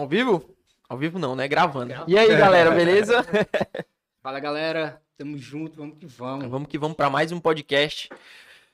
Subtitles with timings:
[0.00, 0.54] Ao vivo?
[0.88, 1.48] Ao vivo não, né?
[1.48, 1.94] Gravando.
[2.06, 3.24] E aí, galera, beleza?
[4.22, 5.00] Fala, galera.
[5.16, 6.46] Tamo junto, vamos que vamos.
[6.46, 8.10] Vamos que vamos para mais um podcast.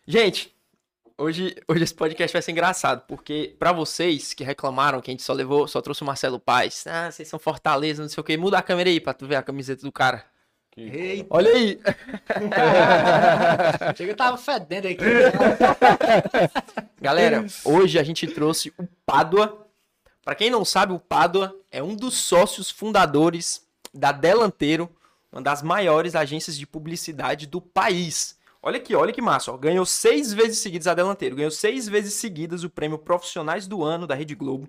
[0.04, 0.52] Gente,
[1.16, 5.22] hoje, hoje esse podcast vai ser engraçado, porque para vocês que reclamaram que a gente
[5.22, 8.36] só levou, só trouxe o Marcelo Paz, ah, vocês são Fortaleza, não sei o que,
[8.36, 10.24] muda a câmera aí pra tu ver a camiseta do cara.
[10.77, 11.78] Eita, Olha aí!
[13.94, 15.04] chega, tava fedendo aqui.
[17.00, 19.61] Galera, hoje a gente trouxe o Pádua.
[20.24, 24.88] Pra quem não sabe, o Pádua é um dos sócios fundadores da Delanteiro,
[25.32, 28.38] uma das maiores agências de publicidade do país.
[28.62, 29.50] Olha aqui, olha que massa.
[29.50, 29.56] Ó.
[29.56, 31.34] Ganhou seis vezes seguidas a Delanteiro.
[31.34, 34.69] Ganhou seis vezes seguidas o prêmio Profissionais do Ano da Rede Globo.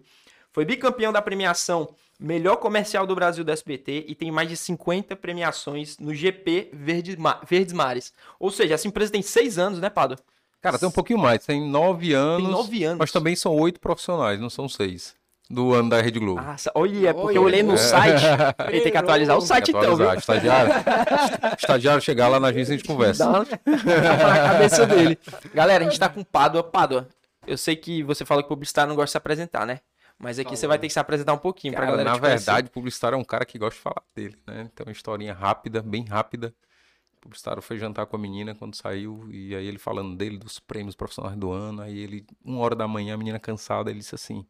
[0.51, 5.15] Foi bicampeão da premiação Melhor Comercial do Brasil do SBT e tem mais de 50
[5.15, 8.13] premiações no GP Verdes, Verdes Mares.
[8.39, 10.17] Ou seja, essa empresa tem seis anos, né, Pádua?
[10.61, 12.43] Cara, tem um pouquinho mais, tem nove anos.
[12.43, 12.99] Tem nove anos.
[12.99, 15.15] Mas também são oito profissionais, não são seis.
[15.49, 16.41] Do ano da Rede Globo.
[16.41, 17.77] Nossa, olha, é porque Olha, eu olhei no é.
[17.77, 18.23] site.
[18.69, 20.13] Ele tem que atualizar o site então, viu?
[20.13, 20.73] Estagiário,
[21.59, 23.25] estagiário chegar lá na agência e a gente conversa.
[23.25, 25.19] Dá uma na cabeça dele.
[25.53, 26.63] Galera, a gente tá com Pádua.
[26.63, 27.07] Pádua,
[27.45, 29.81] eu sei que você fala que publicitário não gosta de se apresentar, né?
[30.17, 32.69] Mas aqui você vai ter que se apresentar um pouquinho pra Cara, galera na verdade,
[32.69, 34.69] publicitário é um cara que gosta de falar dele, né?
[34.73, 36.53] Então, uma historinha rápida, bem rápida.
[37.17, 40.59] O publicitário foi jantar com a menina quando saiu, e aí ele falando dele, dos
[40.59, 41.81] prêmios profissionais do ano.
[41.81, 44.45] Aí ele, uma hora da manhã, a menina cansada, ele disse assim: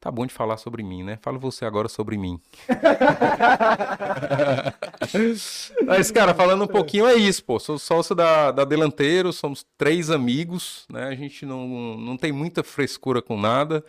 [0.00, 1.18] Tá bom de falar sobre mim, né?
[1.20, 2.40] Fala você agora sobre mim.
[5.84, 7.58] Mas, cara, falando um pouquinho, é isso, pô.
[7.58, 11.08] Sou sócio da, da Delanteiro, somos três amigos, né?
[11.08, 13.84] A gente não, não tem muita frescura com nada.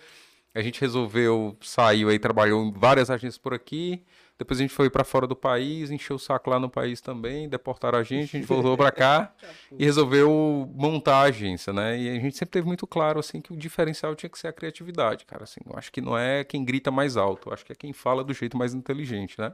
[0.56, 4.02] A gente resolveu, saiu aí, trabalhou em várias agências por aqui.
[4.40, 7.50] Depois a gente foi pra fora do país, encheu o saco lá no país também,
[7.50, 9.34] deportaram a gente, a gente voltou pra cá
[9.78, 12.00] e resolveu montar a agência, né?
[12.00, 14.54] E a gente sempre teve muito claro, assim, que o diferencial tinha que ser a
[14.54, 15.60] criatividade, cara, assim.
[15.70, 18.24] Eu acho que não é quem grita mais alto, eu acho que é quem fala
[18.24, 19.52] do jeito mais inteligente, né?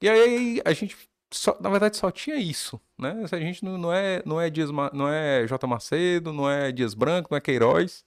[0.00, 0.96] E aí a gente,
[1.30, 3.24] só- na verdade, só tinha isso, né?
[3.30, 5.66] A gente não, não é, não é Dias, não é J.
[5.66, 8.04] Macedo, não é Dias Branco, não é Queiroz.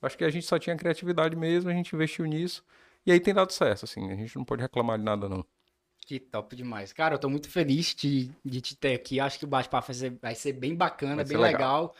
[0.00, 2.64] Acho que a gente só tinha criatividade mesmo, a gente investiu nisso.
[3.06, 5.46] E aí tem dado certo, assim, a gente não pode reclamar de nada, não.
[6.06, 6.92] Que top demais.
[6.92, 9.18] Cara, eu tô muito feliz de, de te ter aqui.
[9.18, 11.84] Acho que o bate-papo vai ser, vai ser bem bacana, Vai bem legal.
[11.84, 11.94] legal.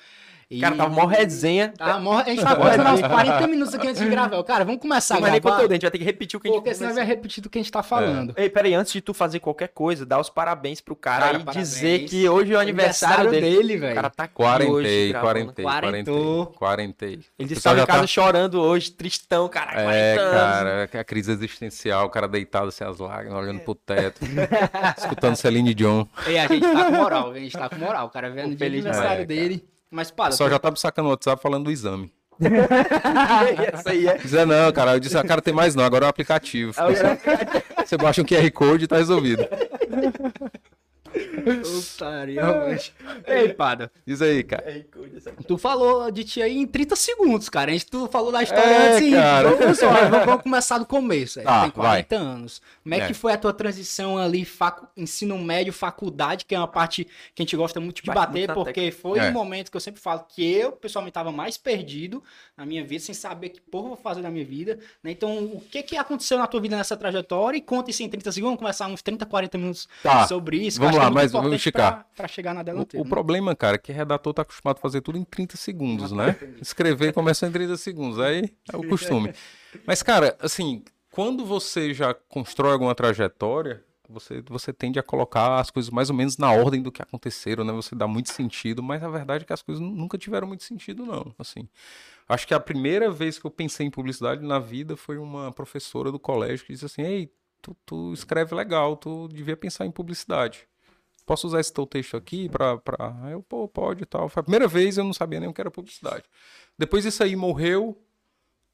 [0.50, 0.60] E...
[0.60, 1.72] Cara, tava mó resenha.
[1.76, 4.42] Tá, mó- a gente vai conversando uns 40 minutos aqui antes de gravar.
[4.44, 6.48] Cara, vamos começar a Mas nem conteúdo, a gente vai ter que repetir o que
[6.48, 8.34] a gente Porque senão vai repetir do que a gente tá falando.
[8.36, 11.44] Ei, peraí, antes de tu fazer qualquer coisa, dá os parabéns pro cara, Cara, e
[11.44, 11.68] parabéns.
[11.70, 13.76] dizer que hoje é o aniversário, dele.
[13.76, 13.94] O velho.
[13.94, 15.24] cara tá aqui hoje Quarentei, gravando.
[15.34, 17.12] quarentei, quarentei, quarentei.
[17.12, 20.88] Ele O disse que tava já casa tá- chorando hoje, tristão, cara, 40 É, cara,
[20.92, 24.20] é a crise existencial, o cara deitado sem as lágrimas, olhando pro teto,
[24.98, 26.04] escutando Celine Dion.
[26.28, 28.06] E a gente tá com moral, a gente tá com moral.
[28.06, 29.64] O cara vendo o aniversário dele.
[29.94, 32.12] Mas, O para, pessoal já tá me sacando no WhatsApp falando do exame.
[33.72, 34.18] Essa aí é.
[34.18, 36.72] Dizer não, cara, eu disse, ah, cara, tem mais não, agora é o aplicativo.
[36.72, 39.46] Você baixa um QR Code e tá resolvido.
[41.78, 42.94] Otário, realmente.
[43.26, 44.84] Ei, Pada, Diz aí, cara.
[45.46, 47.70] tu falou de ti aí em 30 segundos, cara.
[47.70, 49.08] A gente tu falou da história É, antes.
[49.08, 49.50] e cara.
[49.50, 51.34] Vamos, vamos, vamos começar do começo.
[51.36, 51.46] velho.
[51.46, 52.62] Tá, tem 40 anos.
[52.82, 53.06] Como é, É.
[53.06, 57.04] que foi a tua transição ali, facu- ensino médio, faculdade, que é uma parte
[57.34, 59.28] que a gente gosta muito de Bate bater, muito porque foi É.
[59.28, 62.22] um momento que eu sempre falo que eu, pessoalmente, estava mais perdido
[62.56, 64.78] na minha vida, sem saber que porra eu vou fazer na minha vida.
[65.02, 65.10] né?
[65.10, 67.58] Então, o que que aconteceu na tua vida nessa trajetória?
[67.58, 70.78] E conta isso em 30 segundos, vamos conversar uns 30, 40 minutos Tá, sobre isso.
[70.78, 72.06] vamos acho lá, mas vamos esticar.
[72.16, 73.02] Pra chegar na O, delanteira.
[73.02, 73.08] o né?
[73.10, 76.36] problema, cara, é que redator tá acostumado a fazer tudo em 30 segundos, né?
[76.60, 79.32] Escrever começa em 30 segundos, aí é o costume.
[79.86, 85.70] Mas, cara, assim, quando você já constrói alguma trajetória, você, você tende a colocar as
[85.70, 87.72] coisas mais ou menos na ordem do que aconteceram, né?
[87.72, 90.62] Você dá muito sentido, mas a verdade é que as coisas nu- nunca tiveram muito
[90.62, 91.34] sentido, não.
[91.38, 91.66] Assim,
[92.28, 96.12] acho que a primeira vez que eu pensei em publicidade na vida foi uma professora
[96.12, 97.32] do colégio que disse assim: Ei,
[97.62, 100.68] tu, tu escreve legal, tu devia pensar em publicidade
[101.24, 103.14] posso usar esse teu texto aqui pra, pra...
[103.30, 104.28] Eu, pô, pode e tal.
[104.28, 106.24] Foi a primeira vez eu não sabia nem o que era publicidade.
[106.78, 108.00] Depois isso aí morreu.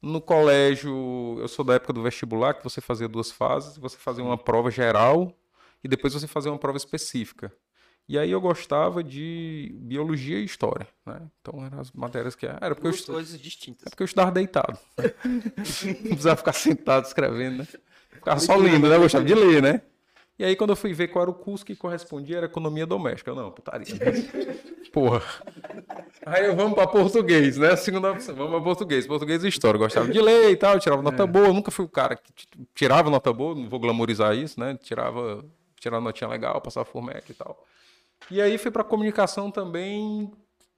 [0.01, 3.77] No colégio, eu sou da época do vestibular, que você fazia duas fases.
[3.77, 5.31] Você fazia uma prova geral
[5.83, 7.53] e depois você fazia uma prova específica.
[8.09, 11.21] E aí eu gostava de biologia e história, né?
[11.39, 12.47] Então eram as matérias que...
[12.47, 13.85] Era porque Duas coisas distintas.
[13.85, 14.77] é porque eu estudava deitado.
[14.97, 17.67] não precisava ficar sentado escrevendo, né?
[18.09, 18.95] Ficava só lendo, né?
[18.95, 19.81] Eu gostava de ler, né?
[20.39, 23.29] E aí, quando eu fui ver qual era o curso que correspondia, era economia doméstica.
[23.29, 23.85] Eu, não, putaria.
[24.91, 25.21] Porra.
[26.25, 27.71] Aí eu, vamos pra português, né?
[27.73, 29.05] A segunda opção, vamos pra português.
[29.05, 29.77] Português e história.
[29.77, 31.47] Gostava de ler e tal, tirava nota boa.
[31.47, 32.31] Eu nunca fui o cara que
[32.73, 34.77] tirava nota boa, não vou glamorizar isso, né?
[34.81, 35.45] Tirava,
[35.79, 37.63] tirava notinha legal, passava Furmec e tal.
[38.29, 40.31] E aí fui pra comunicação também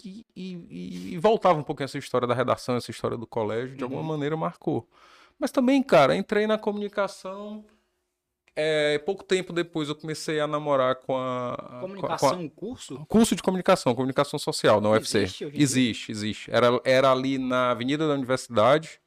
[0.04, 3.84] e, e- e- voltava um pouquinho essa história da redação, essa história do colégio, de
[3.84, 4.88] alguma maneira marcou.
[5.40, 7.66] Mas também, cara, entrei na comunicação.
[8.56, 11.56] É, pouco tempo depois eu comecei a namorar com a.
[11.58, 12.96] com a- Comunicação, com um curso?
[13.02, 15.20] a- curso de comunicação, comunicação social na UFC.
[15.24, 15.64] Existe hoje em dia?
[15.64, 16.52] Existe, existe.
[16.52, 19.00] Era, era ali na Avenida da Universidade.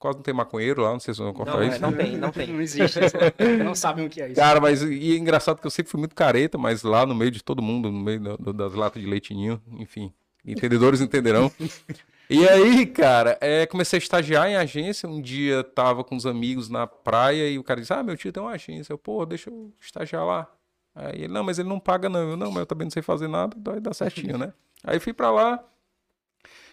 [0.00, 1.76] Quase não tem maconheiro lá, não sei se vão cortar Não, isso.
[1.76, 2.46] é, não tem, não tem.
[2.52, 2.98] Não existe.
[3.64, 4.34] não sabem o que é isso.
[4.34, 7.30] Cara, mas e é engraçado que eu sempre fui muito careta, mas lá no meio
[7.30, 10.12] de todo mundo, no meio do- do- das latas de leitinho, enfim,
[10.44, 11.52] entendedores entenderão.
[12.34, 15.08] E aí, cara, é, comecei a estagiar em agência.
[15.08, 18.32] Um dia tava com os amigos na praia e o cara disse: Ah, meu tio
[18.32, 18.92] tem uma agência.
[18.92, 20.50] Eu, pô, deixa eu estagiar lá.
[20.94, 22.30] Aí ele, não, mas ele não paga, não.
[22.30, 24.52] Eu, não, mas eu também não sei fazer nada, vai dar certinho, né?
[24.84, 25.64] Aí fui pra lá,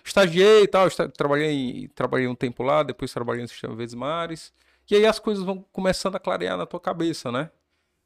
[0.03, 4.53] estagiei e tal, esta- trabalhei, trabalhei um tempo lá, depois trabalhei no Sistema Verdes Mares.
[4.89, 7.51] E aí as coisas vão começando a clarear na tua cabeça, né?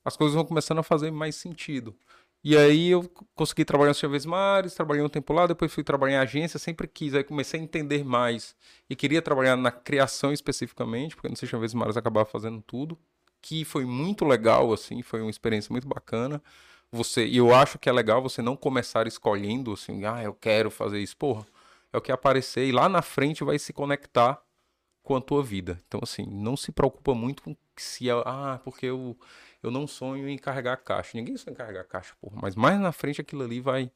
[0.04, 1.96] As coisas vão começando a fazer mais sentido.
[2.44, 6.16] E aí eu consegui trabalhar no Verdes Mares, trabalhei um tempo lá, depois fui trabalhar
[6.16, 8.54] em agência, sempre quis, aí comecei a entender mais.
[8.90, 12.98] E queria trabalhar na criação especificamente, porque no Verdes Mares acabava fazendo tudo,
[13.42, 16.44] que foi muito legal, assim, foi uma experiência muito bacana.
[16.92, 20.70] Você, e eu acho que é legal você não começar escolhendo, assim, ah, eu quero
[20.70, 21.16] fazer isso.
[21.18, 21.46] Porra,
[21.94, 24.42] é o que aparecer e lá na frente vai se conectar
[25.02, 25.82] com a tua vida.
[25.88, 29.18] Então, assim, não se preocupa muito com se é, ah, porque eu,
[29.64, 31.12] eu não sonho em carregar caixa.
[31.18, 32.38] Ninguém sonha em carregar caixa, porra.
[32.42, 33.92] Mas mais na frente aquilo ali vai.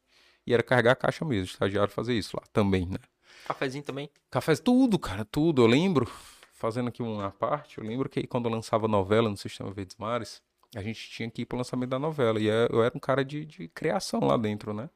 [0.45, 2.97] E era carregar caixa mesmo, estagiário fazer isso lá também, né?
[3.45, 4.09] Cafezinho também.
[4.31, 5.61] Café, tudo, cara, tudo.
[5.61, 6.09] Eu lembro,
[6.53, 10.41] fazendo aqui uma parte, eu lembro que quando eu lançava novela no Sistema Verdes Mares,
[10.75, 12.39] a gente tinha que ir pro lançamento da novela.
[12.39, 14.89] E é- eu era um cara de, de criação lá dentro, né?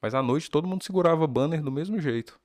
[0.00, 2.38] Mas à noite todo mundo segurava banner do mesmo jeito.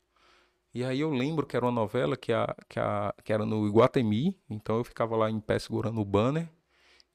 [0.74, 3.68] E aí eu lembro que era uma novela que, a, que, a, que era no
[3.68, 6.50] Iguatemi, então eu ficava lá em pé segurando o banner.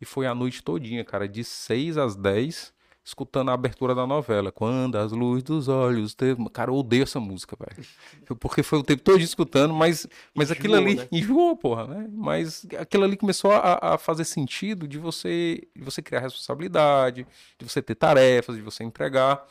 [0.00, 2.73] E foi a noite todinha, cara, de 6 às 10,
[3.05, 4.53] escutando a abertura da novela.
[4.53, 6.15] Quando as luzes dos olhos...
[6.15, 6.49] Teve...
[6.50, 7.89] Cara, eu odeio essa música, velho.
[8.39, 10.97] Porque foi o tempo todo escutando, mas, mas aquilo Enjoou, ali...
[10.97, 11.09] né?
[11.11, 12.09] Enjoou, porra, né?
[12.12, 17.27] Mas aquilo ali começou a, a fazer sentido de você, de você criar responsabilidade,
[17.59, 19.44] de você ter tarefas, de você entregar.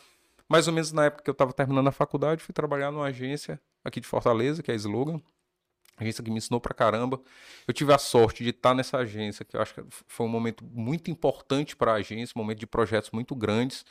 [0.48, 3.60] Mais ou menos na época que eu estava terminando a faculdade, fui trabalhar numa agência
[3.84, 5.22] aqui de Fortaleza, que é a Slogan.
[5.98, 7.20] Agência que me ensinou pra caramba.
[7.68, 10.64] Eu tive a sorte de estar nessa agência, que eu acho que foi um momento
[10.64, 13.84] muito importante para a agência, um momento de projetos muito grandes.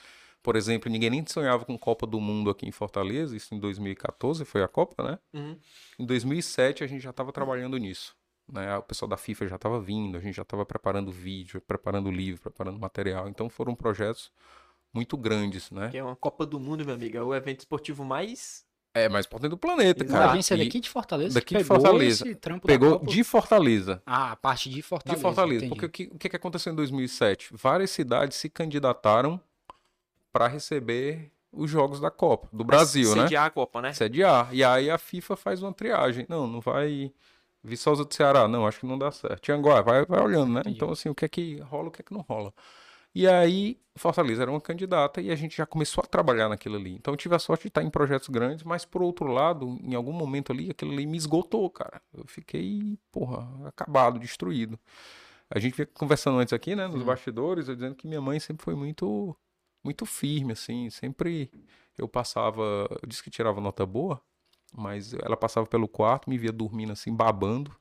[0.42, 4.44] Por exemplo, ninguém nem sonhava com Copa do Mundo aqui em Fortaleza, isso em 2014
[4.44, 5.18] foi a Copa, né?
[5.34, 5.58] Uhum.
[5.98, 8.14] Em 2007 a gente já estava trabalhando nisso.
[8.48, 8.76] Né?
[8.76, 12.42] O pessoal da FIFA já estava vindo, a gente já estava preparando vídeo, preparando livro,
[12.42, 13.28] preparando material.
[13.28, 14.30] Então foram projetos
[14.94, 15.90] muito grandes, né?
[15.90, 17.16] Que é uma Copa do Mundo, meu amigo.
[17.16, 18.64] É o evento esportivo mais.
[18.98, 20.30] É, mais importante do planeta, A cara.
[20.32, 21.34] agência é E daqui de Fortaleza.
[21.34, 22.24] daqui de Fortaleza.
[22.24, 24.02] esse trampo da pegou de Fortaleza.
[24.06, 25.16] Ah, a parte de Fortaleza.
[25.16, 25.64] De Fortaleza.
[25.66, 25.80] entendi.
[25.80, 27.50] Porque o que, o que aconteceu em 2007?
[27.52, 29.40] Várias cidades se candidataram
[30.32, 33.22] para receber os jogos da Copa, do Brasil, né?
[33.22, 33.92] Sediar a Copa, né?
[33.92, 34.48] Sediar.
[34.52, 36.26] E aí a FIFA faz uma triagem.
[36.28, 37.12] Não, não vai.
[37.64, 39.40] Viçosa do Ceará, não, acho que não dá certo.
[39.40, 40.60] Tianguá, vai, vai olhando, né?
[40.60, 40.76] Entendi.
[40.76, 42.52] Então, assim, o que é que rola, o que é que não rola.
[43.18, 46.96] E aí, Fortaleza era uma candidata e a gente já começou a trabalhar naquilo ali.
[46.96, 49.94] Então, eu tive a sorte de estar em projetos grandes, mas por outro lado, em
[49.94, 52.02] algum momento ali, aquilo ali me esgotou, cara.
[52.12, 54.78] Eu fiquei, porra, acabado, destruído.
[55.48, 58.62] A gente vinha conversando antes aqui, né, nos bastidores, eu dizendo que minha mãe sempre
[58.62, 59.34] foi muito,
[59.82, 61.50] muito firme, assim, sempre
[61.96, 64.20] eu passava, eu disse que tirava nota boa,
[64.74, 67.74] mas ela passava pelo quarto, me via dormindo assim, babando.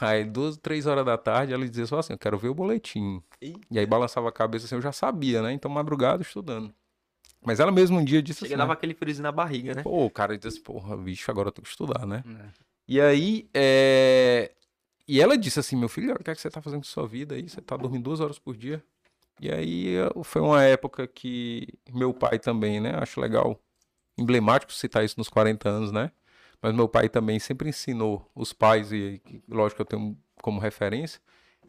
[0.00, 3.22] Aí, duas, três horas da tarde, ela dizia só assim, eu quero ver o boletim.
[3.40, 3.54] Ih.
[3.70, 5.52] E aí balançava a cabeça assim, eu já sabia, né?
[5.52, 6.74] Então, madrugada, estudando.
[7.44, 9.82] Mas ela mesmo um dia disse Chega assim, dava aquele friozinho na barriga, né?
[9.82, 12.24] pô, o cara disse, porra, bicho, agora eu tenho que estudar, né?
[12.26, 12.48] É.
[12.88, 14.52] E aí, é...
[15.08, 17.06] E ela disse assim, meu filho, o que é que você tá fazendo com sua
[17.06, 17.48] vida aí?
[17.48, 18.82] Você tá dormindo duas horas por dia?
[19.40, 22.94] E aí, foi uma época que meu pai também, né?
[22.96, 23.60] Acho legal,
[24.18, 26.10] emblemático citar isso nos 40 anos, né?
[26.60, 31.20] Mas meu pai também sempre ensinou os pais, e lógico que eu tenho como referência,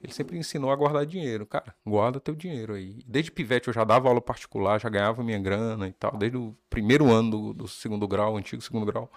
[0.03, 1.45] ele sempre ensinou a guardar dinheiro.
[1.45, 2.99] Cara, guarda teu dinheiro aí.
[3.05, 6.55] Desde pivete eu já dava aula particular, já ganhava minha grana e tal, desde o
[6.69, 9.11] primeiro ano do, do segundo grau, antigo segundo grau.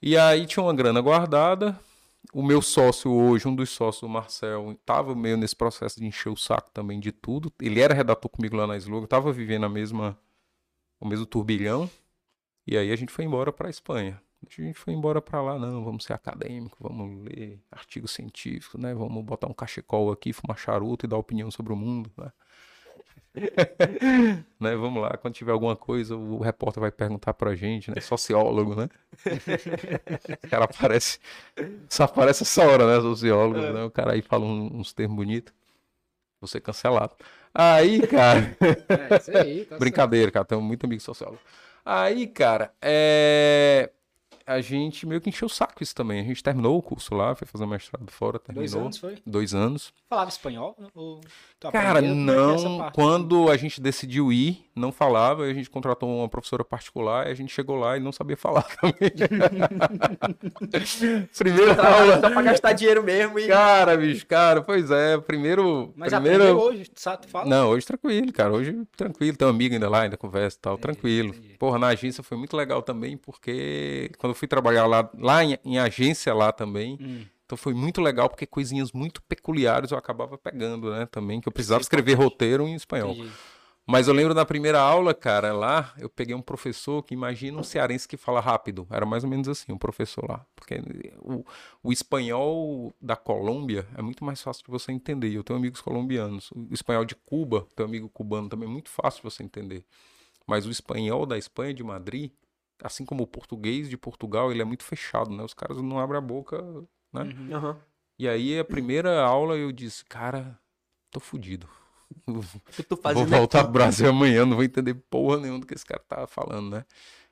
[0.00, 1.78] E aí tinha uma grana guardada.
[2.32, 6.28] O meu sócio hoje, um dos sócios, o Marcel, estava meio nesse processo de encher
[6.28, 7.52] o saco também de tudo.
[7.60, 10.18] Ele era redator comigo lá na Slogan, estava vivendo a mesma,
[11.00, 11.88] o mesmo turbilhão.
[12.66, 14.20] E aí a gente foi embora para Espanha.
[14.44, 18.94] A gente foi embora para lá, não, vamos ser acadêmico, vamos ler artigo científico, né?
[18.94, 22.30] Vamos botar um cachecol aqui, fumar charuto e dar opinião sobre o mundo, né?
[24.60, 24.76] né?
[24.76, 28.00] Vamos lá, quando tiver alguma coisa, o repórter vai perguntar pra gente, né?
[28.00, 28.88] Sociólogo, né?
[30.44, 31.18] o cara aparece,
[31.88, 33.00] só aparece essa hora, né?
[33.00, 33.84] Sociólogo, né?
[33.84, 35.52] O cara aí fala uns termos bonitos.
[36.40, 37.14] Vou ser cancelado.
[37.54, 38.56] Aí, cara.
[38.60, 39.64] É, isso aí.
[39.64, 40.44] Tá Brincadeira, cara.
[40.44, 41.40] Tenho muito amigo sociólogo.
[41.84, 43.90] Aí, cara, é...
[44.46, 46.20] a gente meio que encheu o saco isso também.
[46.20, 48.62] A gente terminou o curso lá, foi fazer mestrado fora, terminou.
[48.62, 49.18] Dois anos, foi?
[49.26, 49.92] Dois anos.
[50.08, 50.76] Falava espanhol?
[50.94, 51.20] Ou
[51.72, 52.90] Cara, é é não.
[52.92, 57.34] Quando a gente decidiu ir, não falava, a gente contratou uma professora particular, e a
[57.34, 59.10] gente chegou lá e não sabia falar também.
[61.36, 62.20] Primeira aula.
[62.20, 63.48] Só pra gastar dinheiro mesmo e.
[63.48, 65.92] Cara, bicho, cara, pois é, primeiro.
[65.96, 66.58] Mas primeiro...
[66.58, 67.26] hoje, sabe?
[67.26, 67.46] Tu fala?
[67.46, 68.52] Não, hoje tranquilo, cara.
[68.52, 69.36] Hoje tranquilo.
[69.36, 71.30] Tem um amigo ainda lá, ainda conversa e tal, tranquilo.
[71.30, 71.56] entendi.
[71.58, 75.78] Porra, na agência foi muito legal também, porque quando fui trabalhar lá, lá em, em
[75.78, 77.24] agência lá também, Hum.
[77.44, 81.52] então foi muito legal, porque coisinhas muito peculiares eu acabava pegando, né, também, que eu
[81.52, 83.12] precisava escrever roteiro em espanhol.
[83.12, 83.30] Entendi.
[83.88, 87.62] Mas eu lembro na primeira aula, cara, lá, eu peguei um professor que imagina um
[87.62, 88.84] cearense que fala rápido.
[88.90, 90.44] Era mais ou menos assim, um professor lá.
[90.56, 90.82] Porque
[91.20, 91.44] o,
[91.84, 95.32] o espanhol da Colômbia é muito mais fácil de você entender.
[95.32, 96.50] Eu tenho amigos colombianos.
[96.50, 99.84] O espanhol de Cuba, tenho amigo cubano também, é muito fácil de você entender.
[100.48, 102.32] Mas o espanhol da Espanha, de Madrid,
[102.82, 105.42] assim como o português de Portugal, ele é muito fechado, né?
[105.42, 106.62] Os caras não abrem a boca,
[107.12, 107.22] né?
[107.22, 107.76] Uhum.
[108.18, 110.58] E aí, a primeira aula, eu disse, cara,
[111.10, 111.68] tô fudido.
[112.26, 113.66] Vou voltar aqui?
[113.66, 116.84] pro Brasil amanhã, não vou entender porra nenhuma do que esse cara tá falando, né?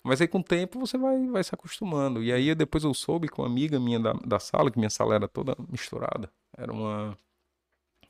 [0.03, 2.23] Mas aí com o tempo você vai, vai se acostumando.
[2.23, 5.15] E aí depois eu soube que uma amiga minha da, da sala, que minha sala
[5.15, 7.17] era toda misturada, era uma,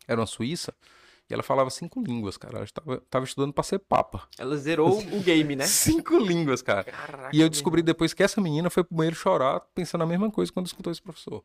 [0.09, 0.75] era uma suíça,
[1.29, 2.57] e ela falava cinco línguas, cara.
[2.57, 4.29] Ela estava, tava estudando pra ser papa.
[4.39, 5.67] Ela zerou o game, né?
[5.67, 6.85] Cinco línguas, cara.
[6.85, 10.31] Caraca, E eu descobri depois que essa menina foi pro banheiro chorar, pensando a mesma
[10.31, 11.43] coisa quando escutou esse professor.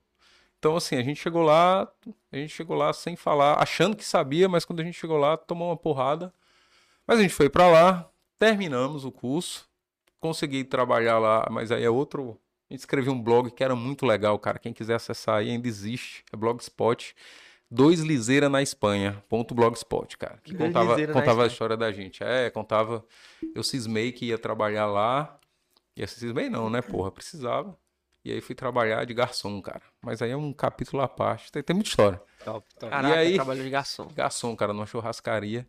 [0.57, 1.89] Então, assim, a gente chegou lá,
[2.31, 5.38] a gente chegou lá sem falar, achando que sabia, mas quando a gente chegou lá,
[5.38, 6.33] tomou uma porrada.
[7.07, 9.69] Mas a gente foi pra lá, terminamos o curso,
[10.19, 12.38] consegui trabalhar lá, mas aí é outro.
[12.69, 14.59] A gente escreveu um blog que era muito legal, cara.
[14.59, 16.24] Quem quiser acessar aí ainda existe.
[16.31, 17.15] É Blogspot.
[17.71, 19.23] Dois Liseira na Espanha.
[19.29, 20.39] Ponto blogspot, cara.
[20.43, 22.23] Que Dois contava, Liseira contava a história da gente.
[22.23, 23.05] É, contava.
[23.53, 25.38] Eu cismei que ia trabalhar lá.
[25.95, 27.11] E assim, cismei não, né, porra?
[27.11, 27.77] Precisava.
[28.25, 29.81] E aí fui trabalhar de garçom, cara.
[30.01, 31.51] Mas aí é um capítulo à parte.
[31.51, 32.21] Tem, tem muita história.
[32.43, 32.89] Top, top.
[32.91, 33.35] Caraca, E aí?
[33.35, 34.07] trabalho de garçom.
[34.15, 35.67] Garçom, cara, numa churrascaria.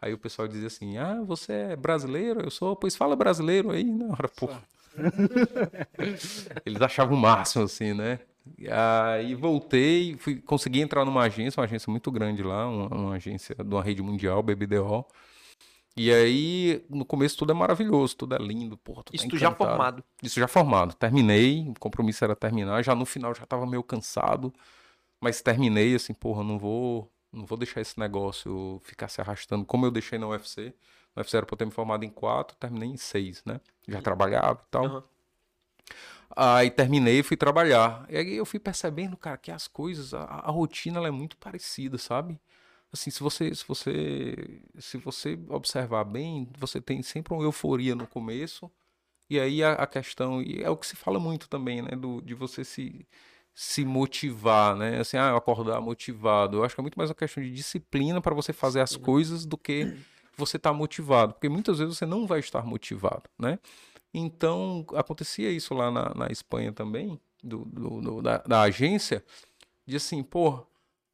[0.00, 2.40] Aí o pessoal dizia assim: Ah, você é brasileiro?
[2.40, 4.62] Eu sou, pois fala brasileiro aí na hora, porra.
[6.64, 8.20] Eles achavam o máximo, assim, né?
[8.70, 13.54] Aí voltei, fui, consegui entrar numa agência, uma agência muito grande lá, uma, uma agência
[13.54, 15.04] de uma rede mundial, BBDO.
[15.96, 19.50] E aí, no começo tudo é maravilhoso, tudo é lindo, tu tá Isso tu já
[19.50, 20.04] formado.
[20.22, 20.94] Isso já formado.
[20.94, 22.82] Terminei, o compromisso era terminar.
[22.82, 24.52] Já no final já tava meio cansado,
[25.20, 29.86] mas terminei assim, porra, não vou, não vou deixar esse negócio ficar se arrastando como
[29.86, 30.74] eu deixei na UFC.
[31.14, 33.58] Na UFC era pra eu ter me formado em quatro, terminei em seis, né?
[33.88, 34.84] Já trabalhava e tal.
[34.84, 35.04] Aham.
[36.34, 38.06] Aí terminei e fui trabalhar.
[38.08, 41.36] E aí eu fui percebendo, cara, que as coisas, a, a rotina ela é muito
[41.36, 42.40] parecida, sabe?
[42.92, 48.06] Assim, se você, se você, se você observar bem, você tem sempre uma euforia no
[48.06, 48.70] começo.
[49.28, 52.20] E aí a, a questão, e é o que se fala muito também, né, do,
[52.22, 53.06] de você se
[53.58, 55.00] se motivar, né?
[55.00, 56.58] Assim, ah, eu acordar motivado.
[56.58, 59.46] Eu acho que é muito mais uma questão de disciplina para você fazer as coisas
[59.46, 59.96] do que
[60.36, 63.58] você estar motivado, porque muitas vezes você não vai estar motivado, né?
[64.12, 69.24] Então, acontecia isso lá na, na Espanha também, do, do- do- da, da agência,
[69.86, 70.66] de assim, pô,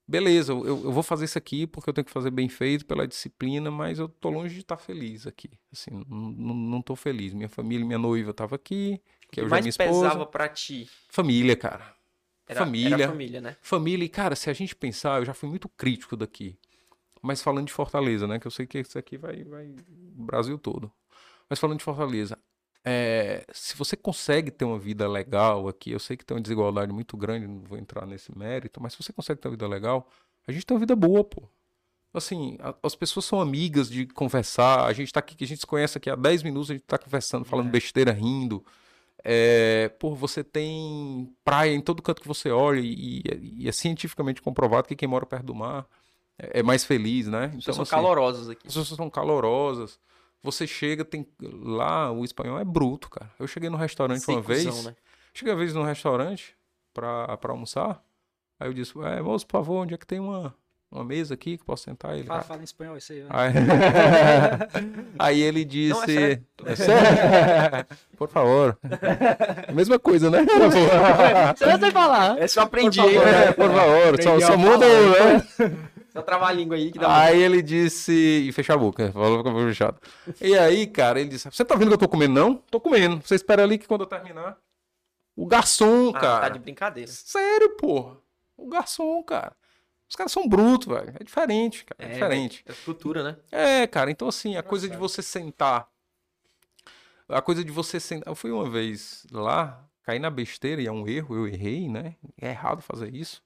[0.06, 3.06] beleza, eu, eu vou fazer isso aqui porque eu tenho que fazer bem feito pela
[3.06, 5.50] disciplina, mas eu tô longe de estar feliz aqui.
[5.72, 7.34] Assim, não, tô feliz.
[7.34, 10.08] Minha família, minha noiva tava aqui, que eu já mais minha esposa.
[10.08, 10.88] pesava pra ti?
[11.08, 11.94] Família, cara.
[12.46, 12.94] Era, Família.
[13.04, 13.56] Era família, né?
[13.60, 16.58] Família, e cara, se a gente pensar, eu já fui muito crítico daqui.
[17.20, 18.38] Mas falando de Fortaleza, né?
[18.38, 20.92] Que eu sei que isso aqui vai, vai Brasil todo.
[21.48, 22.38] Mas falando de Fortaleza,
[22.84, 26.92] é, se você consegue ter uma vida legal aqui, eu sei que tem uma desigualdade
[26.92, 30.08] muito grande, não vou entrar nesse mérito, mas se você consegue ter uma vida legal,
[30.46, 31.42] a gente tem uma vida boa, pô.
[32.14, 35.60] Assim, a- as pessoas são amigas de conversar, a gente tá aqui, que a gente
[35.60, 38.62] se conhece aqui há 10 minutos, a gente tá conversando, falando besteira, rindo.
[39.24, 43.22] É, pô, você tem praia em todo canto que você olha e,
[43.60, 45.86] e é cientificamente comprovado que quem mora perto do mar
[46.36, 47.44] é, é mais feliz, né?
[47.46, 48.66] As pessoas são assim, calorosas aqui.
[48.66, 49.98] as pessoas são calorosas.
[50.42, 53.30] Você chega, tem lá o espanhol é bruto, cara.
[53.38, 54.94] Eu cheguei no restaurante uma Secuzão, vez, né?
[55.32, 56.56] cheguei uma vez no restaurante
[56.92, 58.02] pra, pra almoçar.
[58.58, 60.52] Aí eu disse, é, moço, por favor, onde é que tem uma,
[60.90, 62.14] uma mesa aqui que eu possa sentar?
[62.16, 63.20] Ele, Fala, "Ah, fala em espanhol isso aí.
[63.22, 63.28] né?
[63.30, 63.52] Aí,
[65.18, 65.94] Aí ele disse.
[65.94, 66.46] Não, é sério.
[66.64, 67.86] "É sério?
[68.18, 68.78] Por favor.
[69.72, 70.44] Mesma coisa, né?
[70.44, 71.56] Por favor.
[71.56, 72.38] Você não sei falar.
[72.40, 73.28] Essa eu aprendi, Por favor.
[73.28, 74.22] É, por favor.
[74.22, 74.86] Só, Aprendi só muda.
[74.88, 75.78] Né?
[76.12, 78.12] Só travar a língua aí que dá Aí ele disse.
[78.12, 79.10] E fechar a boca.
[79.12, 79.98] Falou com a boca fechada.
[80.40, 82.34] E aí, cara, ele disse: Você tá vendo que eu tô comendo?
[82.34, 82.54] Não?
[82.56, 83.20] Tô comendo.
[83.26, 84.58] Você espera ali que quando eu terminar.
[85.34, 86.40] O garçom, Ah, cara.
[86.42, 87.10] tá de brincadeira.
[87.10, 88.18] Sério, porra.
[88.56, 89.56] O garçom, cara.
[90.06, 91.14] Os caras são brutos, velho.
[91.18, 92.10] É diferente, cara.
[92.10, 92.62] É, diferente.
[92.68, 93.36] É cultura, né?
[93.50, 95.88] É, cara, então assim, a coisa de você sentar.
[97.26, 98.30] A coisa de você sentar.
[98.30, 102.16] Eu fui uma vez lá, caí na besteira e é um erro, eu errei, né?
[102.38, 103.42] É errado fazer isso.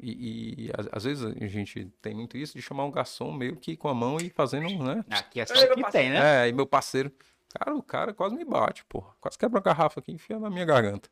[0.00, 3.76] E, e às, vezes a gente tem muito isso de chamar um garçom meio que
[3.76, 5.04] com a mão e fazendo, né?
[5.10, 6.44] Aqui é só o que tem, né?
[6.44, 7.12] É, e meu parceiro,
[7.48, 9.12] cara, o cara quase me bate, porra.
[9.20, 11.08] Quase quebra uma garrafa aqui e enfia na minha garganta.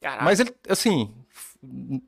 [0.00, 0.24] Caraca.
[0.24, 1.14] Mas ele, assim,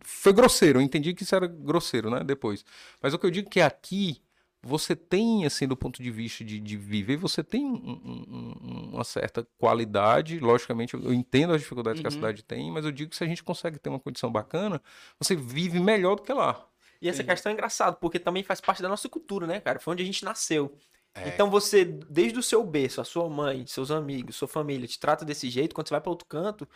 [0.01, 0.79] foi grosseiro.
[0.79, 2.23] Eu entendi que isso era grosseiro, né?
[2.25, 2.65] Depois.
[3.01, 4.23] Mas o que eu digo é que aqui
[4.65, 8.91] você tem, assim, do ponto de vista de, de viver, você tem um- um- um-
[8.95, 10.39] uma certa qualidade.
[10.39, 12.15] Logicamente, eu entendo as dificuldades que a Uhum.
[12.17, 14.81] cidade tem, mas eu digo que se a gente consegue ter uma condição bacana,
[15.19, 16.65] você vive melhor do que lá.
[17.01, 17.29] E essa Sim.
[17.29, 19.81] questão é engraçada, porque também faz parte da nossa cultura, né, cara?
[19.81, 20.77] Foi onde a gente nasceu.
[21.17, 21.29] É.
[21.29, 25.25] Então você, desde o seu berço, a sua mãe, seus amigos, sua família, te trata
[25.25, 26.67] desse jeito, quando você vai para outro canto,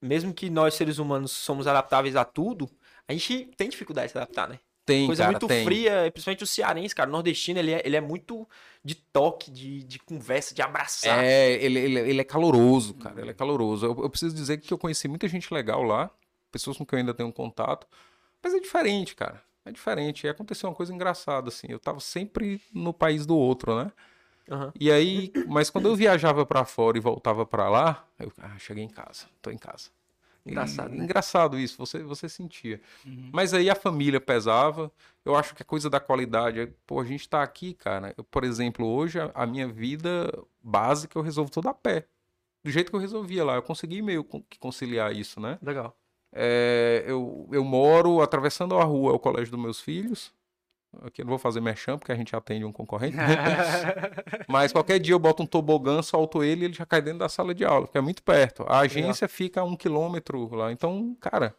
[0.00, 2.70] mesmo que nós seres humanos somos adaptáveis a tudo,
[3.08, 4.58] a gente tem dificuldade de se adaptar, né?
[4.86, 5.64] Tem, Coisa cara, muito tem.
[5.64, 7.10] fria, principalmente o cearense, cara.
[7.10, 8.48] O nordestino, ele é, ele é muito
[8.84, 11.24] de toque, de, de conversa, de abraçar.
[11.24, 13.20] É, ele, ele, ele é caloroso, cara.
[13.20, 13.84] Ele é caloroso.
[13.84, 16.08] Eu, eu preciso dizer que eu conheci muita gente legal lá,
[16.52, 17.84] pessoas com quem eu ainda tenho contato,
[18.40, 19.42] mas é diferente, cara.
[19.64, 20.24] É diferente.
[20.24, 21.66] E aconteceu uma coisa engraçada, assim.
[21.68, 23.90] Eu tava sempre no país do outro, né?
[24.48, 24.72] Aham.
[24.78, 28.84] E aí, mas quando eu viajava pra fora e voltava pra lá, eu ah, cheguei
[28.84, 29.90] em casa, tô em casa.
[30.46, 31.04] E- Engraçado, né?
[31.04, 32.80] Engraçado isso, você, você sentia.
[33.04, 33.30] Uhum.
[33.32, 34.90] Mas aí a família pesava.
[35.24, 38.14] Eu acho que a coisa da qualidade, pô, a gente tá aqui, cara.
[38.16, 42.06] Eu, por exemplo, hoje a, a minha vida básica eu resolvo toda a pé.
[42.64, 43.56] Do jeito que eu resolvia lá.
[43.56, 45.58] Eu consegui meio que conciliar isso, né?
[45.62, 45.96] Legal.
[46.32, 50.32] É, eu, eu moro atravessando a rua, é o colégio dos meus filhos.
[51.02, 53.16] Aqui eu não vou fazer merchan, porque a gente atende um concorrente.
[54.48, 57.28] Mas qualquer dia eu boto um tobogã, solto ele e ele já cai dentro da
[57.28, 58.64] sala de aula, porque é muito perto.
[58.68, 60.72] A agência fica a um quilômetro lá.
[60.72, 61.54] Então, cara,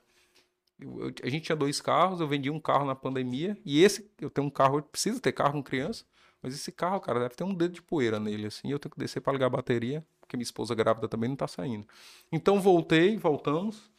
[0.80, 4.30] eu- a gente tinha dois carros, eu vendi um carro na pandemia, e esse, eu
[4.30, 6.06] tenho um carro, eu preciso ter carro com criança,
[6.42, 9.00] mas esse carro, cara, deve ter um dedo de poeira nele, assim, eu tenho que
[9.00, 11.88] descer para ligar a bateria, porque minha esposa grávida também não tá saindo.
[12.32, 13.90] Então, voltei, voltamos,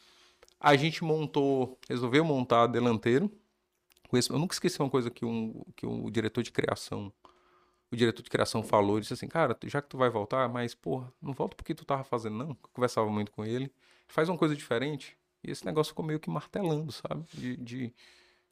[0.59, 3.29] a gente montou, resolveu montar delanteiro,
[4.11, 7.13] eu nunca esqueci uma coisa que, um, que o diretor de criação
[7.91, 10.75] o diretor de criação falou, ele disse assim, cara, já que tu vai voltar, mas,
[10.75, 12.49] porra, não volta porque tu tava fazendo, não.
[12.49, 13.71] Eu conversava muito com ele.
[14.07, 15.17] Faz uma coisa diferente.
[15.43, 17.25] E esse negócio ficou meio que martelando, sabe?
[17.33, 17.93] De, de,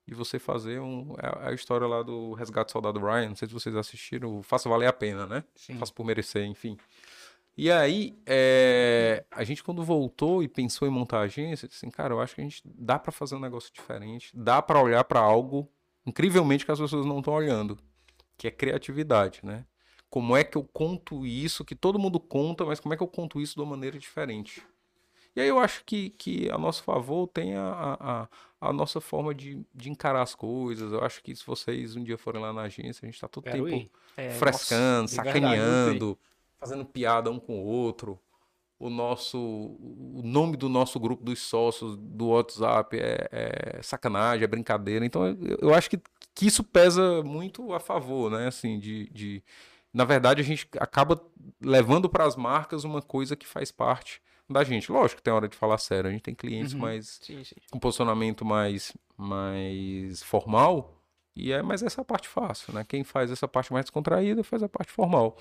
[0.07, 1.13] de você fazer um...
[1.19, 4.67] É a história lá do Resgate do Soldado Ryan, não sei se vocês assistiram, Faça
[4.67, 5.43] Valer a Pena, né?
[5.55, 5.77] Sim.
[5.77, 6.77] Faça por merecer, enfim.
[7.57, 11.89] E aí, é, a gente quando voltou e pensou em montar a agência, disse assim,
[11.91, 15.03] cara, eu acho que a gente dá pra fazer um negócio diferente, dá pra olhar
[15.03, 15.67] pra algo
[16.05, 17.77] incrivelmente que as pessoas não estão olhando,
[18.37, 19.65] que é criatividade, né?
[20.09, 23.07] Como é que eu conto isso, que todo mundo conta, mas como é que eu
[23.07, 24.61] conto isso de uma maneira diferente?
[25.35, 28.27] E aí eu acho que, que a nosso favor tem a, a,
[28.69, 30.91] a- nossa forma de, de encarar as coisas.
[30.91, 33.43] Eu acho que se vocês um dia forem lá na agência, a gente tá todo
[33.43, 33.91] Quero tempo ir.
[34.15, 36.19] É, frescando, verdade, sacaneando,
[36.59, 38.19] fazendo piada um com o outro.
[38.79, 44.47] O nosso, o nome do nosso grupo dos sócios do WhatsApp é, é sacanagem, é
[44.47, 45.03] brincadeira.
[45.03, 45.99] Então eu, eu acho que,
[46.35, 48.45] que isso pesa muito a favor, né?
[48.47, 49.43] Assim, de, de
[49.91, 51.19] na verdade a gente acaba
[51.59, 54.91] levando para as marcas uma coisa que faz parte da gente.
[54.91, 56.79] Lógico que tem hora de falar sério, a gente tem clientes Uhum.
[56.81, 57.55] mais Sim, sim.
[57.73, 60.93] um posicionamento mais, mais formal,
[61.35, 62.85] e é, mas essa é parte fácil, né?
[62.87, 65.35] Quem faz essa parte mais descontraída faz a parte formal.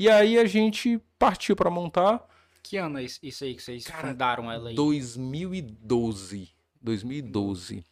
[0.00, 2.24] E aí a gente partiu para montar
[2.62, 4.74] Que ano é isso aí que vocês Cara, fundaram ela aí?
[4.76, 6.48] 2012.
[6.80, 7.84] 2012.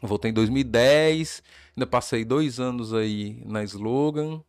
[0.00, 1.42] Eu voltei em 2010,
[1.76, 4.42] ainda passei dois anos aí na Slogan.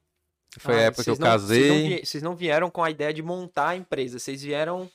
[0.57, 2.05] Foi a Ah, época que eu não- Vocês não, casei.
[2.05, 4.89] vocês não vieram com a ideia de montar a empresa, vocês vieram.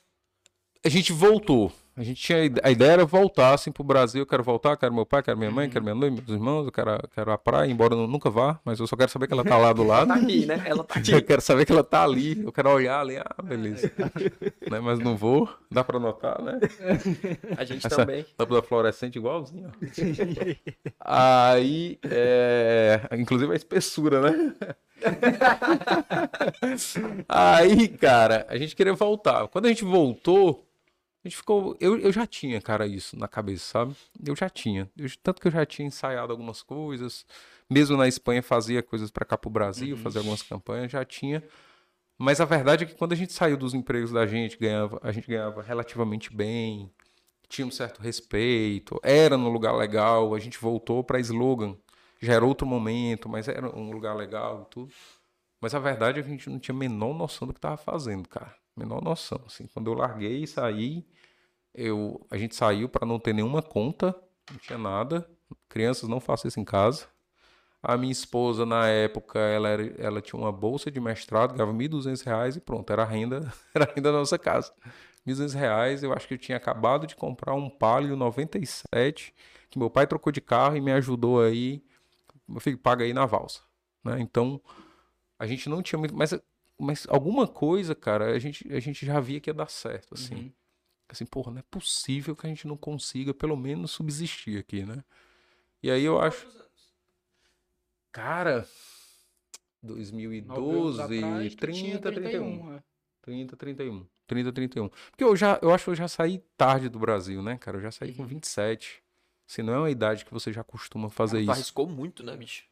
[0.83, 1.70] A gente voltou.
[1.97, 4.23] A gente tinha a ide- a ideia era voltar assim pro Brasil.
[4.23, 5.73] Eu quero voltar, quero meu pai, quero minha mãe, Uhum.
[5.73, 8.81] quero minha mãe, meus irmãos, eu quero, quero a praia, embora eu nunca vá, mas
[8.81, 10.09] eu só quero saber que ela tá lá do lado.
[10.09, 10.61] Tá aqui, né?
[10.67, 11.13] Ela tá aqui.
[11.15, 12.43] Eu quero saber que ela tá ali.
[12.43, 13.17] Eu quero olhar ali.
[13.19, 13.91] Ah, beleza.
[14.71, 14.81] né?
[14.81, 15.49] Mas não vou.
[15.71, 16.59] Dá pra notar, né?
[17.57, 18.27] A gente Essa- também.
[18.39, 19.71] Lâmpada fluorescente igualzinho.
[19.71, 19.75] ó.
[21.53, 23.01] Aí, é...
[23.13, 24.55] inclusive a espessura, né?
[27.29, 29.47] Aí, cara, a gente queria voltar.
[29.49, 30.63] Quando a gente voltou,
[31.25, 31.77] a gente ficou.
[31.81, 33.97] Eu, eu já tinha, cara, isso na cabeça, sabe?
[34.25, 34.91] Eu já tinha.
[34.97, 37.25] Eu- tanto que eu já tinha ensaiado algumas coisas.
[37.71, 41.43] Mesmo na Espanha, fazia coisas pra cá pro Brasil, fazia algumas campanhas, já tinha.
[42.19, 45.11] Mas a verdade é que quando a gente saiu dos empregos da gente, ganhava, a
[45.13, 46.91] gente ganhava relativamente bem,
[47.49, 51.77] tinha um certo respeito, era num lugar legal, a gente voltou para slogan.
[52.21, 54.93] Já era outro momento, mas era um lugar legal e tudo.
[55.61, 57.77] Mas a verdade é que a gente não tinha a menor noção do que estava
[57.77, 58.55] fazendo, cara.
[58.77, 59.41] Menor noção.
[59.47, 61.05] Assim, quando eu larguei e saí,
[61.75, 64.15] eu, a gente saiu para não ter nenhuma conta,
[64.51, 65.29] não tinha nada.
[65.69, 67.07] Crianças não façam isso em casa.
[67.83, 72.23] A minha esposa, na época, ela, era- ela tinha uma bolsa de mestrado, ganhava 1.200
[72.23, 74.73] reais e pronto, era a renda, era a renda da nossa casa.
[75.27, 79.35] 1.200 reais, eu acho que eu tinha acabado de comprar um Palio 97,
[79.71, 81.83] que meu pai trocou de carro e me ajudou aí.
[82.49, 83.63] Meu filho, paga aí na valsa.
[84.05, 84.21] Né?
[84.21, 84.61] Então,
[85.39, 86.15] a gente não tinha muito.
[86.17, 86.35] Mas,
[86.79, 90.37] mas alguma coisa, cara, a gente, a gente já via que ia dar certo, assim.
[90.37, 90.53] Uhum.
[91.09, 95.05] Assim, porra, não é possível que a gente não consiga pelo menos subsistir aqui, né?
[95.83, 96.47] E aí eu acho.
[98.11, 98.67] Cara,
[99.83, 102.75] 2012, atrás, tu tinha 30, 31.
[102.75, 102.83] é.
[103.23, 104.07] 30, 31.
[104.27, 104.88] 30, 31.
[105.11, 107.77] Porque eu já, eu acho que eu já saí tarde do Brasil, né, cara?
[107.79, 108.29] Eu já saí com Uhum.
[108.29, 109.03] 27.
[109.47, 111.51] Se não é uma idade que você já costuma fazer Tu isso.
[111.51, 112.64] arriscou muito, né, bicho?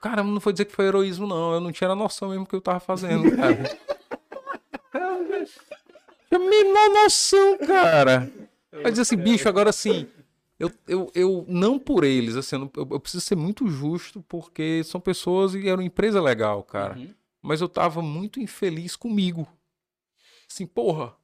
[0.00, 1.54] Cara, não foi dizer que foi heroísmo, não.
[1.54, 3.95] Eu não tinha a noção mesmo que eu tava fazendo, cara.
[6.30, 8.30] A menor noção, cara.
[8.82, 10.06] Mas assim, bicho, agora assim,
[10.58, 15.00] eu, eu, eu não por eles, assim, eu- eu preciso ser muito justo, porque são
[15.00, 16.96] pessoas e era uma empresa legal, cara.
[16.98, 17.14] Uhum.
[17.42, 19.46] Mas eu tava muito infeliz comigo.
[20.50, 21.14] Assim, porra,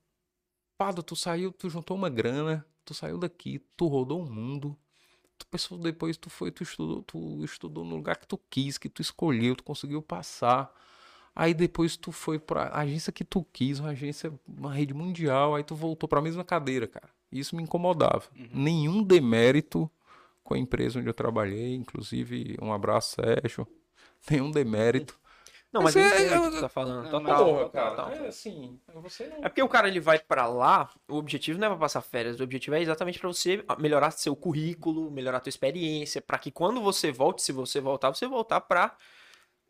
[0.78, 4.76] Pado, tu saiu, tu juntou uma grana, tu saiu daqui, tu rodou o mundo.
[5.38, 8.88] Tu pensou depois, tu foi, tu estudou, tu estudou no lugar que tu quis, que
[8.88, 10.72] tu escolheu, tu conseguiu passar.
[11.35, 15.64] Aí depois tu foi pra agência que tu quis, uma agência, uma rede mundial, aí
[15.64, 17.09] tu voltou pra mesma cadeira, cara.
[17.31, 18.25] Isso me incomodava.
[18.53, 19.90] Nenhum demérito
[20.45, 23.66] com a empresa onde eu trabalhei, inclusive um abraço, Sérgio.
[24.31, 25.18] Nenhum demérito.
[25.73, 27.05] Não, mas Mas eu é- entendo o que tu tá falando.
[27.05, 28.11] Não, Total, mas- total, total.
[28.12, 31.68] é assim, você não É porque o cara ele vai pra lá, o objetivo não
[31.68, 35.49] é pra passar férias, o objetivo é exatamente pra você melhorar seu currículo, melhorar tua
[35.49, 38.95] experiência, pra que quando você volte, se você voltar, você voltar pra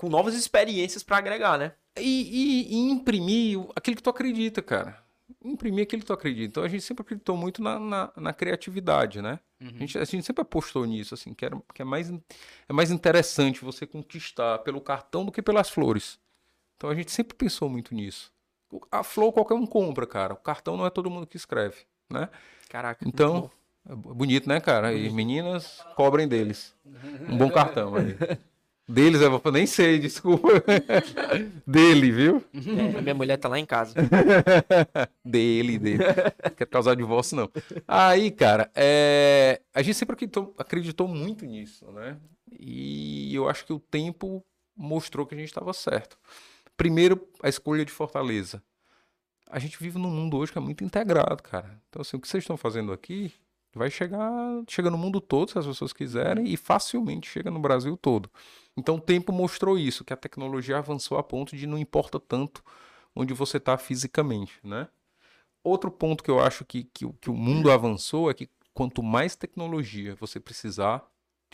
[0.02, 1.72] com novas experiências pra agregar, né?
[1.96, 5.00] E, e- e imprimir aquilo que tu acredita, cara.
[5.44, 6.48] Imprimir aquilo que tu acredita.
[6.48, 9.38] Então a gente sempre acreditou muito na, na, na criatividade, né?
[9.60, 9.68] Uhum.
[9.76, 12.90] A, gente, a gente sempre apostou nisso, assim, que, era, que é, mais, é mais
[12.90, 16.18] interessante você conquistar pelo cartão do que pelas flores.
[16.76, 18.32] Então a gente sempre pensou muito nisso.
[18.90, 20.34] A flor qualquer um compra, cara.
[20.34, 21.76] O cartão não é todo mundo que escreve,
[22.10, 22.28] né?
[22.68, 23.06] Caraca.
[23.06, 23.48] Então,
[23.88, 24.92] é bo- bonito, né, cara?
[24.92, 26.74] E meninas, cobrem deles.
[27.28, 28.16] Um bom cartão aí.
[28.92, 30.48] Deles, eu nem sei, desculpa.
[31.66, 32.44] Dele, viu?
[32.52, 33.94] É, minha mulher tá lá em casa.
[35.24, 36.04] dele, dele.
[36.44, 37.50] Não quero causar divórcio, não.
[37.88, 42.18] Aí, cara, é, a gente sempre acreditou, acreditou muito nisso, né?
[42.50, 44.44] E eu acho que o tempo
[44.76, 46.18] mostrou que a gente estava certo.
[46.76, 48.62] Primeiro, a escolha de Fortaleza.
[49.50, 51.80] A gente vive num mundo hoje que é muito integrado, cara.
[51.88, 53.32] Então, assim, o que vocês estão fazendo aqui
[53.74, 54.30] vai chegar,
[54.68, 58.30] chega no mundo todo, se as pessoas quiserem, e facilmente chega no Brasil todo.
[58.76, 62.62] Então, o tempo mostrou isso, que a tecnologia avançou a ponto de não importa tanto
[63.14, 64.88] onde você está fisicamente, né?
[65.64, 69.02] Outro ponto que eu acho que, que, o- que o mundo avançou é que quanto
[69.02, 71.04] mais tecnologia você precisar,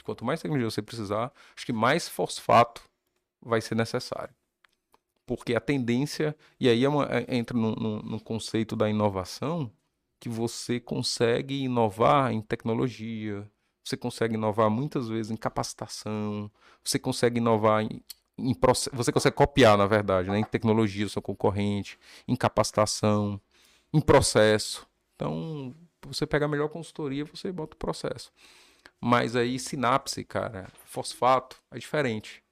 [0.04, 2.82] quanto mais tecnologia você precisar, acho que mais fosfato
[3.40, 4.34] vai ser necessário.
[5.26, 9.70] Porque a tendência, e aí é uma- é- entra no, no- no conceito da inovação,
[10.20, 13.48] que você consegue inovar em tecnologia,
[13.84, 16.50] você consegue inovar muitas vezes em capacitação,
[16.84, 18.02] você consegue inovar em,
[18.36, 18.54] em
[18.92, 23.40] você consegue copiar, na verdade, né, em tecnologia do seu concorrente, em capacitação,
[23.92, 24.86] em processo.
[25.14, 28.32] Então, você pega a melhor consultoria, você bota o processo.
[29.00, 32.42] Mas aí, sinapse, cara, fosfato é diferente.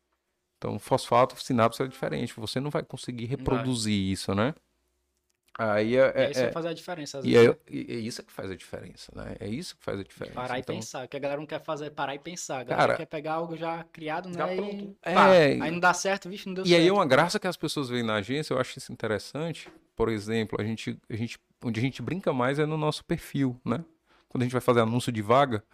[0.59, 2.35] Então, fosfato, sinapse é diferente.
[2.39, 4.55] Você não vai conseguir reproduzir isso, né?
[5.59, 7.19] Aí é, E aí é- isso vai é- fazer a diferença.
[7.19, 9.37] Às e vezes, é, e- é isso que faz a diferença, né?
[9.41, 10.35] É isso que faz a diferença.
[10.35, 11.05] Parar Então, e pensar.
[11.07, 12.59] O que a galera não quer fazer é parar e pensar.
[12.61, 14.35] A galera Cara, quer pegar algo já criado, né?
[14.37, 14.97] já e pronto.
[15.03, 15.35] pá.
[15.35, 16.81] É, Aí não dá certo, vixe, não deu E certo.
[16.83, 19.69] aí é uma graça que as pessoas veem na agência, eu acho isso interessante.
[19.95, 23.59] Por exemplo, a gente, a gente, onde a gente brinca mais é no nosso perfil,
[23.65, 23.83] né?
[24.29, 25.67] Quando a gente vai fazer anúncio de vaga, Cara,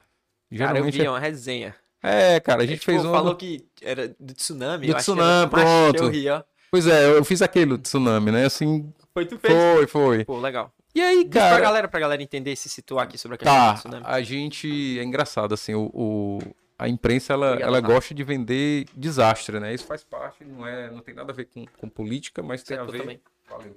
[0.51, 1.75] eu geralmente vi uma resenha.
[2.01, 4.87] é, cara, a gente Tipo, fez um falou que era do tsunami.
[4.87, 5.97] Do eu acho que era- tsunami, pronto.
[6.05, 6.43] Eu ri, ó.
[6.71, 8.45] Pois é, eu fiz aquele tsunami, né?
[8.47, 9.53] Assim, Foi tu fez?
[9.53, 10.25] foi, foi.
[10.25, 10.73] Pô, legal.
[10.95, 13.39] E aí, Diz pra cara, galera, pra galera entender e se situar aqui sobre a
[13.39, 14.05] questão do tá, tsunami.
[14.07, 16.39] a gente é engraçado assim, o, o-
[16.79, 17.93] a imprensa ela, Obrigado, ela Rafa.
[17.95, 19.73] gosta de vender desastre, né?
[19.73, 22.77] Isso faz parte, não é, não tem nada a ver com, com política, mas tem
[22.77, 23.21] Certo, a eu ver também.
[23.49, 23.75] Valeu.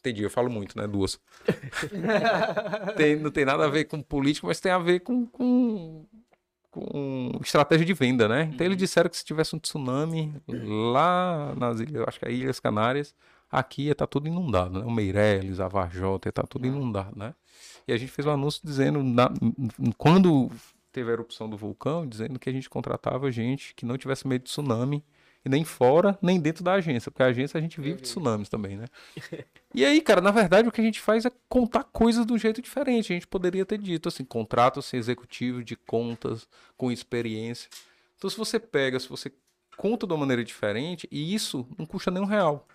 [0.00, 0.86] Entendi, eu falo muito, né?
[0.88, 1.20] Duas.
[2.96, 6.04] Tem- não tem nada a ver com política, mas tem a ver com, com,
[6.72, 8.50] com estratégia de venda, né?
[8.52, 12.32] Então eles disseram que se tivesse um tsunami lá nas ilhas, eu acho que é
[12.32, 13.14] Ilhas Canárias,
[13.52, 14.84] aqui ia estar tudo inundado, né?
[14.84, 17.34] O Meireles, a Varjota, ia estar tudo inundado, né?
[17.86, 19.30] E a gente fez um anúncio dizendo, na-
[19.98, 20.50] quando
[20.90, 24.42] teve a erupção do vulcão, dizendo que a gente contratava gente que não tivesse medo
[24.42, 25.04] de tsunami,
[25.44, 28.48] e nem fora, nem dentro da agência, porque a agência a gente vive de tsunamis
[28.48, 28.86] também, né?
[29.74, 32.38] E aí, cara, na verdade o que a gente faz é contar coisas de um
[32.38, 33.12] jeito diferente.
[33.12, 37.68] A gente poderia ter dito assim, contrato-se executivo de contas com experiência.
[38.16, 39.32] Então, se você pega, se você
[39.76, 42.68] conta de uma maneira diferente, e isso não custa nem um real.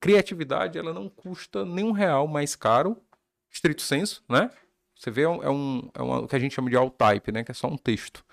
[0.00, 2.96] Criatividade, ela não custa nenhum real mais caro,
[3.50, 4.50] estrito senso, né?
[4.96, 6.94] Você vê, é um, é um, é uma- o que a gente chama de alt
[6.96, 7.42] type, né?
[7.42, 8.24] Que é só um texto.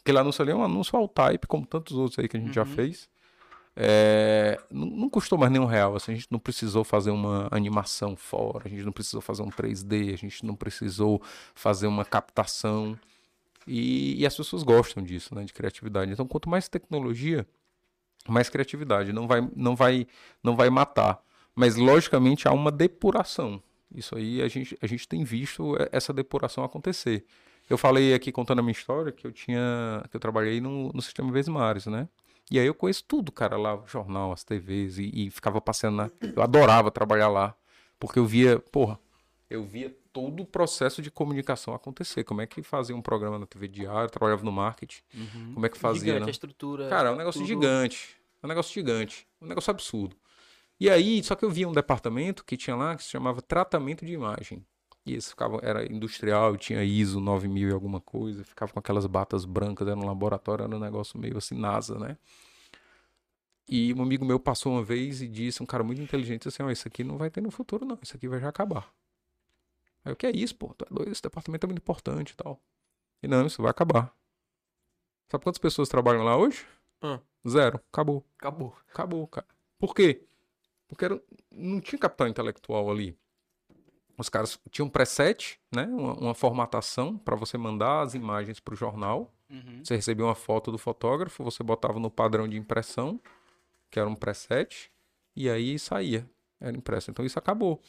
[0.00, 2.54] Aquele anúncio ali é um anúncio alt type, como tantos outros aí que a gente
[2.54, 2.68] já Uhum.
[2.68, 3.08] fez.
[3.74, 5.96] É, não, não custou mais nenhum real.
[5.96, 9.50] assim, a gente não precisou fazer uma animação fora, a gente não precisou fazer um
[9.50, 11.22] 3D, a gente não precisou
[11.54, 12.98] fazer uma captação.
[13.66, 15.44] E, e as pessoas gostam disso, né?
[15.44, 16.12] De criatividade.
[16.12, 17.46] Então, quanto mais tecnologia,
[18.28, 19.12] mais criatividade.
[19.12, 20.06] Não vai, não vai,
[20.42, 21.20] não vai matar.
[21.54, 23.62] Mas, logicamente, há uma depuração.
[23.94, 27.24] Isso aí a gente, a gente tem visto essa depuração acontecer.
[27.68, 31.02] Eu falei aqui contando a minha história que eu tinha, que eu trabalhei no, no
[31.02, 32.08] sistema Vesmares, né?
[32.50, 36.10] E aí eu conheço tudo, cara, lá, jornal, as TVs, e, e ficava passeando na.
[36.34, 37.54] Eu adorava trabalhar lá,
[37.98, 38.98] porque eu via, porra,
[39.48, 42.24] eu via todo o processo de comunicação acontecer.
[42.24, 45.00] Como é que fazia um programa na TV diário, trabalhava no marketing,
[45.54, 46.26] como é que fazia, Gigante né?
[46.26, 46.88] a estrutura.
[46.88, 48.16] Cara, é um negócio tudo- gigante.
[48.42, 49.26] É um negócio gigante.
[49.40, 50.16] Um negócio absurdo.
[50.78, 54.04] E aí, só que eu via um departamento que tinha lá que se chamava tratamento
[54.04, 54.64] de imagem.
[55.06, 59.44] E esse ficava, era industrial, tinha ISO 9000 e alguma coisa, ficava com aquelas batas
[59.44, 62.16] brancas, era um laboratório, era um negócio meio assim, NASA, né?
[63.68, 66.70] E um amigo meu passou uma vez e disse, um cara muito inteligente, assim, ó,
[66.70, 68.88] isso aqui não vai ter no futuro não, isso aqui vai já acabar.
[70.04, 70.74] Aí o que é isso, pô?
[70.74, 72.60] Tu é doido, esse departamento é muito importante e tal.
[73.22, 74.12] E não, isso vai acabar.
[75.30, 76.66] Sabe quantas pessoas trabalham lá hoje?
[77.02, 77.18] Hum.
[77.48, 77.80] Zero.
[77.92, 78.24] Acabou.
[78.38, 78.76] Acabou.
[78.90, 79.46] Acabou, cara.
[79.78, 80.22] Por quê?
[80.88, 83.16] Porque era- não tinha capital intelectual ali.
[84.18, 85.86] Os caras tinham um preset, né?
[85.86, 89.32] Uma, uma formatação para você mandar as imagens para o jornal.
[89.48, 89.80] Uhum.
[89.84, 93.20] Você recebia uma foto do fotógrafo, você botava no padrão de impressão,
[93.90, 94.90] que era um preset,
[95.34, 96.28] e aí saía.
[96.60, 97.10] Era impresso.
[97.10, 97.80] Então isso acabou.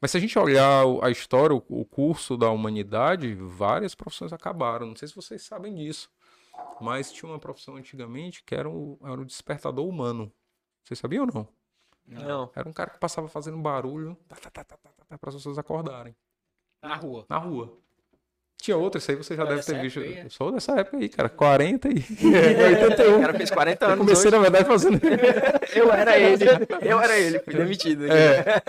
[0.00, 4.86] Mas se a gente olhar a história, o, curso da humanidade, várias profissões acabaram.
[4.86, 6.10] Não sei se vocês sabem disso.
[6.80, 10.32] Mas tinha uma profissão antigamente que era o, era despertador humano.
[10.84, 11.48] Vocês sabiam ou não?
[12.06, 12.50] Não.
[12.54, 15.34] Era um cara que passava fazendo barulho tá, tá, tá, tá, tá, tá, para as
[15.34, 16.14] pessoas acordarem
[16.80, 17.26] Na rua.
[17.28, 17.76] na rua.
[18.60, 20.00] Tinha outra, isso aí você já É deve ter visto.
[20.00, 20.24] aí, é?
[20.24, 21.28] Eu sou dessa época aí, cara.
[21.28, 21.92] 40 e.
[22.24, 23.20] O 81.
[23.20, 23.98] cara fez 40 Eu anos.
[24.00, 24.36] comecei, hoje.
[24.36, 25.00] na verdade, fazendo.
[25.74, 26.44] Eu era ele.
[26.82, 27.38] Eu era ele.
[27.40, 28.04] Fui demitido.
[28.06, 28.12] aqui.
[28.14, 28.62] É.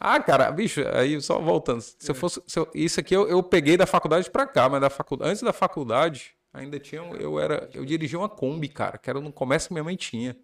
[0.00, 1.80] Ah, cara, bicho, aí só voltando.
[1.80, 2.42] Se eu fosse.
[2.46, 5.30] se eu- isso aqui eu, eu peguei da faculdade pra cá, mas da faculdade.
[5.30, 7.02] Antes da faculdade, ainda tinha.
[7.20, 7.68] Eu era.
[7.74, 10.36] Eu dirigia uma Kombi, cara, que era no comércio que minha mãe tinha.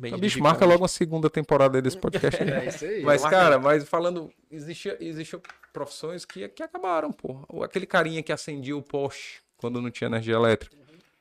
[0.00, 2.40] Bem Então, bicho, marca logo uma segunda temporada desse podcast.
[2.42, 3.02] É isso aí.
[3.02, 5.42] Mas, cara, mas falando, existia, existiam
[5.74, 7.44] profissões que, que acabaram, pô.
[7.48, 10.74] Ou Aquele carinha que acendia o poste quando não tinha energia elétrica.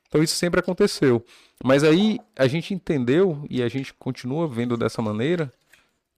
[0.08, 1.24] Então isso sempre aconteceu.
[1.62, 5.52] Mas aí a gente entendeu e a gente continua vendo dessa maneira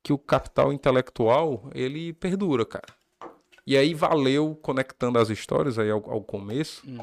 [0.04, 2.93] que o capital intelectual, ele perdura, cara.
[3.65, 7.00] E aí valeu, conectando as histórias aí ao, ao começo, Hum.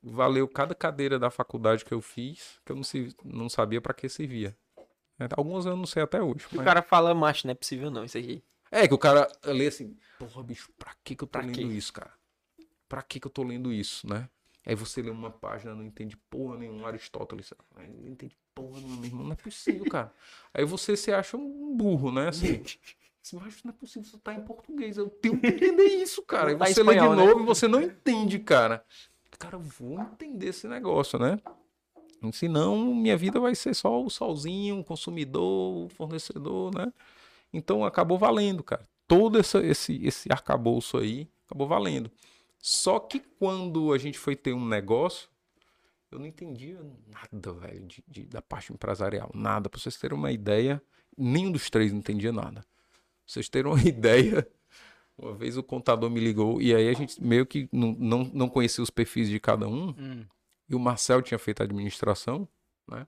[0.00, 3.92] valeu cada cadeira da faculdade que eu fiz, que eu não, se, não sabia para
[3.92, 4.56] que servia.
[5.24, 6.46] É, Algumas eu não sei até hoje.
[6.52, 8.42] O mas- cara fala, macho, não é possível não, isso aqui.
[8.70, 11.54] é, que o cara lê assim, porra, bicho, pra que que eu tô Pra lendo
[11.54, 11.62] quê?
[11.62, 12.12] isso, cara?
[12.88, 14.28] Pra que que eu tô lendo isso, né?
[14.64, 18.96] Aí você lê uma página, não entende porra nenhuma, Aristóteles, "Ah, não entende porra nenhuma,
[18.96, 20.12] meu irmão, não é possível, cara.
[20.54, 22.62] Aí você se acha um burro, né, assim...
[23.24, 26.50] Assim, mas não é possível, você tá em português, eu tenho que entender isso, cara.
[26.50, 27.24] Aí Tá você lê de espanhol, né?
[27.24, 28.84] novo e você não entende, cara.
[29.38, 31.38] Cara, eu vou entender esse negócio, né?
[32.30, 36.92] Senão, minha vida vai ser só o solzinho, o consumidor, o fornecedor, né?
[37.52, 38.86] Então acabou valendo, cara.
[39.08, 42.10] Todo essa, esse, esse arcabouço aí acabou valendo.
[42.58, 45.28] Só que quando a gente foi ter um negócio,
[46.10, 46.78] eu não entendia
[47.10, 49.30] nada, velho, de, de- da parte empresarial.
[49.34, 49.68] Nada.
[49.68, 50.80] Pra vocês terem uma ideia,
[51.18, 52.60] nenhum dos três entendia nada.
[52.60, 52.64] Pra
[53.26, 54.46] vocês terem uma ideia,
[55.18, 58.48] uma vez o contador me ligou e aí a gente meio que não, não, não
[58.48, 59.88] conhecia os perfis de cada um.
[59.98, 60.24] Hum.
[60.72, 62.48] E o Marcel tinha feito administração,
[62.88, 63.06] né?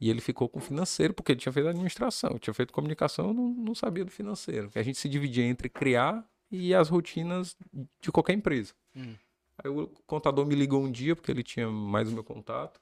[0.00, 2.38] E ele ficou com o financeiro, porque ele tinha feito administração.
[2.38, 4.70] Tinha feito comunicação, eu não, não sabia do financeiro.
[4.74, 7.56] A gente se dividia entre criar e as rotinas
[8.00, 8.72] de qualquer empresa.
[8.96, 9.14] Hum.
[9.62, 12.80] Aí o contador me ligou um dia, porque ele tinha mais o meu contato.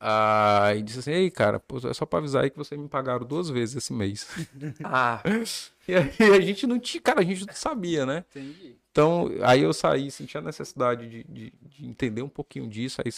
[0.00, 2.88] Ah, e disse assim: Ei, cara, pô, é só pra avisar aí que vocês me
[2.88, 4.26] pagaram duas vezes esse mês.
[4.84, 5.22] Ah,
[5.88, 8.24] E aí a gente não tinha, cara, a gente não sabia, né?
[8.30, 8.76] Entendi.
[8.96, 13.12] Então, aí eu saí, senti a necessidade de, de, de entender um pouquinho disso, aí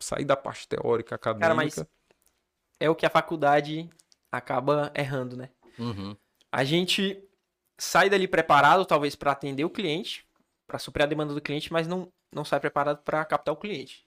[0.00, 1.46] sair da parte teórica, acadêmica.
[1.46, 1.78] cara, mas
[2.80, 3.88] é o que a faculdade
[4.32, 5.50] acaba errando, né?
[5.78, 6.16] Uhum.
[6.50, 7.22] A gente
[7.78, 10.26] sai dali preparado, talvez, para atender o cliente,
[10.66, 14.04] para suprir a demanda do cliente, mas não, não sai preparado para captar o cliente.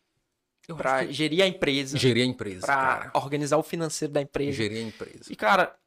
[0.75, 4.51] Para que gerir a empresa, gerir a empresa, para organizar o financeiro da empresa.
[4.51, 5.31] Gerir a empresa.
[5.31, 5.77] E, cara,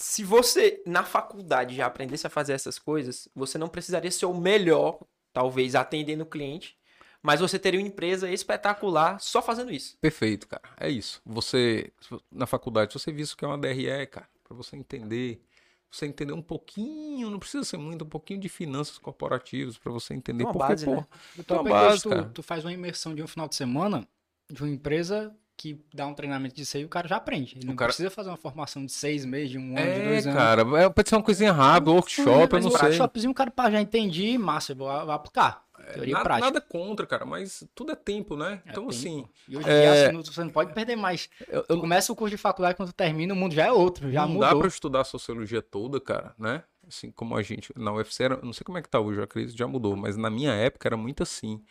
[0.00, 4.34] se você na faculdade já aprendesse a fazer essas coisas, você não precisaria ser o
[4.34, 4.98] melhor,
[5.30, 6.74] talvez, atendendo o cliente,
[7.22, 9.98] mas você teria uma empresa espetacular só fazendo isso.
[9.98, 10.62] Perfeito, cara.
[10.78, 11.20] É isso.
[11.26, 11.92] Você,
[12.32, 15.42] na faculdade, você viu isso que é uma DRE, cara, para você entender,
[15.90, 20.14] você entender um pouquinho, não precisa ser muito, um pouquinho de finanças corporativas para você
[20.14, 21.06] entender Uma porque, base, pô, né?
[21.38, 22.30] Então, uma base, tu, cara.
[22.32, 24.08] tu faz uma imersão de um final de semana
[24.50, 27.54] de uma empresa que dá um treinamento disso aí, o cara já aprende.
[27.58, 30.04] Ele não cara- precisa fazer uma formação de seis meses, de um ano, de É,
[30.04, 30.38] dois anos.
[30.38, 32.80] cara, é, pode ser uma coisinha rápida, workshop, eu não um sei.
[32.88, 35.62] workshopzinho, o cara já entendi, massa, vou, vou aplicar.
[35.92, 36.46] Teoria Nada, prática.
[36.46, 38.62] nada contra, cara, mas tudo é tempo, né?
[38.64, 38.90] É então, tempo.
[38.94, 39.80] assim, E hoje em É.
[39.80, 41.28] dia, assim, não- você não pode perder mais.
[41.48, 44.28] eu, começa o curso de faculdade, quando termina, o mundo já é outro, já não
[44.34, 44.48] mudou.
[44.48, 46.62] dá pra estudar a sociologia toda, cara, né?
[46.86, 49.24] Assim como a gente, na UFC, era, não sei como é que tá hoje, eu
[49.24, 51.62] acredito que já mudou, mas na minha época era muito assim.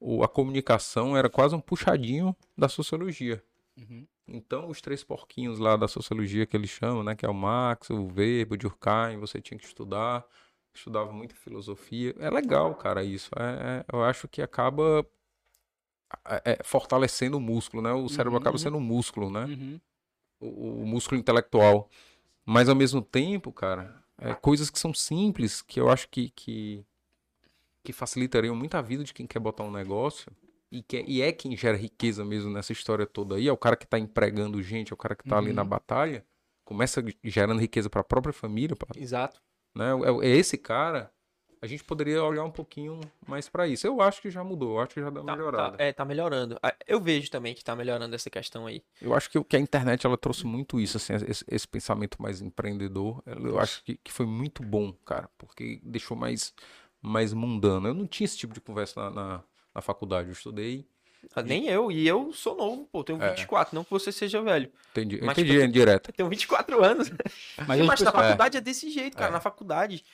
[0.00, 3.42] O, a comunicação era quase um puxadinho da sociologia.
[3.76, 4.06] Uhum.
[4.26, 7.14] Então, os três porquinhos lá da sociologia que eles chamam, né?
[7.16, 10.24] Que é o Marx, o Weber, o Durkheim, você tinha que estudar.
[10.74, 12.14] Estudava muita filosofia.
[12.18, 13.30] É legal, cara, isso.
[13.36, 15.04] É- é- eu acho que acaba
[16.44, 17.92] é, fortalecendo o músculo, né?
[17.92, 18.58] O cérebro Uhum, acaba uhum.
[18.58, 19.44] sendo um músculo, né?
[19.44, 19.80] Uhum.
[20.40, 21.90] o, o músculo intelectual.
[22.44, 26.84] Mas ao mesmo tempo, cara, é, coisas que são simples, que eu acho que, que,
[27.88, 30.30] que facilitariam muito a vida de quem quer botar um negócio.
[30.70, 33.48] E, que, e é quem gera riqueza mesmo nessa história toda aí.
[33.48, 35.54] É o cara que tá empregando gente, é o cara que tá ali Uhum.
[35.54, 36.22] na batalha.
[36.66, 39.40] Começa gerando riqueza para a própria família, pra- Exato.
[39.74, 39.86] né?
[40.22, 41.10] É, é esse cara.
[41.62, 43.86] A gente poderia olhar um pouquinho mais para isso.
[43.86, 45.76] Eu acho que já mudou, eu acho que já deu uma Tá, melhorada.
[45.78, 46.58] tá- é, tá melhorando.
[46.62, 48.82] Ah, Eu vejo também que tá melhorando essa questão aí.
[49.00, 52.42] Eu acho que, que a internet ela trouxe muito isso, assim, esse, esse pensamento mais
[52.42, 53.22] empreendedor.
[53.26, 56.52] Eu acho que, que foi muito bom, cara, porque deixou mais,
[57.08, 57.88] mais mundano.
[57.88, 59.42] Eu não tinha esse tipo de conversa na, na,
[59.74, 60.28] na faculdade.
[60.28, 60.86] Eu estudei,
[61.34, 63.30] Ah, Nem eu, e eu sou novo, pô, tenho É.
[63.30, 64.70] 24, não que você seja velho.
[64.92, 66.10] entendi, Mas, entendi tipo, é direto.
[66.10, 67.10] Eu tenho 24 anos.
[67.10, 69.30] Mas, Mas, hoje, na pessoal, faculdade é desse jeito, cara.
[69.30, 69.32] É.
[69.32, 70.04] Na faculdade,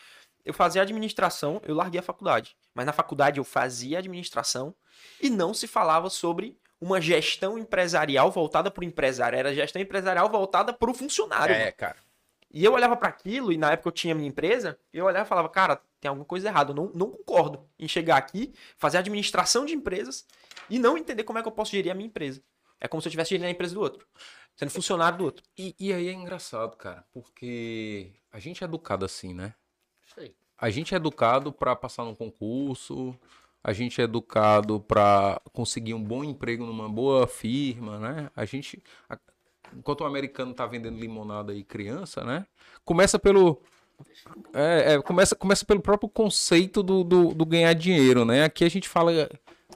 [0.45, 2.57] eu fazia administração, eu larguei a faculdade.
[2.75, 4.75] Mas na faculdade eu fazia administração
[5.21, 9.39] e não se falava sobre uma gestão empresarial voltada para o empresário.
[9.39, 11.55] Era gestão empresarial voltada para o funcionário.
[11.59, 11.73] mano.
[11.77, 11.97] cara.
[12.55, 15.29] E eu olhava para aquilo, e na época eu tinha minha empresa, eu olhava e
[15.29, 16.71] falava, cara, tem alguma coisa errada.
[16.71, 20.25] Eu não, não concordo em chegar aqui, fazer administração de empresas
[20.71, 22.41] e não entender como é que eu posso gerir a minha empresa.
[22.81, 24.07] É como se eu estivesse gerindo a empresa do outro,
[24.55, 25.45] sendo funcionário do outro.
[25.59, 29.53] E, e aí é engraçado, cara, porque a gente é educado assim, né?
[30.15, 30.37] Sei.
[30.57, 33.19] A gente é educado para passar num concurso,
[33.65, 38.31] a gente é educado para conseguir um bom emprego numa boa firma, né?
[38.37, 38.81] A gente,
[39.77, 42.47] enquanto o americano tá vendendo limonada aí criança, né?
[42.85, 43.63] Começa pelo
[44.53, 48.45] é, é, começa, começa pelo próprio conceito do, do, do ganhar dinheiro, né?
[48.45, 49.13] Aqui a gente fala,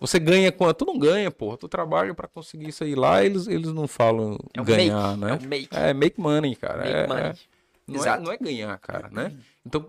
[0.01, 0.79] você ganha quanto?
[0.79, 1.57] Tu não ganha, porra.
[1.57, 5.21] Tu trabalha para conseguir isso aí lá, eles, eles não falam É o ganhar, make,
[5.21, 5.39] né?
[5.43, 5.77] é make.
[5.77, 6.79] É make money, cara.
[6.79, 7.23] Make é, money.
[7.25, 7.35] é-
[7.87, 8.23] não, é, Exato.
[8.23, 9.33] não é ganhar, cara, né?
[9.65, 9.87] Então,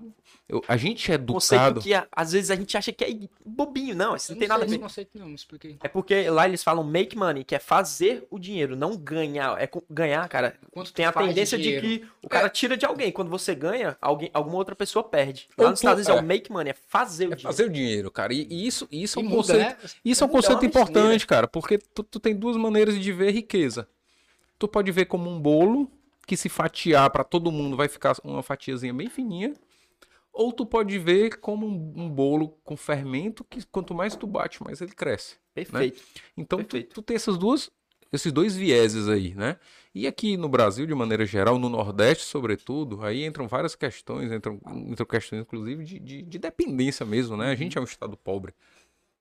[0.49, 1.81] eu- a gente é conceito educado.
[1.81, 3.09] que a- às vezes a gente acha que é
[3.45, 3.95] bobinho.
[3.95, 4.79] Não, isso eu não tem não nada a ver.
[4.79, 5.77] conceito não, me expliquei.
[5.81, 9.61] É porque lá eles falam make money, que é fazer o dinheiro, não ganhar.
[9.61, 10.55] É ganhar, cara.
[10.71, 11.87] Quanto Tem a de tendência de, dinheiro?
[11.87, 13.11] que o cara tira de alguém.
[13.11, 15.47] Quando você ganha, alguém, alguma outra pessoa perde.
[15.55, 16.19] Ou Lá nos tu- Estados Unidos é.
[16.19, 16.23] é.
[16.23, 17.41] o make money, é fazer o É dinheiro.
[17.41, 18.33] fazer o dinheiro, cara.
[18.33, 19.59] E, e isso, isso é E um muda, conceito.
[19.83, 19.89] né?
[20.03, 23.31] Isso é um conceito é importante, cara, porque tu, tu tem duas maneiras de ver
[23.31, 23.87] riqueza.
[24.57, 25.89] Tu pode ver como um bolo
[26.27, 29.53] que se fatiar pra todo mundo vai ficar uma fatiazinha bem fininha,
[30.39, 34.63] ou tu pode ver como um, um bolo com fermento que quanto mais tu bate,
[34.63, 35.35] mais ele cresce.
[35.53, 36.01] Perfeito.
[36.37, 36.93] Então tu, Perfeito.
[36.93, 37.69] tu tem essas duas,
[38.09, 39.59] esses dois vieses aí, né?
[39.93, 44.61] E aqui no Brasil, de maneira geral, no Nordeste, sobretudo, aí entram várias questões, entram,
[44.87, 47.51] entram questões, inclusive, de, de, de dependência mesmo, né?
[47.51, 48.53] A gente é um estado pobre.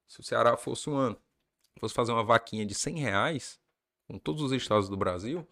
[0.07, 1.17] Se o Ceará fosse um ano,
[1.81, 3.59] fosse fazer uma vaquinha de 100 reais,
[4.07, 5.45] com todos os estados do Brasil,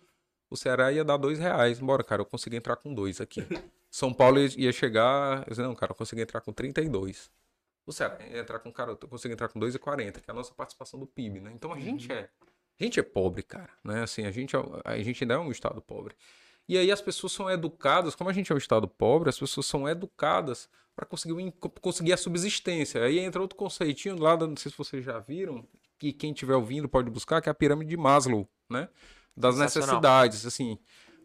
[0.57, 1.79] o Ceará ia dar dois reais.
[1.79, 3.40] Bora, cara, eu consegui entrar com dois aqui.
[3.90, 7.31] São Paulo ia- chegar, eu disse, não, cara, eu consegui entrar com 32.
[7.87, 10.52] O Ceará ia entrar com, cara, eu consegui entrar com 2,40, que é a nossa
[10.54, 11.52] participação do PIB, né?
[11.54, 12.29] Então a gente é,
[12.81, 14.02] a gente é pobre, cara, né?
[14.02, 16.15] Assim, a gente, é- a gente ainda é um estado pobre.
[16.69, 19.67] E aí as pessoas são educadas, como a gente é um estado pobre, as pessoas
[19.67, 23.02] são educadas para conseguir, conseguir a subsistência.
[23.04, 25.65] Aí entra outro conceitinho lá, não sei se vocês já viram,
[25.98, 28.88] que quem estiver ouvindo pode buscar, que é a pirâmide de Maslow, né?
[29.37, 30.79] Das necessidades, assim.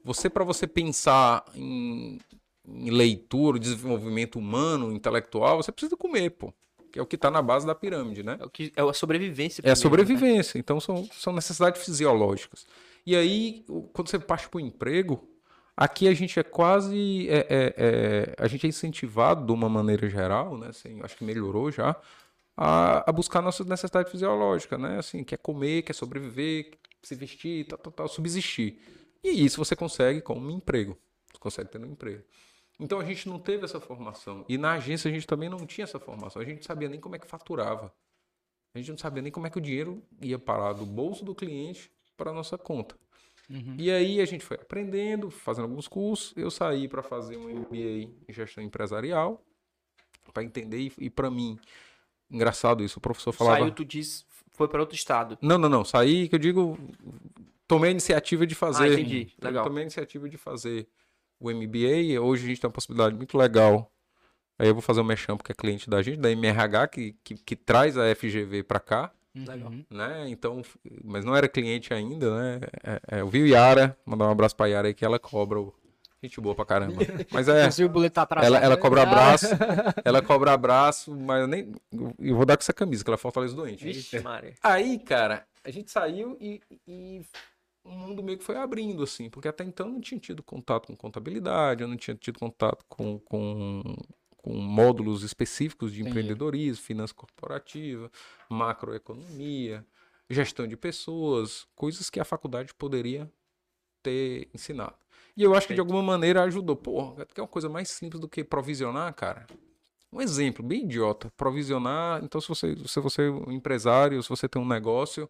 [0.04, 2.20] Você para você pensar em,
[2.68, 6.54] em leitura, desenvolvimento humano, intelectual, você precisa comer, pô.
[6.92, 8.38] Que é o que tá na base da pirâmide, né?
[8.40, 9.62] É, o que, é a sobrevivência.
[9.64, 10.06] É a primeiro, né?
[10.06, 10.60] sobrevivência.
[10.60, 12.66] Então são, são necessidades fisiológicas.
[13.06, 15.28] E aí, quando você parte para o emprego,
[15.76, 17.30] aqui a gente é quase.
[17.30, 20.68] é- é- é- a gente é incentivado, de uma maneira geral, né?
[20.68, 21.96] Assim, acho que melhorou já,
[22.58, 25.00] a, a buscar nossas necessidades fisiológicas, né?
[25.00, 28.80] Assim, quer comer, quer sobreviver, se vestir, tal, tal, tal, subsistir.
[29.24, 30.98] E isso você consegue com um emprego.
[31.32, 32.24] Você consegue tendo um emprego.
[32.80, 34.46] Então a gente não teve essa formação.
[34.50, 36.42] E na agência a gente também não tinha essa formação.
[36.42, 37.94] A gente não sabia nem como é que faturava.
[38.74, 41.36] A gente não sabia nem como é que o dinheiro ia parar do bolso do
[41.36, 42.96] cliente para a nossa conta.
[43.50, 43.76] Uhum.
[43.78, 46.34] E aí a gente foi aprendendo, fazendo alguns cursos.
[46.38, 49.44] Eu saí para fazer um MBA em gestão empresarial,
[50.34, 50.80] para entender.
[50.80, 51.60] E, e para mim,
[52.30, 53.60] engraçado isso, o professor falava.
[53.60, 54.24] Saiu, tu disse,
[54.62, 55.38] foi para outro estado.
[55.42, 55.84] Não, não, não.
[55.84, 56.78] Saí, que eu digo,
[57.68, 58.84] tomei a iniciativa de fazer.
[58.84, 59.34] Ah, entendi.
[59.42, 59.64] Legal.
[59.64, 60.88] Tomei a iniciativa de fazer
[61.40, 62.22] o MBA.
[62.22, 63.92] Hoje a gente tem uma possibilidade muito legal.
[64.60, 67.34] Aí eu vou fazer um mexão porque é cliente da gente, da MRH, que, que,
[67.36, 69.72] que traz a FGV para cá, Legal.
[69.72, 69.86] Uhum.
[69.90, 70.30] né?
[70.30, 70.62] Então,
[71.04, 72.60] mas não era cliente ainda, né?
[72.84, 75.60] É, é, eu vi o Yara, mandar um abraço pra Yara aí que ela cobra
[75.60, 75.74] o.
[76.24, 77.02] Gente boa pra caramba.
[77.32, 77.64] Mas é.
[78.42, 78.46] Tá.
[78.46, 79.48] Ela, ela cobra abraço,
[80.06, 81.74] ela cobra abraço, mas eu nem.
[82.20, 83.84] Eu vou dar com essa camisa, que ela é Fortaleza doente.
[83.84, 84.22] Vixe.
[84.62, 87.26] Aí, cara, a gente saiu e, e
[87.84, 90.88] o mundo meio que foi abrindo, assim, porque até então eu não tinha tido contato
[90.88, 93.82] com contabilidade, eu não tinha tido contato com, com,
[94.38, 98.12] com módulos específicos de empreendedorismo, finança corporativa,
[98.50, 99.84] macroeconomia,
[100.30, 103.32] gestão de pessoas, coisas que a faculdade poderia
[104.04, 104.96] ter ensinado.
[105.36, 106.76] E eu acho que de alguma maneira ajudou.
[106.76, 109.48] Porra, que é uma coisa mais simples do que provisionar, cara.
[110.12, 111.32] Um exemplo bem idiota.
[111.38, 112.24] Provisionar.
[112.24, 115.30] Então, se você, se você é um empresário, se você tem um negócio,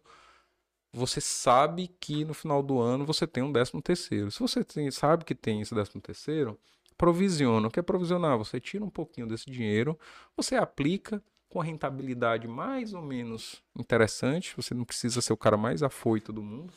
[0.92, 4.30] você sabe que no final do ano você tem um décimo terceiro.
[4.30, 6.58] Se você tem- sabe que tem esse décimo terceiro,
[6.98, 7.68] provisiona.
[7.68, 8.36] O que é provisionar?
[8.38, 9.98] Você tira um pouquinho desse dinheiro,
[10.36, 14.54] você aplica com a rentabilidade mais ou menos interessante.
[14.56, 16.72] Você não precisa ser o cara mais afoito do mundo.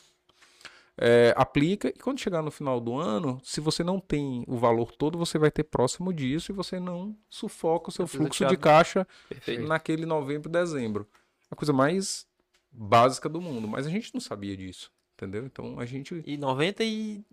[0.98, 4.92] É, aplica e quando chegar no final do ano, se você não tem o valor
[4.92, 8.56] todo, você vai ter próximo disso e você não sufoca o seu precisa fluxo de
[8.56, 9.66] caixa Perfeito.
[9.66, 11.06] naquele novembro, dezembro.
[11.50, 12.26] A coisa mais
[12.72, 15.44] básica do mundo, mas a gente não sabia disso, entendeu?
[15.44, 17.24] Então a gente E 99%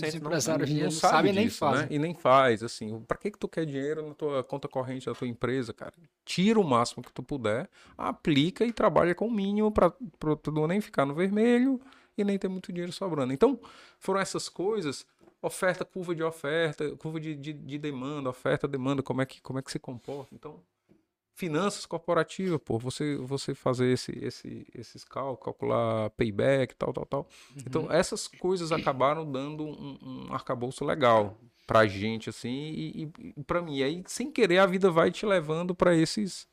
[0.00, 1.82] dos empresários não não sabe sabem nem fazem.
[1.82, 1.88] né?
[1.90, 5.14] E nem faz, assim, pra que que tu quer dinheiro na tua conta corrente da
[5.14, 5.92] tua empresa, cara?
[6.24, 7.68] Tira o máximo que tu puder,
[7.98, 9.90] aplica e trabalha com o mínimo pra
[10.40, 11.80] tu não nem ficar no vermelho
[12.20, 13.32] e nem ter muito dinheiro sobrando.
[13.32, 13.58] Então,
[13.98, 15.06] foram essas coisas,
[15.42, 19.58] oferta, curva de oferta, curva de, de, de demanda, oferta, demanda, como é que, como
[19.58, 20.34] é que se comporta.
[20.34, 20.60] Então,
[21.34, 27.28] finanças corporativas, pô, você, você fazer esse, esse, esses cálculos, calcular payback, tal, tal, tal.
[27.56, 29.98] Então, essas coisas acabaram dando um,
[30.28, 33.78] um arcabouço legal pra gente, assim, e, e, e pra mim.
[33.78, 36.46] E aí, sem querer, a vida vai te levando pra esses,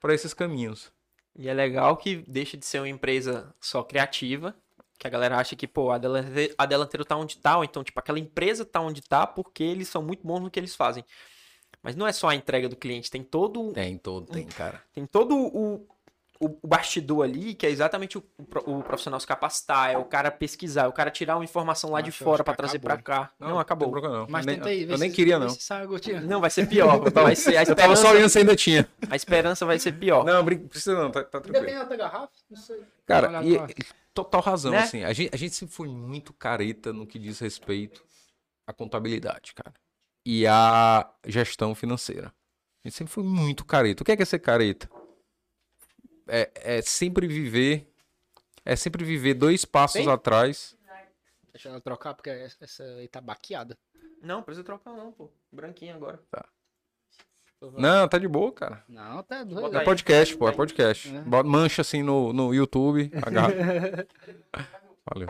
[0.00, 0.90] pra esses caminhos.
[1.36, 4.56] E é legal que deixa de ser uma empresa só criativa,
[4.98, 7.84] que a galera acha que, pô, a Delanteiro, a Delanteiro tá onde tá, ou então,
[7.84, 11.04] tipo, aquela empresa tá onde tá porque eles são muito bons no que eles fazem.
[11.82, 14.82] Mas não é só a entrega do cliente, tem todo, Tem, todo, tem, cara.
[14.92, 15.86] tem todo o,
[16.40, 19.96] o, o bastidor ali, que é exatamente o, o pro- o profissional se capacitar, é
[19.96, 22.96] o cara pesquisar, é o cara tirar uma informação lá de fora que trazer acabou.
[22.96, 23.30] pra cá.
[23.38, 23.86] Não, acabou.
[23.86, 24.26] Tem problema, não.
[24.28, 25.46] Mas nem, tenta aí, eu nem queria, não.
[26.26, 26.98] Não, vai ser pior.
[27.14, 28.88] Vai ser, a, Eu tava só esperança, olhando se ainda tinha.
[29.08, 30.24] a esperança vai ser pior.
[30.24, 31.66] Não, precisa não, tá, tá Ainda tranquilo.
[31.66, 32.28] tem outra garrafa?
[32.50, 32.82] Não sei.
[33.06, 33.56] Cara, e.
[34.24, 34.78] total razão, Né?
[34.82, 35.02] assim.
[35.04, 38.04] A gente, a gente sempre foi muito careta no que diz respeito
[38.66, 39.72] à contabilidade, cara.
[40.26, 42.28] E à gestão financeira.
[42.84, 44.02] A gente sempre foi muito careta.
[44.02, 44.88] O que é, que é ser careta?
[46.26, 47.90] É, é sempre viver.
[48.64, 50.76] É sempre viver dois passos atrás.
[51.52, 53.76] Deixa ela trocar, porque essa- aí tá baqueada.
[54.22, 55.30] Não, precisa trocar não, pô.
[55.50, 56.22] Branquinho agora.
[57.76, 58.82] Não, tá de boa, cara.
[58.88, 59.76] Não, tá doido.
[59.76, 61.12] É podcast, pô, é podcast.
[61.14, 61.42] É.
[61.42, 63.10] Mancha assim no, no YouTube.
[63.20, 63.52] agarra.
[65.12, 65.28] Valeu.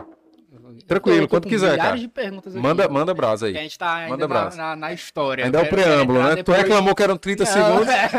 [0.51, 1.97] Eu Tranquilo, eu com quiser, milhares cara.
[1.97, 2.63] de perguntas aqui.
[2.63, 3.53] Manda, manda brasa aí.
[3.53, 4.57] Que a gente tá ainda Manda na, brasa.
[4.57, 5.45] na, na história.
[5.45, 6.25] Ainda é Eu o preâmbulo, né?
[6.25, 7.87] entrar Tu depois- reclamou que eram 30 Não, segundos.
[7.89, 8.09] é.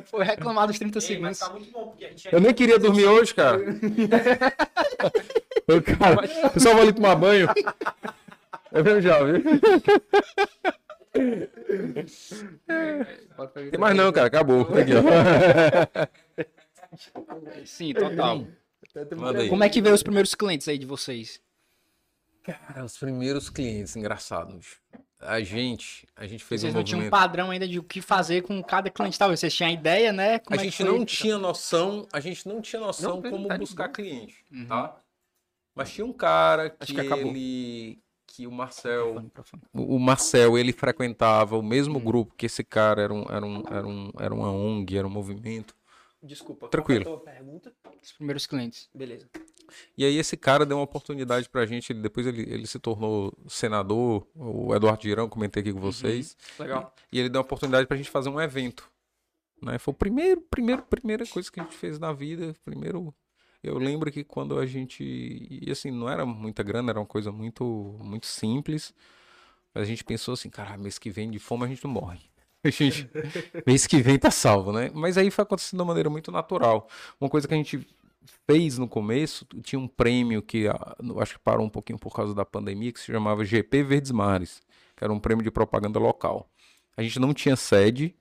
[0.06, 1.38] Foi reclamado os 30 segundos.
[1.38, 3.58] tá muito bom, porque a gente Eu nem queria dormir hoje, cara.
[5.68, 7.48] Eu, cara, pessoal, vou ali tomar banho.
[8.72, 9.42] Eu mesmo já, viu?
[13.70, 14.62] Tem mais não, cara, acabou.
[14.62, 15.02] Aqui, ó.
[17.64, 18.46] Sim, total.
[19.48, 21.40] Como é que veio os primeiros clientes aí de vocês?
[22.42, 24.78] Cara, os primeiros clientes, engraçados.
[25.20, 28.00] A gente, a gente fez Vocês um não tinham um padrão ainda de o que
[28.00, 29.38] fazer com cada cliente, talvez.
[29.38, 30.38] Vocês tinham a ideia, né?
[30.38, 33.58] Como A é gente não tinha noção, a gente não tinha noção Não, como tá
[33.58, 34.66] buscar cliente, Uhum.
[34.66, 34.96] tá?
[35.74, 37.26] Mas tinha um cara que, Acho que acabou.
[37.28, 37.98] ele
[38.32, 39.30] que o Marcel,
[39.72, 42.04] o o Marcel, ele frequentava o mesmo Hum.
[42.04, 45.10] grupo que esse cara era um, era um, era um, era uma ONG, era um
[45.10, 45.74] movimento.
[46.22, 46.68] Desculpa.
[46.68, 47.04] Tranquilo.
[47.04, 47.72] tua pergunta?
[48.00, 48.88] Os primeiros clientes.
[48.94, 49.28] Beleza.
[49.96, 53.32] E aí esse cara deu uma oportunidade pra gente, ele, depois ele, ele se tornou
[53.48, 56.36] senador, o Eduardo Girão, comentei aqui com vocês.
[56.58, 56.94] Legal.
[57.10, 58.88] E ele deu uma oportunidade pra gente fazer um evento.
[59.62, 59.78] Né?
[59.78, 62.54] Foi o primeiro, primeiro, primeira coisa que a gente fez na vida.
[62.64, 63.14] Primeiro,
[63.62, 65.02] eu lembro que quando a gente.
[65.04, 68.94] E assim, não era muita grana, era uma coisa muito, muito simples.
[69.74, 72.20] Mas a gente pensou assim, cara, mês que vem de fome a gente não morre.
[72.62, 73.08] A gente,
[73.66, 74.90] mês que vem tá salvo, né?
[74.92, 76.86] Mas aí foi acontecendo de uma maneira muito natural.
[77.18, 77.88] Uma coisa que a gente
[78.46, 82.34] fez no começo, tinha um prêmio que ah, acho que parou um pouquinho por causa
[82.34, 84.60] da pandemia, que se chamava GP Verdes Mares,
[84.94, 86.50] que era um prêmio de propaganda local.
[86.96, 88.14] A gente não tinha sede,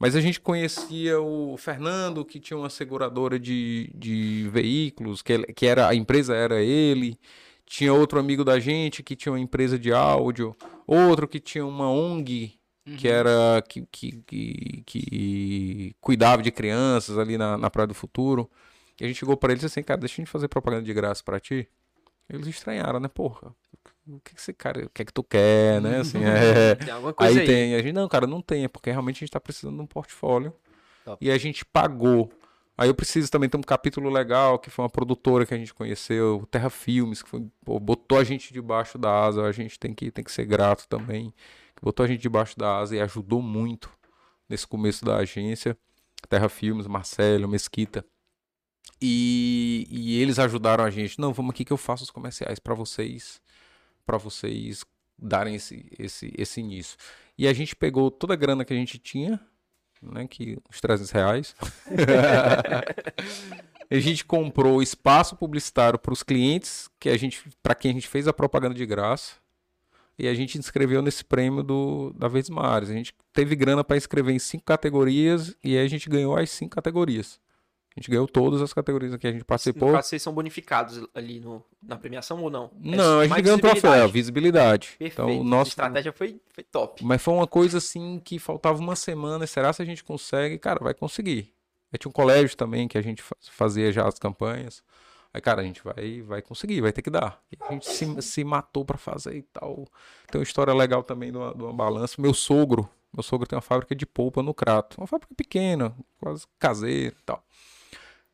[0.00, 5.46] mas a gente conhecia o Fernando, que tinha uma seguradora de, de veículos, que, ele-
[5.52, 7.18] que era a empresa era ele.
[7.66, 11.88] Tinha outro amigo da gente que tinha uma empresa de áudio, outro que tinha uma
[11.90, 12.54] ONG
[12.98, 18.50] que era que, que, que, que cuidava de crianças ali na, na Praia do Futuro.
[19.00, 21.22] E a gente chegou para eles assim, cara, deixa a gente fazer propaganda de graça
[21.22, 21.68] para ti.
[22.32, 23.08] Eles estranharam, né?
[23.08, 23.54] Porra,
[24.06, 26.00] o que que esse cara, o que é que tu quer, né?
[26.00, 27.46] Assim, é, Tem alguma coisa Aí aí.
[27.46, 29.82] tem, a gente, não, cara, não tem, é porque realmente a gente tá precisando de
[29.82, 30.54] um portfólio.
[31.04, 31.24] Top.
[31.24, 32.30] E a gente pagou.
[32.76, 35.74] Aí eu preciso também ter um capítulo legal, que foi uma produtora que a gente
[35.74, 39.92] conheceu, Terra Filmes, que foi, pô, botou a gente debaixo da asa, a gente tem
[39.92, 41.32] que, tem que ser grato também,
[41.76, 43.90] que botou a gente debaixo da asa e ajudou muito
[44.48, 45.76] nesse começo da agência.
[46.28, 48.04] Terra Filmes, Marcelo, Mesquita.
[49.00, 51.18] E, e eles ajudaram a gente.
[51.18, 53.40] Não, vamos aqui que eu faço os comerciais para vocês,
[54.04, 54.84] para vocês
[55.18, 56.98] darem esse, esse, esse início.
[57.36, 59.40] E a gente pegou toda a grana que a gente tinha,
[60.02, 61.54] né, que uns 300 reais.
[63.90, 68.08] a gente comprou espaço publicitário para os clientes, que a gente, para quem a gente
[68.08, 69.34] fez a propaganda de graça.
[70.18, 72.90] E a gente inscreveu nesse prêmio do da Vez Mares.
[72.90, 76.50] A gente teve grana para inscrever em cinco categorias e aí a gente ganhou as
[76.50, 77.40] cinco categorias.
[77.96, 79.90] A gente ganhou todas as categorias que a gente participou.
[79.92, 82.70] vocês são bonificados ali no, na premiação ou não?
[82.84, 84.12] É Não, a gente ganhou um troféu, visibilidade.
[84.12, 84.86] visibilidade.
[84.98, 85.12] Perfeito.
[85.14, 87.04] Então, o A nosso estratégia foi, foi top.
[87.04, 89.44] Mas foi uma coisa assim que faltava uma semana.
[89.46, 90.56] Será se a gente consegue?
[90.56, 91.52] Cara, vai conseguir.
[91.92, 94.82] Aí tinha um colégio também que a gente fa- fazia já as campanhas.
[95.34, 97.42] Aí, cara, a gente vai, vai conseguir, vai ter que dar.
[97.52, 99.84] E a gente se, se matou pra fazer e tal.
[100.30, 102.20] Tem uma história legal também de uma, de uma balança.
[102.22, 105.00] Meu sogro, meu sogro tem uma fábrica de polpa no Crato.
[105.00, 107.44] Uma fábrica pequena, quase caseira e tal.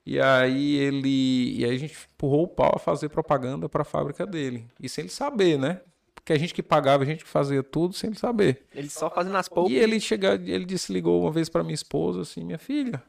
[0.06, 1.58] E aí ele.
[1.58, 4.64] E aí a gente empurrou o pau a fazer propaganda pra fábrica dele.
[4.80, 5.80] E sem ele saber, né?
[6.14, 8.66] Porque a gente que pagava, a gente que fazia tudo sem ele saber.
[8.74, 9.72] Eles só fazendo as poucas.
[9.72, 13.02] E ele chega, ele disse, ligou uma vez pra minha esposa assim, minha filha,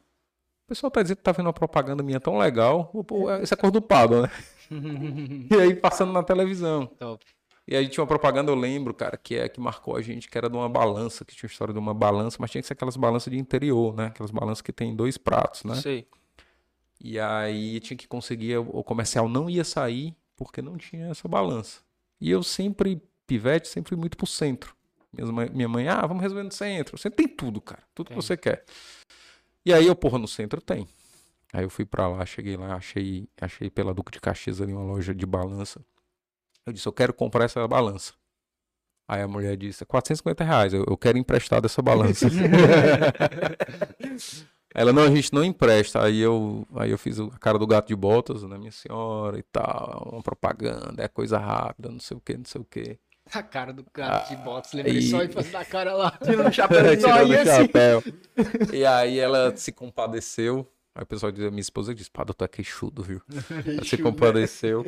[0.66, 2.92] o pessoal tá dizendo que tá vendo uma propaganda minha tão legal.
[3.08, 4.32] Pô, esse é cor do Pado, né?
[5.50, 6.88] E aí passando na televisão.
[6.88, 7.26] Top.
[7.66, 10.38] E aí tinha uma propaganda, eu lembro, cara, que é que marcou a gente, que
[10.38, 12.74] era de uma balança, que tinha a história de uma balança, mas tinha que ser
[12.74, 14.08] aquelas balanças de interior, né?
[14.08, 15.76] Aquelas balanças que tem dois pratos, né?
[15.76, 16.08] Sei.
[17.00, 21.82] E aí tinha que conseguir, o comercial não ia sair porque não tinha essa balança.
[22.20, 24.76] E eu sempre, pivete, sempre fui muito pro centro.
[25.54, 26.96] Minha mãe, ah, vamos resolver no centro.
[26.96, 27.84] O centro tem tudo, cara.
[27.94, 28.22] Tudo que Tem.
[28.22, 28.64] você quer.
[29.66, 30.88] E aí eu, porra, no centro tem.
[31.54, 34.84] Aí eu fui pra lá, cheguei lá, achei, achei pela Duque de Caxias ali uma
[34.84, 35.84] loja de balança.
[36.66, 38.14] Eu disse, eu quero comprar essa balança.
[39.08, 42.28] Aí a mulher disse, 450 reais, eu, eu quero emprestar dessa balança.
[44.76, 46.04] Ela, não, a gente não empresta.
[46.04, 49.44] Aí eu, aí eu fiz a cara do gato de botas, né, minha senhora e
[49.44, 53.00] tal, uma propaganda, é coisa rápida, não sei o que, não sei o que.
[53.34, 56.12] A cara do gato de botas, lembrei aí- só e fazer da cara lá.
[56.24, 56.80] Tirando o chapéu.
[56.98, 57.46] Tirando o assim.
[57.46, 58.04] chapéu.
[58.74, 60.66] E aí ela se compadeceu.
[60.96, 63.22] Aí o pessoal dizia, minha esposa disse, pá, doutor é queixudo, viu?
[63.66, 64.86] Ela se compadeceu.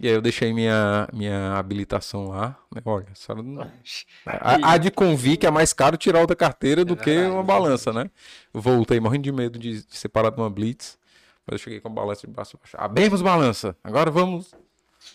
[0.00, 2.56] E aí eu deixei minha, minha habilitação lá.
[2.74, 2.80] né?
[2.84, 3.70] Olha, a senhora não...
[4.62, 7.44] Há de convir que é mais caro tirar outra carteira do que verdade, uma é
[7.44, 8.10] balança, né?
[8.52, 10.96] Voltei morrendo de medo de, de ser parado numa blitz.
[11.44, 12.76] Mas eu cheguei com a balança de baixo a baixo.
[12.78, 13.76] Abrimos balança.
[13.82, 14.54] Agora vamos,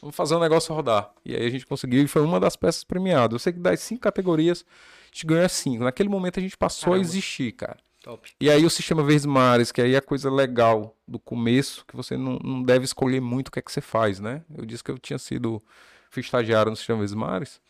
[0.01, 1.11] vamos fazer o negócio rodar.
[1.23, 3.34] E aí a gente conseguiu e foi uma das peças premiadas.
[3.34, 4.65] Eu sei que das cinco categorias,
[5.03, 5.84] a gente ganhou cinco.
[5.84, 7.07] Naquele momento a gente passou a Caramba.
[7.07, 7.77] existir, cara.
[8.04, 8.30] Top.
[8.39, 11.95] E aí o sistema Verdes Mares, que aí é a coisa legal do começo, que
[11.95, 14.43] você não, não deve escolher muito o que é que você faz, né?
[14.54, 15.64] Eu disse que eu tinha sido,
[16.10, 17.62] fui estagiário no sistema Verdes Mares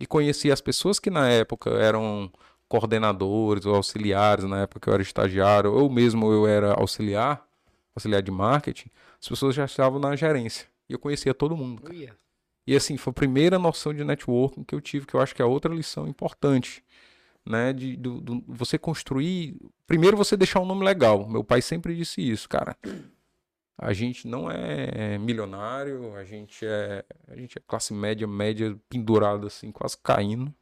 [0.00, 2.28] e conheci as pessoas que na época eram
[2.68, 7.46] coordenadores ou auxiliares, na época que eu era estagiário, ou mesmo eu era auxiliar,
[7.94, 10.66] auxiliar de marketing, as pessoas já estavam na gerência.
[10.88, 11.82] E eu conhecia todo mundo.
[11.82, 12.16] cara.
[12.66, 15.40] E assim, foi a primeira noção de networking que eu tive, que eu acho que
[15.40, 16.82] é outra lição importante,
[17.46, 17.72] né?
[17.72, 19.56] De do, do- você construir.
[19.86, 21.28] Primeiro você deixar um nome legal.
[21.28, 22.76] Meu pai sempre disse isso, cara.
[23.78, 29.46] A gente não é milionário, a gente é, a gente é classe média, média pendurada
[29.48, 30.52] assim, quase caindo.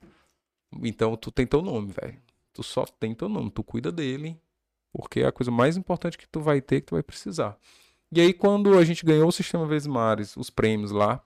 [0.83, 2.19] Então tu tem teu nome, velho.
[2.53, 4.37] Tu só tem teu nome, tu cuida dele,
[4.93, 7.57] porque é a coisa mais importante que tu vai ter, que tu vai precisar.
[8.13, 11.23] E aí quando a gente ganhou o sistema Vezes Mares, os prêmios lá,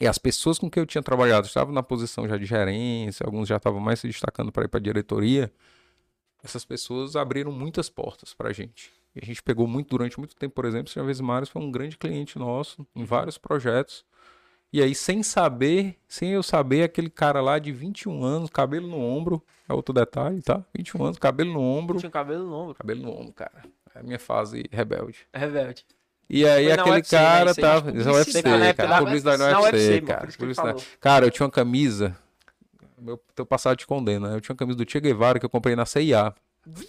[0.00, 3.46] e as pessoas com quem eu tinha trabalhado estavam na posição já de gerência, alguns
[3.46, 5.52] já estavam mais se destacando para ir para diretoria.
[6.42, 8.90] Essas pessoas abriram muitas portas para a gente.
[9.14, 11.04] E a gente pegou muito, durante muito tempo, por exemplo, o Sr.
[11.04, 14.04] Vesmares foi um grande cliente nosso em vários projetos.
[14.72, 19.00] E aí, sem saber, sem eu saber, aquele cara lá de 21 anos, cabelo no
[19.00, 20.64] ombro, é outro detalhe, tá?
[20.74, 21.98] 21 anos, cabelo no ombro.
[21.98, 22.74] Tinha cabelo no ombro.
[22.76, 23.64] Cabelo no ombro, cara.
[23.94, 25.26] É a minha fase rebelde.
[25.32, 25.84] É rebelde.
[26.32, 27.22] E aí Foi na aquele UFC, né?
[27.22, 27.90] cara de tava.
[27.90, 28.72] Isso é UFC, né?
[28.72, 28.88] cara.
[28.88, 30.28] Na Publicidade UFC, na UFC, UFC, cara.
[30.38, 30.84] Publicidade.
[31.00, 32.16] Cara, eu tinha uma camisa.
[32.96, 34.36] Meu teu passado te condena, né?
[34.36, 36.32] Eu tinha uma camisa do Che Guevara que eu comprei na CIA.
[36.64, 36.86] Como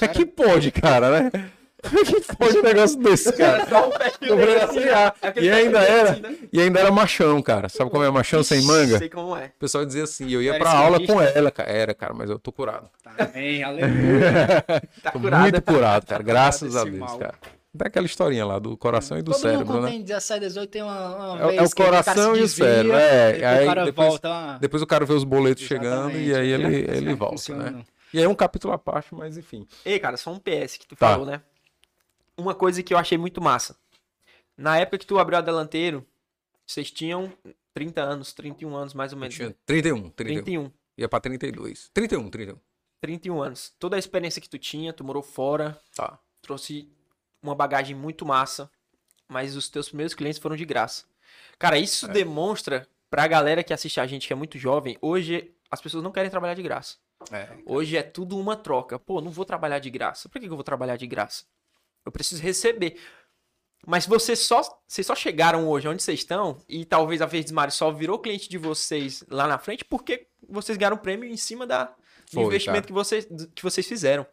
[0.00, 1.30] é que pode, cara, né?
[1.82, 3.66] Que pode um negócio desse, cara?
[3.66, 5.14] Comprei na CIA.
[5.34, 6.20] E ainda era.
[6.52, 7.68] E ainda era machão, cara.
[7.68, 8.98] Sabe como é machão sem manga?
[8.98, 9.46] Sei como é.
[9.46, 11.68] O pessoal dizia assim, eu ia pra aula com ela, cara.
[11.68, 12.88] Era, cara, mas eu tô curado.
[13.18, 14.64] Amém, aleluia.
[15.02, 15.42] Tá Tô curado.
[15.42, 16.22] muito curado, cara.
[16.22, 17.18] Graças a Deus, mal.
[17.18, 17.34] cara.
[17.76, 19.90] Tem aquela historinha lá do coração e do Todo cérebro, mundo né?
[19.92, 22.48] tem 17, 18, tem uma, uma É o- é vez o coração se e o
[22.48, 23.32] cérebro, é.
[23.32, 24.58] depois Aí o cara depois- volta.
[24.60, 27.70] Depois o cara vê os boletos chegando e aí ele, Exatamente, ele é, volta, funciona.
[27.70, 27.84] né?
[28.12, 29.66] E aí é um capítulo à parte, mas enfim.
[29.86, 31.12] Ei, cara, só um PS que tu Tá.
[31.12, 31.40] falou, né?
[32.36, 33.74] Uma coisa que eu achei muito massa.
[34.56, 36.06] Na época que tu abriu a delanteiro,
[36.66, 37.32] vocês tinham
[37.72, 39.34] 30 anos, 31 anos mais ou menos.
[39.34, 40.42] tinha 31, 31.
[40.44, 40.72] 31.
[40.98, 41.90] Ia pra 32.
[41.94, 42.58] 31, 31.
[43.00, 43.72] 31 anos.
[43.78, 46.18] Toda a experiência que tu tinha, tu morou fora, Tá.
[46.42, 46.86] trouxe
[47.42, 48.70] uma bagagem muito massa,
[49.28, 51.04] mas os teus primeiros clientes foram de graça.
[51.58, 52.08] Cara, isso É.
[52.12, 56.12] demonstra pra galera que assiste a gente que é muito jovem, hoje as pessoas não
[56.12, 56.96] querem trabalhar de graça.
[57.30, 57.48] É.
[57.64, 58.98] Hoje é tudo uma troca.
[58.98, 60.28] Pô, não vou trabalhar de graça.
[60.28, 61.44] Por que que eu vou trabalhar de graça?
[62.04, 62.98] Eu preciso receber.
[63.86, 67.74] Mas vocês só, vocês só chegaram hoje onde vocês estão, e talvez a Verdes Mares
[67.74, 71.84] só virou cliente de vocês lá na frente, porque vocês ganharam prêmio em cima da,
[71.84, 71.94] do
[72.32, 72.86] Foi, investimento cara.
[72.86, 74.26] que vocês, que vocês fizeram.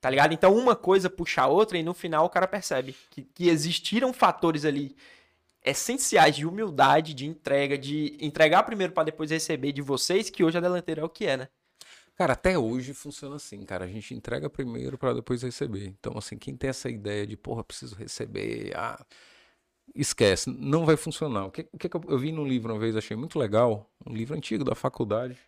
[0.00, 0.32] Tá ligado?
[0.32, 4.12] Então uma coisa puxa a outra e no final o cara percebe que, que existiram
[4.12, 4.96] fatores ali
[5.64, 10.56] essenciais de humildade, de entrega, de entregar primeiro para depois receber de vocês, que hoje
[10.56, 11.48] a delanteira é o que é, né?
[12.14, 13.84] Cara, até hoje funciona assim, cara.
[13.84, 15.86] A gente entrega primeiro pra depois receber.
[15.86, 19.04] Então, assim, quem tem essa ideia de, porra, preciso receber, ah,
[19.94, 21.46] esquece, não vai funcionar.
[21.46, 24.12] O que, o que eu, eu vi num livro uma vez, achei muito legal, um
[24.12, 25.38] livro antigo da faculdade,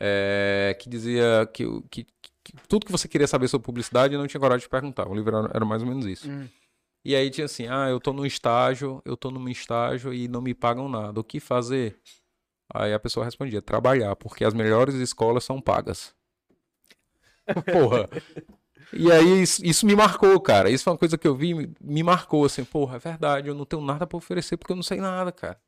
[0.00, 2.06] é, que dizia que, que
[2.68, 5.08] tudo que você queria saber sobre publicidade não tinha coragem de perguntar.
[5.08, 6.30] O livro era, era mais ou menos isso.
[6.30, 6.48] Hum.
[7.04, 10.42] E aí tinha assim, ah, eu tô num estágio, eu tô num estágio e não
[10.42, 11.20] me pagam nada.
[11.20, 11.96] O que fazer?
[12.72, 16.14] Aí a pessoa respondia, trabalhar, porque as melhores escolas são pagas.
[17.72, 18.08] Porra.
[18.92, 20.70] E aí isso, isso me marcou, cara.
[20.70, 23.54] Isso foi uma coisa que eu vi, me, me marcou assim, porra, é verdade, eu
[23.54, 25.60] não tenho nada pra oferecer porque eu não sei nada, cara.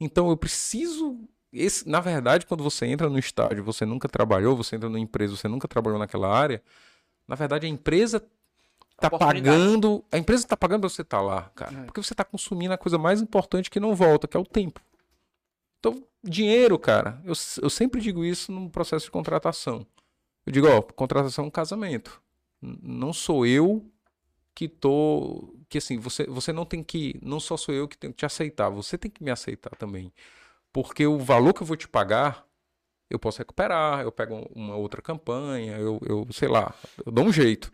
[0.00, 1.18] Então eu preciso
[1.52, 5.36] esse, na verdade, quando você entra no estágio, você nunca trabalhou, você entra numa empresa,
[5.36, 6.62] você nunca trabalhou naquela área,
[7.26, 8.22] na verdade a empresa
[8.96, 11.80] tá pagando, a empresa tá pagando pra você estar lá, cara.
[11.80, 11.84] É.
[11.84, 14.80] Porque você tá consumindo a coisa mais importante que não volta, que é o tempo.
[15.78, 19.86] Então, dinheiro, cara, eu, eu sempre digo isso no processo de contratação.
[20.44, 22.20] Eu digo, ó, contratação é um casamento.
[22.60, 23.84] Não sou eu
[24.54, 28.12] que tô, que assim, você, você não tem que, não só sou eu que tenho
[28.12, 30.12] que te aceitar, você tem que me aceitar também.
[30.72, 32.46] Porque o valor que eu vou te pagar,
[33.10, 37.32] eu posso recuperar, eu pego uma outra campanha, eu, eu sei lá, eu dou um
[37.32, 37.70] jeito.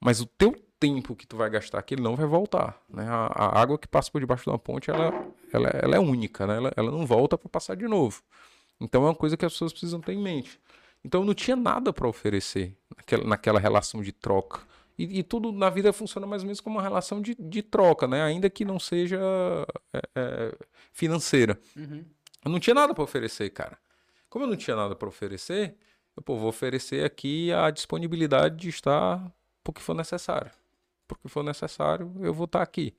[0.00, 3.06] Mas o teu tempo que tu vai gastar aqui, não vai voltar, né?
[3.08, 5.12] A, a água que passa por debaixo de uma ponte, ela,
[5.52, 6.56] ela, ela é única, né?
[6.56, 8.22] Ela, ela não volta para passar de novo.
[8.80, 10.60] Então é uma coisa que as pessoas precisam ter em mente.
[11.04, 14.60] Então eu não tinha nada para oferecer naquela, naquela relação de troca.
[14.98, 18.06] E, e tudo na vida funciona mais ou menos como uma relação de, de troca,
[18.06, 18.22] né?
[18.22, 19.18] Ainda que não seja
[19.92, 20.58] é, é,
[20.92, 21.58] financeira.
[21.76, 22.04] Uhum.
[22.46, 23.76] Eu não tinha nada para oferecer, cara.
[24.30, 25.74] Como eu não tinha nada para oferecer,
[26.16, 29.34] eu pô, vou oferecer aqui a disponibilidade de estar
[29.64, 30.52] porque for necessário.
[31.08, 32.94] Porque for necessário, eu vou estar aqui.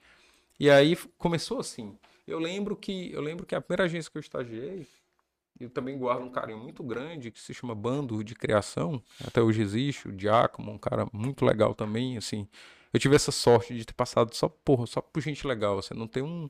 [0.60, 1.98] E aí começou assim.
[2.28, 4.86] Eu lembro que eu lembro que a primeira agência que eu estagiei,
[5.58, 9.02] eu também guardo um carinho muito grande que se chama Bando de Criação.
[9.26, 12.50] Até hoje existe, o Giacomo, um cara muito legal também, assim.
[12.92, 16.06] Eu tive essa sorte de ter passado só, porra, só por gente legal, assim, não
[16.06, 16.50] tem um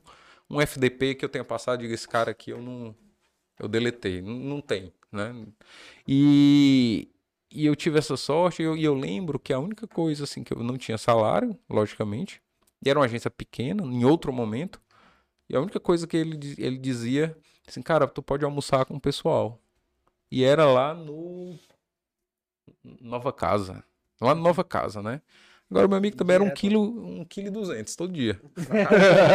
[0.50, 2.94] um FDP que eu tenha passado, diga esse cara aqui eu não
[3.58, 5.34] eu deletei, não, tem, né?
[6.06, 7.08] E,
[7.50, 10.44] e eu tive essa sorte e eu, e eu lembro que a única coisa assim
[10.44, 12.40] que eu não tinha salário, logicamente,
[12.84, 14.80] e era uma agência pequena, em outro momento,
[15.48, 17.36] e a única coisa que ele, ele dizia
[17.66, 19.60] assim, cara, tu pode almoçar com o pessoal.
[20.30, 21.58] E era lá no
[23.00, 23.82] Nova Casa,
[24.20, 25.22] lá no Nova Casa, né?
[25.70, 26.60] Agora o meu amigo também era um Direto.
[26.60, 28.40] quilo, um quilo e duzentos todo dia.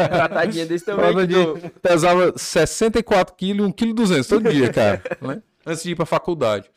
[0.10, 1.06] Tratadinha desse também.
[1.06, 1.46] Cada dia
[1.82, 5.44] pesava 64 quilos, 1 kg 200 todo dia, cara, né?
[5.66, 6.72] Antes de ir pra faculdade.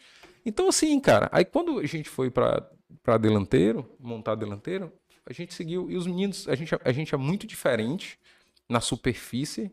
[0.44, 2.68] Então, assim, cara, aí quando a gente foi pra,
[3.02, 4.92] pra delanteiro, montar delanteiro,
[5.28, 8.18] a gente seguiu, e os meninos, a gente, a gente é muito diferente
[8.68, 9.72] na superfície,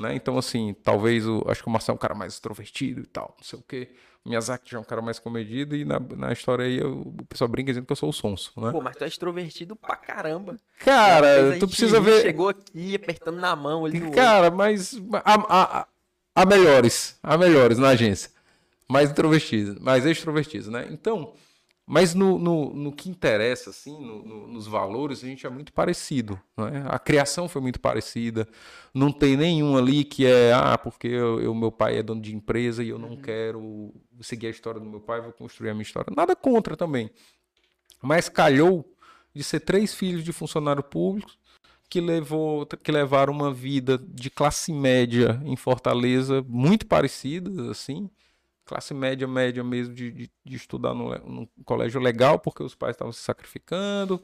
[0.00, 0.14] né?
[0.14, 3.34] Então, assim, talvez, o, acho que o Marcelo é um cara mais extrovertido e tal,
[3.38, 3.90] não sei o quê.
[4.24, 7.24] O Miyazaki já é um cara mais comedido, e na, na história aí eu- o
[7.28, 8.72] pessoal brinca dizendo que eu sou o sonso, né?
[8.72, 10.56] Pô, mas tu é extrovertido pra caramba.
[10.80, 12.22] Cara, tu precisa ver...
[12.22, 14.14] Chegou aqui apertando na mão ali no olho.
[14.14, 15.34] Cara, mas há,
[15.80, 15.86] há-
[16.34, 18.30] há melhores, há melhores na agência.
[18.88, 20.88] Mais introvertidos, mais extrovertidos, né?
[20.90, 21.32] Então,
[21.88, 25.72] Mas no, no, no que interessa, assim, no- no- nos valores, a gente é muito
[25.72, 26.38] parecido.
[26.56, 26.84] né?
[26.88, 28.48] A criação foi muito parecida.
[28.92, 32.34] Não tem nenhum ali que é, ah, porque eu, eu- meu pai é dono de
[32.34, 35.82] empresa e eu não quero seguir a história do meu pai, vou construir a minha
[35.84, 36.12] história.
[36.16, 37.08] Nada contra também.
[38.02, 38.84] Mas calhou
[39.32, 41.30] de ser três filhos de funcionário público
[41.88, 48.10] que, levou, que levaram uma vida de classe média em Fortaleza muito parecida, assim
[48.66, 52.74] classe média, média mesmo, de, de, de estudar no, le- num colégio legal, porque os
[52.74, 54.22] pais estavam se sacrificando,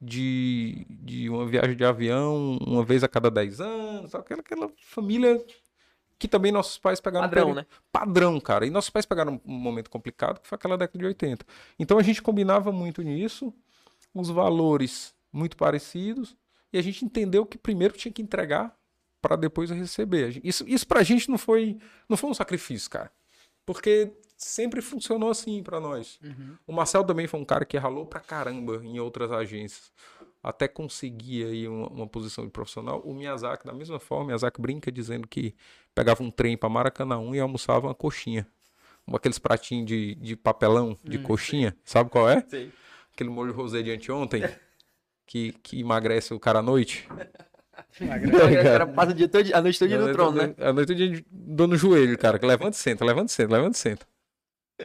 [0.00, 5.44] de, de uma viagem de avião uma vez a cada 10 anos, aquela, aquela família
[6.18, 7.66] que também nossos pais pegaram um Padrão, período- né?
[7.92, 8.66] padrão, cara.
[8.66, 11.44] E nossos pais pegaram um momento complicado, que foi aquela década de 80.
[11.78, 13.52] Então a gente combinava muito nisso,
[14.14, 16.36] os valores muito parecidos,
[16.72, 18.74] e a gente entendeu que primeiro tinha que entregar
[19.20, 20.24] para depois receber.
[20.24, 21.78] A Isso, isso pra gente não foi,
[22.08, 23.10] não foi um sacrifício, cara.
[23.72, 26.18] Porque sempre funcionou assim pra nós.
[26.66, 29.92] O Marcel também foi um cara que ralou pra caramba em outras agências.
[30.42, 33.00] Até conseguir aí uma, uma posição de profissional.
[33.04, 35.54] O Miyazaki, da mesma forma, o Miyazaki brinca dizendo que
[35.94, 38.46] pegava um trem pra Maracanã e almoçava uma coxinha.
[39.06, 41.76] Um- Aqueles pratinhos de, de papelão, de coxinha.
[41.84, 42.40] Sabe qual é?
[42.48, 42.72] Sei.
[43.12, 44.42] Aquele molho rosé de anteontem.
[45.26, 47.06] que, que emagrece o cara à noite.
[48.62, 50.54] Cara passa o dia todo, a noite toda no trono, né?
[50.58, 52.38] A noite eu dou no joelho, cara.
[52.38, 54.06] Que levanta e senta, levanta e senta, levanta e senta.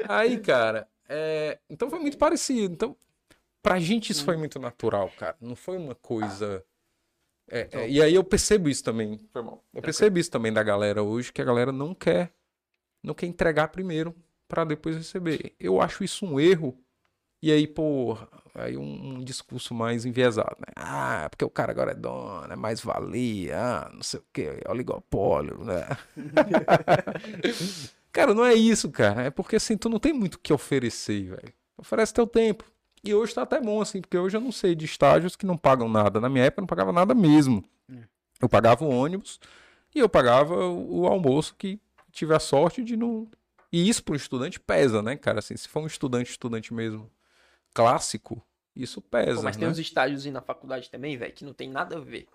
[0.08, 2.74] Aí, cara, é, então foi muito parecido.
[2.74, 2.96] Então,
[3.62, 5.36] pra gente isso foi muito natural, cara.
[5.40, 6.64] Não foi uma coisa.
[7.50, 9.20] é, é, e aí eu percebo isso também.
[9.32, 9.64] Foi mal.
[9.74, 12.34] Eu percebo isso também da galera hoje, que a galera não quer,
[13.04, 14.16] não quer entregar primeiro
[14.48, 15.56] pra depois receber.
[15.60, 16.78] Eu acho isso um erro.
[17.46, 18.18] E aí, pô,
[18.56, 20.74] aí um, um discurso mais enviesado, né?
[20.76, 24.64] Ah, porque o cara agora é dono, é mais valia, ah, não sei o quê,
[24.68, 25.86] oligopólio, né?
[28.12, 29.26] cara, não é isso, cara.
[29.26, 31.54] É porque assim, tu não tem muito o que oferecer, velho.
[31.78, 32.64] Oferece teu tempo.
[33.04, 35.56] E hoje tá até bom, assim, porque hoje eu não sei de estágios que não
[35.56, 36.20] pagam nada.
[36.20, 37.64] Na minha época eu não pagava nada mesmo.
[38.42, 39.40] Eu pagava o ônibus
[39.94, 41.80] e eu pagava o o almoço que
[42.12, 43.28] tive a sorte de não.
[43.72, 45.38] E isso para um estudante pesa, né, cara?
[45.38, 47.08] Assim, se for um estudante, estudante mesmo
[47.76, 48.42] clássico,
[48.76, 49.36] isso pesa.
[49.36, 49.62] Pô, mas né?
[49.62, 52.28] tem uns estágios aí na faculdade também, velho, que não tem nada a ver.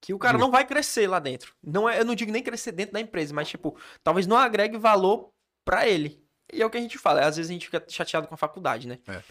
[0.00, 1.54] Que o cara não vai crescer lá dentro.
[1.62, 4.78] Não é, eu não digo nem crescer dentro da empresa, mas, tipo, talvez não agregue
[4.78, 5.30] valor
[5.62, 6.24] pra ele.
[6.50, 7.20] E é o que a gente fala.
[7.26, 8.98] Às vezes a gente fica chateado com a faculdade, né?
[9.06, 9.22] É.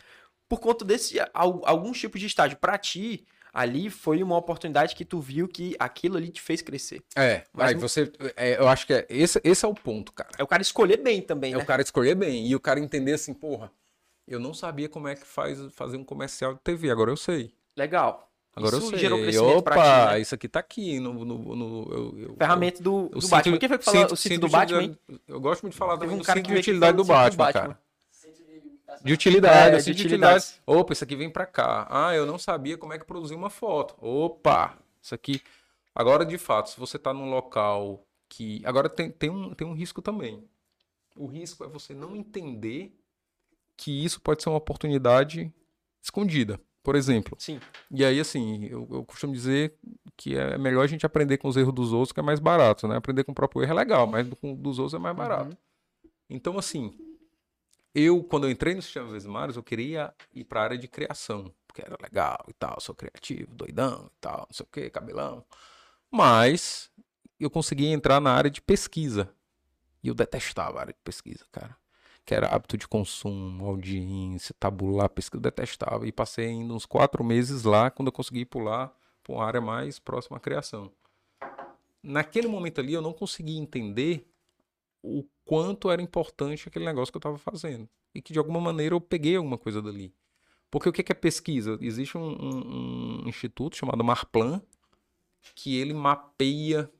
[0.47, 2.55] Por conta desse, al- alguns tipos de estágio.
[2.57, 7.01] Pra ti, ali foi uma oportunidade que tu viu que aquilo ali te fez crescer.
[7.15, 8.11] É, Mas aí você.
[8.37, 10.29] é, eu acho que é, esse, esse é o ponto, cara.
[10.37, 11.63] É o cara escolher bem também, É né?
[11.63, 12.47] o cara escolher bem.
[12.47, 13.71] E o cara entender assim, porra,
[14.29, 17.53] eu não sabia como é que faz fazer um comercial de TV, agora eu sei.
[17.75, 18.27] Legal.
[18.55, 18.99] Agora Isso eu sei.
[18.99, 20.19] gerou crescimento Opa, ti, né?
[20.21, 21.13] isso aqui tá aqui no.
[21.23, 23.57] no, no- eu, eu- Ferramenta do, do sinto- Batman.
[23.57, 25.73] Quem foi que falou sinto- o cinto sinto do de Batman, utilidade- Eu gosto muito
[25.73, 27.61] de falar também um do cinto de utilidade do Batman, Batman.
[27.61, 27.79] cara.
[29.03, 30.45] De utilidade, É, assim, de de utilidade.
[30.65, 31.87] Opa, isso aqui vem pra cá.
[31.89, 33.95] Ah, eu não sabia como é que produzia uma foto.
[34.03, 35.41] Opa, isso aqui.
[35.95, 38.61] Agora, de fato, se você tá num local que.
[38.65, 40.43] Agora tem, tem, um, tem um risco também.
[41.15, 42.91] O risco é você não entender
[43.79, 45.51] que isso pode ser uma oportunidade
[46.03, 46.59] escondida.
[46.83, 47.35] Por exemplo.
[47.39, 47.59] Sim.
[47.91, 49.73] E aí, assim, eu, eu costumo dizer
[50.17, 52.87] que é melhor a gente aprender com os erros dos outros, que é mais barato,
[52.87, 52.97] né?
[52.97, 55.57] Aprender com o próprio erro é legal, mas com dos outros é mais barato.
[56.29, 56.97] Então, assim,
[57.93, 61.53] eu, quando eu entrei no Sistema Vesmares, eu queria ir para a área de criação,
[61.67, 65.45] porque era legal e tal, sou criativo, doidão e tal, não sei o que, cabelão.
[66.09, 66.89] Mas
[67.39, 69.29] eu consegui entrar na área de pesquisa.
[70.01, 71.75] E eu detestava a área de pesquisa, cara.
[72.29, 76.07] Que era hábito de consumo, audiência, tabular, pesquisa, eu detestava.
[76.07, 79.97] E passei ainda uns quatro meses lá, quando eu consegui pular para uma área mais
[79.97, 80.91] próxima à criação.
[82.03, 84.31] Naquele momento ali, eu não consegui entender
[85.01, 87.89] o quanto era importante aquele negócio que eu estava fazendo.
[88.13, 90.13] E que de alguma maneira eu peguei alguma coisa dali.
[90.69, 91.79] Porque o que que é pesquisa?
[91.81, 94.61] Existe um, um- um instituto chamado Marplan,
[95.55, 96.91] que ele mapeia,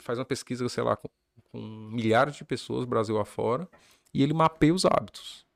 [0.00, 1.08] faz uma pesquisa, sei lá, com,
[1.52, 3.68] com milhares de pessoas, Brasil afora,
[4.14, 5.46] e ele mapeia os hábitos.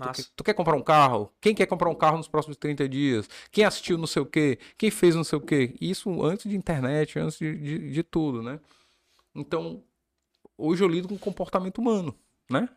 [0.00, 1.32] Tu, quer- tu quer comprar um carro?
[1.40, 3.28] Quem quer comprar um carro nos próximos 30 dias?
[3.50, 4.58] Quem assistiu não sei o quê?
[4.78, 5.74] Quem fez não sei o quê?
[5.80, 8.60] Isso antes de internet, antes de, de, de tudo, né?
[9.34, 9.82] Então,
[10.56, 12.14] hoje eu lido com comportamento humano,
[12.50, 12.68] né?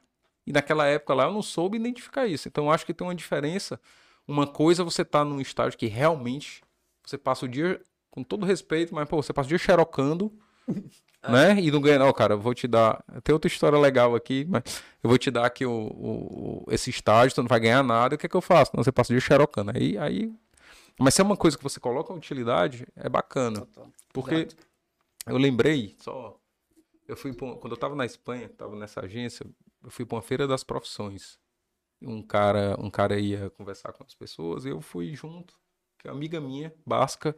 [0.45, 2.47] E naquela época lá eu não soube identificar isso.
[2.47, 3.80] Então eu acho que tem uma diferença.
[4.28, 6.63] Uma coisa é você tá num estágio que realmente
[7.05, 10.32] você passa o dia, com todo respeito, mas pô, você passa o dia xerocando,
[11.28, 11.59] né?
[11.59, 12.34] E não ganha, não, cara.
[12.36, 13.03] Eu vou te dar.
[13.24, 14.63] Tem outra história legal aqui, mas
[15.03, 18.15] eu vou te dar aqui o, o- esse estágio, tu não vai ganhar nada.
[18.15, 18.72] O que é que eu faço?
[18.76, 19.72] Não, você passa dia xerocando.
[19.76, 20.34] Aí, aí.
[20.99, 23.67] Mas se é uma coisa que você coloca a utilidade, é bacana.
[24.13, 24.55] Porque Exato.
[25.28, 26.38] eu lembrei, só.
[27.07, 29.45] Eu fui pra quando eu tava na Espanha, tava nessa agência,
[29.84, 31.39] eu fui para uma feira das profissões.
[32.01, 35.55] um cara, um cara ia conversar com as pessoas, e eu fui junto,
[35.99, 37.36] que uma amiga minha, basca,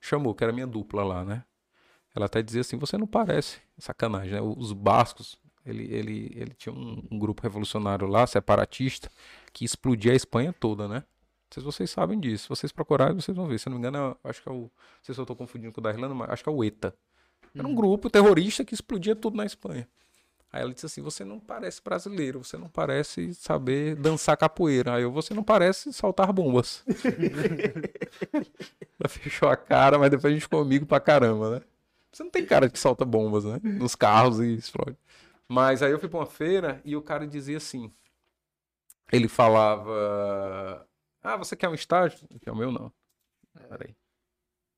[0.00, 1.44] chamou, que era minha dupla lá, né?
[2.14, 4.40] Ela até dizia assim, você não parece, sacanagem, né?
[4.40, 9.10] Os bascos, ele, ele, ele tinha um, um grupo revolucionário lá, separatista,
[9.52, 10.96] que explodia a Espanha toda, né?
[10.96, 12.44] Não sei se vocês sabem disso.
[12.44, 13.58] Se vocês procurarem, vocês vão ver.
[13.58, 14.62] Se eu não me engano, é- acho que é o.
[14.62, 14.70] Não
[15.02, 16.94] sei se eu estou confundindo com o da Irlanda, mas acho que é o ETA.
[17.56, 19.88] Era um grupo terrorista que explodia tudo na Espanha.
[20.52, 24.94] Aí ela disse assim: Você não parece brasileiro, você não parece saber dançar capoeira.
[24.94, 26.84] Aí eu, você não parece soltar bombas.
[28.98, 31.62] ela fechou a cara, mas depois a gente ficou amigo pra caramba, né?
[32.12, 33.60] Você não tem cara que solta bombas, né?
[33.62, 34.96] Nos carros e explode.
[35.48, 37.92] Mas aí eu fui pra uma feira e o cara dizia assim:
[39.12, 40.86] Ele falava.
[41.22, 42.18] Ah, você quer um estágio?
[42.40, 42.92] Que é o meu, não.
[43.68, 43.94] Peraí.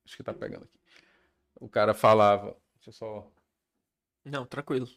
[0.05, 0.78] Acho que tá pegando aqui.
[1.61, 2.57] O cara falava.
[2.76, 3.30] Deixa eu só.
[4.24, 4.89] Não, tranquilo.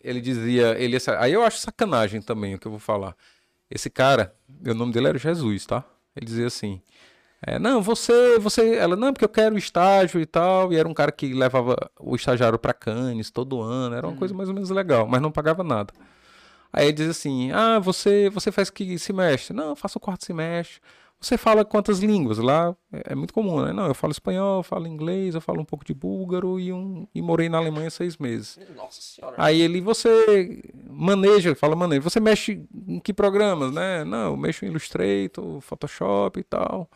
[0.00, 0.78] Ele dizia.
[0.78, 3.16] Ele, aí eu acho sacanagem também o que eu vou falar.
[3.70, 5.84] Esse cara, o nome dele era Jesus, tá?
[6.14, 6.82] Ele dizia assim.
[7.44, 10.94] É, não, você, você, ela, não, porque eu quero estágio e tal, e era um
[10.94, 14.70] cara que levava o estagiário pra Cannes todo ano, era uma coisa mais ou menos
[14.70, 15.92] legal, mas não pagava nada.
[16.72, 19.54] Aí ele diz assim: Ah, você, você faz que semestre?
[19.54, 20.80] Não, eu faço o quarto semestre.
[21.20, 22.38] Você fala quantas línguas?
[22.38, 23.72] Lá é, é muito comum, né?
[23.72, 27.06] Não, eu falo espanhol, eu falo inglês, eu falo um pouco de búlgaro e, um,
[27.14, 28.58] e morei na Alemanha seis meses.
[28.74, 29.36] Nossa senhora.
[29.38, 32.00] Aí ele, você maneja, ele fala maneja.
[32.00, 34.04] Você mexe em que programas, né?
[34.04, 36.90] Não, eu mexo em Illustrator, Photoshop e tal.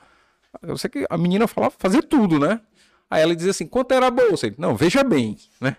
[0.62, 2.60] Eu sei que a menina falava fazer tudo, né?
[3.10, 4.46] Aí ela dizia assim, quanto era a bolsa?
[4.46, 5.76] Ele, não, veja bem, né?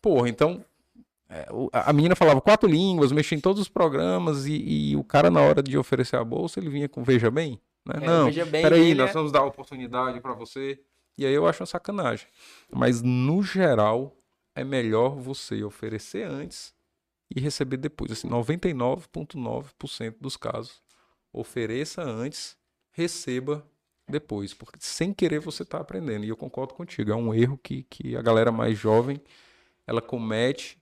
[0.00, 0.64] Porra, então
[1.28, 4.54] é, a menina falava quatro línguas, mexia em todos os programas e,
[4.92, 7.94] e o cara, na hora de oferecer a bolsa, ele vinha com veja bem, né?
[8.02, 10.80] É, não, veja bem, peraí, ele nós é- vamos dar oportunidade pra você.
[11.18, 12.26] E aí eu acho uma sacanagem.
[12.72, 14.16] Mas, no geral,
[14.54, 16.72] é melhor você oferecer antes
[17.34, 18.10] e receber depois.
[18.10, 20.80] Assim, 99,9% dos casos,
[21.32, 22.56] ofereça antes,
[22.90, 23.64] receba
[24.10, 24.52] depois.
[24.52, 26.24] Porque sem querer você está aprendendo.
[26.24, 29.20] E eu concordo contigo, é um erro que, que a galera mais jovem
[29.86, 30.78] ela comete.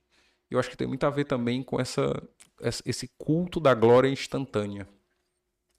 [0.51, 2.21] Eu acho que tem muito a ver também com essa,
[2.61, 4.87] essa- esse culto da glória instantânea.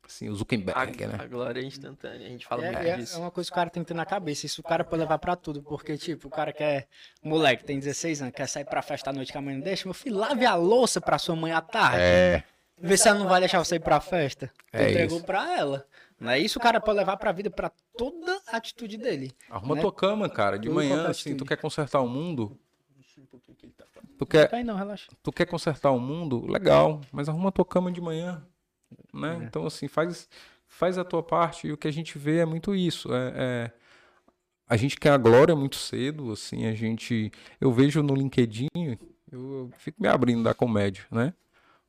[0.07, 1.17] Assim, o A, Zuckerberg, né?
[1.21, 2.27] a glória é instantânea.
[2.27, 3.17] A gente fala muito É, é- disso.
[3.17, 4.45] é uma coisa que o cara tem que ter na cabeça.
[4.45, 5.63] Isso o cara pode levar pra tudo.
[5.63, 6.89] Porque, tipo, o cara quer.
[7.23, 9.87] Moleque, tem 16 anos, quer sair pra festa à noite que a mãe não deixa.
[9.87, 11.99] Meu filho, lave a louça pra sua mãe à tarde.
[12.01, 12.43] É,
[12.83, 14.51] Vê se ela não vai deixar você ir pra festa.
[14.73, 15.27] É Entregou isso.
[15.27, 15.87] pra ela.
[16.21, 19.33] Não é isso o cara pode levar pra vida, pra toda a atitude dele.
[19.49, 19.81] arruma né?
[19.81, 20.59] tua cama, cara.
[20.59, 22.59] De Tudo manhã, assim, tu quer consertar o mundo.
[24.19, 25.11] Tu Não quer, cai não, relaxa.
[25.23, 28.47] tu quer consertar o mundo, legal, mas arruma a tua cama de manhã,
[29.15, 29.39] né?
[29.41, 29.45] É.
[29.45, 30.29] Então, assim, faz,
[30.69, 33.13] faz a tua parte e o que a gente vê é muito isso.
[33.15, 33.71] É, é-
[34.69, 37.33] a gente quer a glória muito cedo, assim, a gente...
[37.61, 38.69] Eu vejo no LinkedIn,
[39.33, 41.35] eu, fico me abrindo da comédia, né?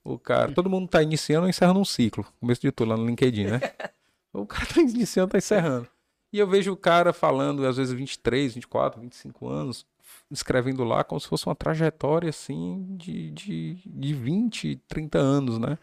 [0.03, 3.05] O cara, todo mundo tá iniciando ou encerrando um ciclo, começo de tudo lá no
[3.05, 3.59] LinkedIn, né?
[4.33, 5.87] o cara tá iniciando, tá encerrando.
[6.33, 9.85] E eu vejo o cara falando, às vezes 23, 24, 25 anos,
[10.29, 15.77] escrevendo lá como se fosse uma trajetória assim de, de, de 20, 30 anos, né?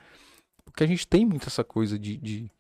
[0.65, 2.51] Porque a gente tem muito essa coisa de, de,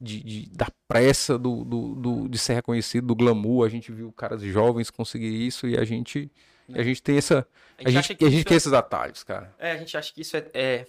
[0.00, 3.66] de, de- da pressa do, do, do- de ser reconhecido, do glamour.
[3.66, 6.30] A gente viu caras jovens conseguir isso e a gente,
[6.72, 7.46] a gente tem essa.
[7.78, 9.54] A gente, acha que a gente tem é- esses atalhos, cara.
[9.58, 10.86] É, a gente acha que isso é, é,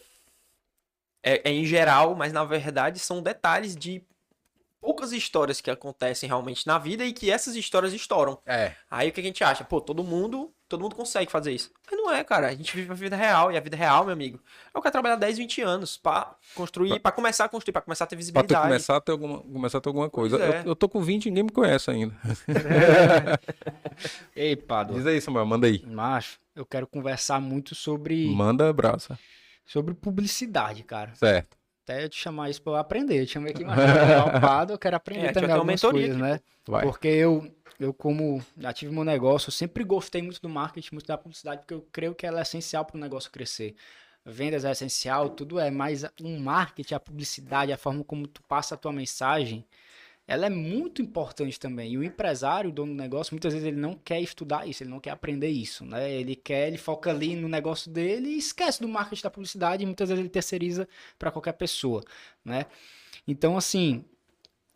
[1.23, 4.01] é- é em geral, mas na verdade são detalhes de
[4.85, 8.37] poucas histórias que acontecem realmente na vida e que essas histórias estouram.
[8.45, 8.73] É.
[8.89, 9.63] Aí o que a gente acha?
[9.63, 11.71] Pô, todo mundo, todo mundo consegue fazer isso.
[11.89, 12.49] Mas não é, cara.
[12.49, 14.39] A gente vive a vida real e a vida real, meu amigo,
[14.71, 18.03] é o cara trabalhar 10, 20 anos pra construir, pra começar a construir, pra começar
[18.03, 18.61] a ter visibilidade.
[18.61, 20.37] começar a ter alguma, começar a ter alguma coisa.
[20.37, 20.59] É.
[20.59, 22.15] Eu, eu tô com 20 e ninguém me conhece ainda.
[24.35, 24.93] Ei, Pado.
[24.93, 25.83] Diz aí, Samuel, manda aí.
[25.83, 29.17] Macho, eu quero conversar muito sobre, Manda abraça.
[29.65, 31.15] sobre publicidade, cara.
[31.15, 31.57] Certo.
[31.85, 33.21] Até te chamar isso pra eu aprender.
[33.21, 36.07] Eu te chamei aqui, mas eu quero aprender É, também vai ter uma algumas mentoria
[36.07, 36.39] coisas, aqui, né?
[36.67, 36.83] Vai.
[36.83, 41.05] Porque eu, eu, como já tive meu negócio, eu sempre gostei muito do marketing, muito
[41.05, 43.75] da publicidade, porque eu creio que ela é essencial para o negócio crescer.
[44.25, 48.73] Vendas é essencial, tudo é, mas um marketing, a publicidade, a forma como tu passa
[48.73, 49.63] a tua mensagem,
[50.27, 51.93] ela é muito importante também.
[51.93, 54.89] E o empresário, o dono do negócio, muitas vezes ele não quer estudar isso, ele
[54.89, 56.11] não quer aprender isso, né?
[56.11, 59.85] Ele quer, ele foca ali no negócio dele e esquece do marketing da publicidade e
[59.85, 60.87] muitas vezes ele terceiriza
[61.19, 62.03] para qualquer pessoa,
[62.43, 62.65] né?
[63.27, 64.03] Então, assim,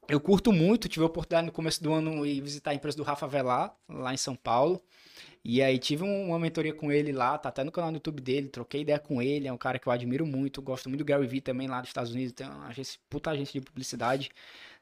[0.07, 3.03] eu curto muito, tive a oportunidade no começo do ano ir visitar a empresa do
[3.03, 4.81] Rafa Velar, lá em São Paulo.
[5.43, 8.21] E aí tive um- uma mentoria com ele lá, tá até no canal do YouTube
[8.21, 11.05] dele, troquei ideia com ele, é um cara que eu admiro muito, gosto muito do
[11.05, 14.29] Gary Vee também lá dos Estados Unidos, tem uma agência, puta agência de publicidade,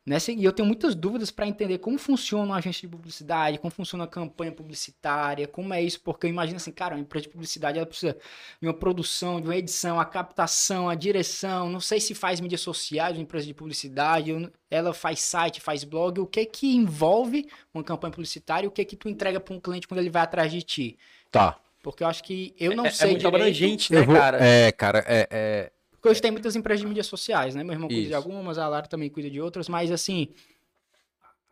[0.07, 3.69] Nessa, e eu tenho muitas dúvidas para entender como funciona uma agência de publicidade, como
[3.69, 7.29] funciona a campanha publicitária, como é isso, porque eu imagino assim, cara, uma empresa de
[7.29, 8.15] publicidade ela precisa
[8.61, 12.61] de uma produção, de uma edição, a captação, a direção, não sei se faz mídias
[12.61, 14.31] sociais, uma empresa de publicidade,
[14.71, 18.95] ela faz site, faz blog, o que que envolve uma campanha publicitária, o que que
[18.95, 20.97] tu entrega para um cliente quando ele vai atrás de ti?
[21.29, 21.59] Tá.
[21.83, 24.37] Porque eu acho que eu não é, sei é muito direito, abrangente, né, vou- cara?
[24.41, 27.63] É, cara, é, é- Porque hoje tem muitas empresas de mídias sociais, né?
[27.63, 28.15] Meu irmão cuida de Isso.
[28.15, 30.29] algumas, a Lara também cuida de outras, mas assim,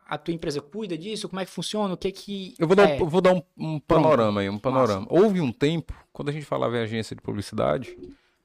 [0.07, 1.27] a tua empresa cuida disso?
[1.27, 1.93] Como é que funciona?
[1.93, 2.55] O que que.
[2.59, 2.95] Eu vou dar, é?
[2.95, 5.07] um, eu vou dar um, um panorama aí, um panorama.
[5.09, 7.97] Houve um tempo, quando a gente falava em agência de publicidade,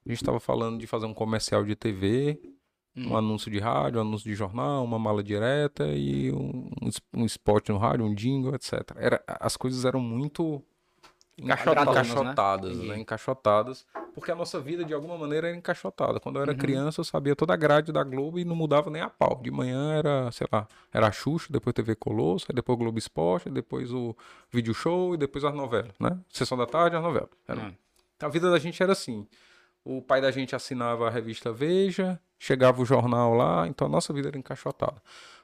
[0.04, 2.40] a gente estava falando de fazer um comercial de TV,
[2.96, 3.16] um Hum.
[3.16, 7.68] anúncio de rádio, um anúncio de jornal, uma mala direta e um, um, um spot
[7.68, 8.72] no rádio, um jingle, etc.
[8.96, 10.62] Era, as coisas eram muito
[11.42, 12.00] Encaixotadas, né?
[12.02, 12.84] encaixotadas, né?
[12.84, 13.00] Entendi.
[13.00, 16.20] Encaixotadas, porque a nossa vida de alguma maneira era encaixotada.
[16.20, 16.58] Quando eu era Uhum.
[16.58, 19.40] criança, eu sabia toda a grade da Globo e não mudava nem a pau.
[19.42, 23.48] De manhã era, sei lá, era a Xuxa, depois TV Colosso, depois o Globo Esporte,
[23.50, 24.14] depois o
[24.50, 26.18] Vídeo Show e depois as novelas, né?
[26.28, 27.30] Sessão da tarde, as novelas.
[27.48, 27.74] Era- Hum.
[28.22, 29.26] A vida da gente era assim.
[29.82, 34.12] O pai da gente assinava a revista Veja, chegava o jornal lá, então a nossa
[34.12, 35.00] vida era encaixotada.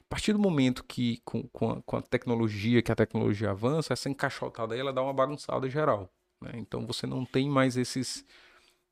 [0.09, 3.93] A partir do momento que, com, com, a, com a tecnologia, que a tecnologia avança,
[3.93, 6.11] essa encaixotada aí, ela dá uma bagunçada geral.
[6.41, 6.53] né?
[6.55, 8.25] Então você não tem mais esses,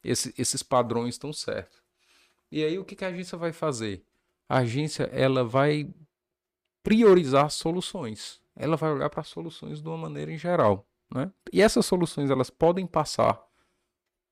[0.03, 1.83] esse- esses padrões tão certos.
[2.51, 4.05] E aí o que, que a agência vai fazer?
[4.49, 5.89] A agência ela vai
[6.83, 8.41] priorizar soluções.
[8.57, 10.87] Ela vai olhar para soluções de uma maneira em geral.
[11.13, 11.31] Né?
[11.53, 13.41] E essas soluções elas podem passar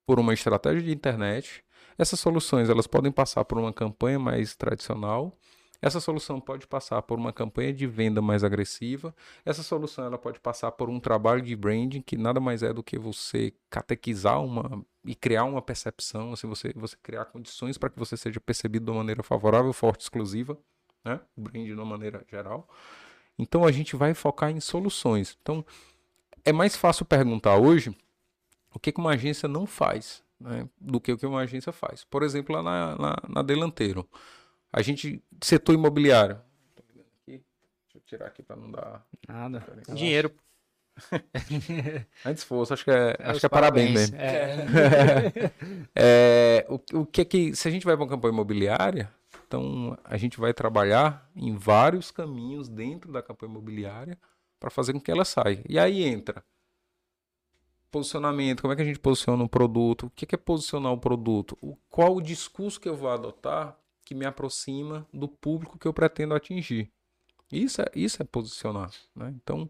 [0.06, 1.64] por uma estratégia de internet.
[1.96, 5.36] Essas soluções elas podem passar por uma campanha mais tradicional.
[5.82, 9.12] Essa solução pode passar por uma campanha de venda mais agressiva.
[9.44, 12.84] Essa solução ela pode passar por um trabalho de branding que nada mais é do
[12.84, 17.98] que você catequizar uma e criar uma percepção, assim, você, você criar condições para que
[17.98, 20.56] você seja percebido de uma maneira favorável, forte, exclusiva,
[21.04, 21.18] né?
[21.36, 22.68] Brand de uma maneira geral.
[23.36, 25.36] Então a gente vai focar em soluções.
[25.42, 25.66] Então
[26.44, 27.92] é mais fácil perguntar hoje
[28.72, 32.04] o que, que uma agência não faz né, do que o que uma agência faz.
[32.04, 34.08] Por exemplo, lá na, na, na Delanteiro,
[34.72, 36.40] a gente, setor imobiliário.
[37.26, 37.42] Deixa
[37.94, 39.06] eu tirar aqui para não dar.
[39.28, 39.64] Nada.
[39.94, 40.32] Dinheiro.
[42.24, 44.16] Antes fosse, acho que é, acho os que é parabéns, mesmo.
[44.16, 45.52] É.
[45.94, 49.12] É, o, o que é que, se a gente vai para uma campanha imobiliária,
[49.46, 54.18] então a gente vai trabalhar em vários caminhos dentro da campanha imobiliária
[54.58, 55.62] para fazer com que ela saia.
[55.68, 56.42] E aí entra
[57.90, 60.98] posicionamento, como é que a gente posiciona um produto, o que que é posicionar o
[60.98, 63.78] produto, o, qual o discurso que eu vou adotar
[64.12, 66.90] que me aproxima do público que eu pretendo atingir.
[67.50, 68.90] Isso é, isso é posicionar.
[69.16, 69.34] né?
[69.42, 69.68] Então,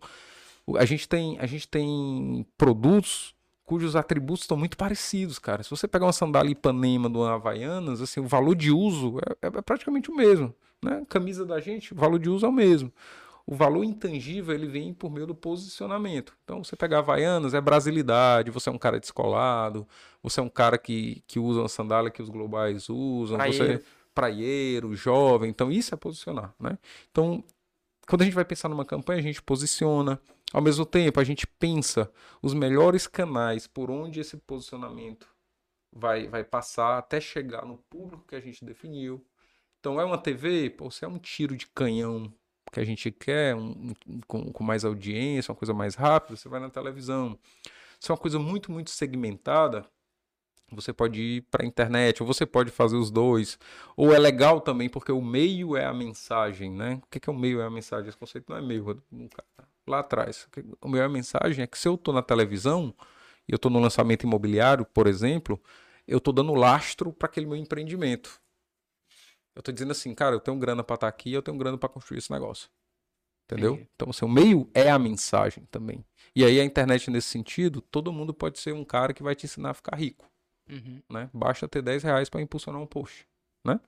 [0.76, 3.34] a gente, tem, a gente tem produtos
[3.64, 5.62] cujos atributos estão muito parecidos, cara.
[5.62, 9.62] Se você pegar uma sandália Ipanema do Havaianas, assim, o valor de uso é, é
[9.62, 10.52] praticamente o mesmo.
[10.82, 11.06] Né?
[11.08, 12.92] Camisa da gente, o valor de uso é o mesmo.
[13.46, 16.36] O valor intangível ele vem por meio do posicionamento.
[16.44, 19.86] Então, você pegar Havaianas, é brasilidade, você é um cara descolado,
[20.22, 23.82] você é um cara que, que usa uma sandália que os globais usam, você
[24.14, 24.94] Praieiro.
[24.94, 25.50] jovem.
[25.50, 26.54] Então, isso é posicionar.
[26.60, 26.78] Né?
[27.10, 27.42] Então,
[28.06, 30.20] quando a gente vai pensar numa campanha, a gente posiciona.
[30.52, 32.10] Ao mesmo tempo, a gente pensa
[32.42, 35.26] os melhores canais por onde esse posicionamento
[35.90, 39.24] vai, vai passar até chegar no público que a gente definiu.
[39.80, 42.32] Então, é uma TV, pô, se é um tiro de canhão
[42.70, 43.92] que a gente quer, um-
[44.26, 47.38] com, com mais audiência, uma coisa mais rápida, você vai na televisão.
[47.98, 49.86] Se é uma coisa muito, muito segmentada,
[50.74, 53.58] você pode ir para a internet, ou você pode fazer os dois.
[53.96, 57.00] Ou é legal também, porque o meio é a mensagem, né?
[57.02, 58.08] O que que é o meio é a mensagem?
[58.08, 60.48] Esse conceito não é meio, é lá atrás.
[60.80, 62.94] O meio é a mensagem é que se eu estou na televisão,
[63.48, 65.60] e eu estou no lançamento imobiliário, por exemplo,
[66.06, 68.40] eu estou dando lastro para aquele meu empreendimento.
[69.54, 71.88] Eu estou dizendo assim, cara, eu tenho grana para estar aqui, eu tenho grana para
[71.88, 72.70] construir esse negócio.
[73.44, 73.86] Entendeu?
[73.94, 76.02] Então, assim, o meio é a mensagem também.
[76.34, 79.44] E aí a internet, nesse sentido, todo mundo pode ser um cara que vai te
[79.44, 80.31] ensinar a ficar rico
[80.72, 81.02] Uhum.
[81.10, 81.30] né?
[81.32, 83.26] Basta ter 10 reais para impulsionar um post,
[83.64, 83.78] né?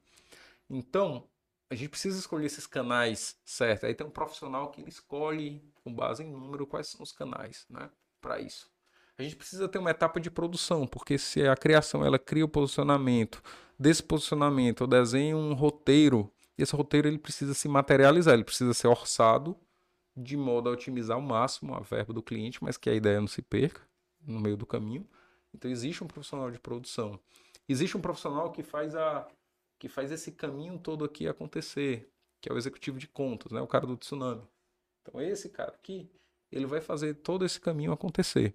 [0.68, 1.24] Então,
[1.70, 3.84] a gente precisa escolher esses canais certos.
[3.84, 7.66] Aí tem um profissional que ele escolhe, com base em número, quais são os canais,
[7.68, 7.90] né?
[8.20, 8.70] Para isso.
[9.16, 12.48] A gente precisa ter uma etapa de produção, porque se a criação ela cria o
[12.48, 13.42] posicionamento,
[13.78, 18.74] desse posicionamento eu desenho um roteiro, e esse roteiro ele precisa se materializar, ele precisa
[18.74, 19.56] ser orçado
[20.16, 23.26] de modo a otimizar ao máximo a verba do cliente, mas que a ideia não
[23.26, 23.80] se perca
[24.24, 25.06] no meio do caminho.
[25.54, 27.18] Então existe um profissional de produção.
[27.68, 29.26] Existe um profissional que faz a
[29.78, 33.60] que faz esse caminho todo aqui acontecer, que é o executivo de contas, né?
[33.60, 34.42] O cara do tsunami.
[35.02, 36.10] Então esse cara aqui,
[36.50, 38.54] ele vai fazer todo esse caminho acontecer.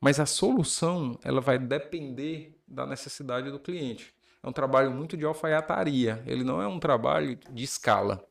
[0.00, 4.14] Mas a solução, ela vai depender da necessidade do cliente.
[4.42, 8.24] É um trabalho muito de alfaiataria, ele não é um trabalho de escala.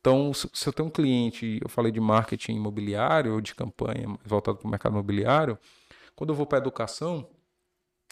[0.00, 4.58] Então, se, eu tenho um cliente, eu falei de marketing imobiliário ou de campanha voltado
[4.58, 5.58] para o mercado imobiliário,
[6.14, 7.28] quando eu vou para educação,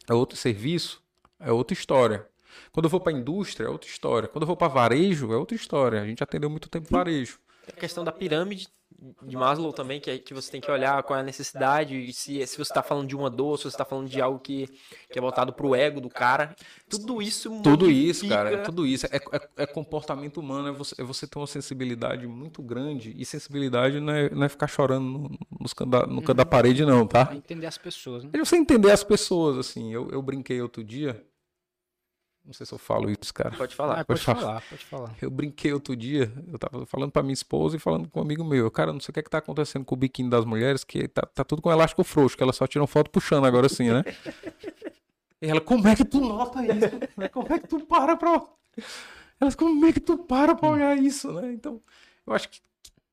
[0.09, 1.03] é outro serviço,
[1.39, 2.27] é outra história.
[2.73, 4.29] Quando eu vou para indústria, é outra história.
[4.29, 6.01] Quando eu vou para varejo, é outra história.
[6.01, 7.39] A gente atendeu muito tempo varejo.
[7.69, 8.69] A questão da pirâmide
[9.23, 12.13] de Maslow também, que, é, que você tem que olhar qual é a necessidade, e
[12.13, 14.69] se, se você está falando de uma dor, se você está falando de algo que,
[15.11, 16.55] que é voltado para o ego do cara.
[16.89, 18.63] Tudo isso Tudo isso, cara.
[18.63, 19.07] Tudo isso.
[19.07, 23.15] É, é, é, comportamento humano, é você, é você ter uma sensibilidade muito grande.
[23.17, 26.85] E sensibilidade não é, não é ficar chorando no, no, canto no canto da parede,
[26.85, 27.29] não, tá?
[27.33, 28.31] É entender as pessoas, né?
[28.33, 29.93] É você entender as pessoas, assim.
[29.93, 31.23] Eu, eu brinquei outro dia.
[32.47, 33.51] Não sei se eu falo isso, cara.
[33.57, 33.95] Pode falar.
[33.95, 34.41] Ah, pode, pode falar.
[34.41, 34.63] falar.
[34.71, 35.17] pode falar.
[35.21, 38.45] Eu brinquei outro dia, eu tava falando pra minha esposa e falando com um amigo
[38.45, 38.71] meu.
[38.71, 41.09] Cara, não sei o que é que tá acontecendo com o biquíni das mulheres, que
[41.09, 44.05] tá, tá tudo com elástico frouxo, que elas só tiram foto puxando agora assim, né?
[45.43, 47.31] e ela, como é que tu nota isso?
[47.33, 48.41] Como é que tu para pra...
[49.41, 51.53] Elas, como é que tu para pra olhar isso, né?
[51.53, 51.83] Então,
[52.25, 52.61] eu acho que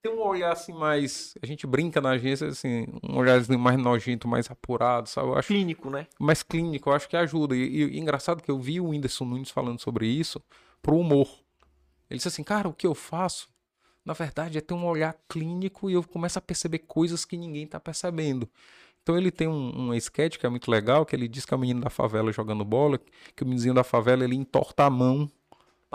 [0.03, 1.33] ter um olhar assim mais.
[1.41, 5.29] A gente brinca na agência, assim, um olhar assim, mais nojento, mais apurado, sabe?
[5.29, 6.05] Eu acho, clínico, né?
[6.19, 7.55] Mais clínico, eu acho que ajuda.
[7.55, 10.43] E, e, e engraçado que eu vi o Whindersson Nunes falando sobre isso
[10.81, 11.29] pro humor.
[12.09, 13.47] Ele disse assim, cara, o que eu faço,
[14.03, 17.65] na verdade, é ter um olhar clínico e eu começo a perceber coisas que ninguém
[17.65, 18.49] tá percebendo.
[19.01, 21.57] Então ele tem um, um sketch que é muito legal, que ele diz que é
[21.57, 22.99] o menino da favela jogando bola,
[23.35, 25.29] que o menino da favela ele entorta a mão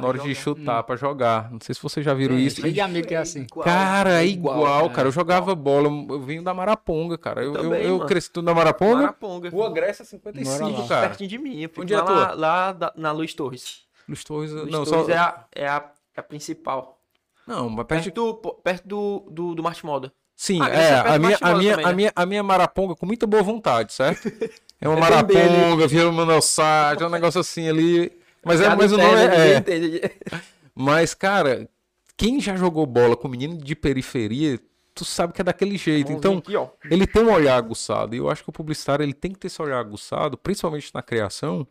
[0.00, 0.82] na hora de chutar hum.
[0.84, 1.50] para jogar.
[1.50, 2.62] Não sei se vocês já viram é, isso.
[2.62, 3.46] Tem amigo que é assim.
[3.46, 5.08] Cara, é igual, igual cara.
[5.08, 7.42] Eu jogava bola, eu vim da Maraponga, cara.
[7.42, 8.96] Eu, Também, eu, eu cresci tudo na Maraponga.
[8.96, 9.50] Maraponga.
[9.50, 11.08] Rua Grécia 55, cara.
[11.08, 11.68] Pertinho de mim.
[11.76, 13.82] Onde é lá, lá da, na Luiz Torres.
[14.08, 15.12] Luiz Torres, Luiz não, Torres só...
[15.12, 15.84] é, a, é, a,
[16.16, 16.98] é a principal.
[17.46, 20.12] Não, mas perto, perto do, perto do, do, do Marte Moda.
[20.36, 21.94] Sim, ah, é, a minha, a, minha, também, a, né?
[21.94, 24.30] minha, a minha Maraponga com muita boa vontade, certo?
[24.80, 28.12] É uma é Maraponga, vira uma Manossá, é um negócio assim ali.
[28.44, 29.56] Mas, é, mas o nome é.
[29.56, 30.38] é.
[30.80, 31.68] Mas, cara,
[32.16, 34.60] quem já jogou bola com menino de periferia,
[34.94, 36.12] tu sabe que é daquele jeito.
[36.12, 36.52] Então, aqui,
[36.88, 38.14] ele tem um olhar aguçado.
[38.14, 41.02] E eu acho que o publicitário ele tem que ter esse olhar aguçado, principalmente na
[41.02, 41.66] criação,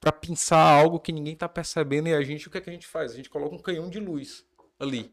[0.00, 2.08] para pensar algo que ninguém tá percebendo.
[2.08, 3.12] E a gente, o que, é que a gente faz?
[3.12, 4.44] A gente coloca um canhão de luz
[4.78, 5.12] ali.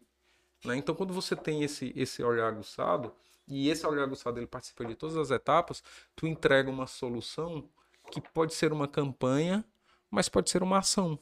[0.63, 0.75] Né?
[0.77, 3.11] Então, quando você tem esse, esse olhar aguçado,
[3.47, 5.83] e esse olhar aguçado ele participa de todas as etapas,
[6.15, 7.67] tu entrega uma solução
[8.11, 9.63] que pode ser uma campanha,
[10.11, 11.17] mas pode ser uma ação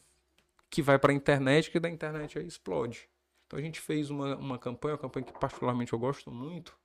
[0.69, 3.07] que vai para a internet, que da internet aí explode.
[3.45, 6.77] Então a gente fez uma, uma campanha, uma campanha que particularmente eu gosto muito,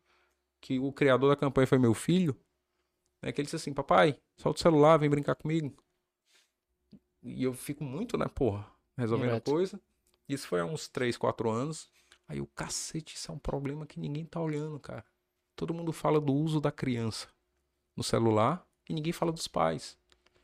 [0.60, 2.38] que o criador da campanha foi meu filho,
[3.20, 5.74] né, que ele disse assim, papai, solta o celular, vem brincar comigo.
[7.22, 9.50] E eu fico muito, né, porra, resolvendo Direto.
[9.50, 9.80] a coisa.
[10.28, 11.90] Isso foi há uns 3, 4 anos.
[12.26, 15.04] Aí o cacete, isso é um problema que ninguém tá olhando, cara.
[15.54, 17.28] Todo mundo fala do uso da criança
[17.94, 19.98] no celular e ninguém fala dos pais.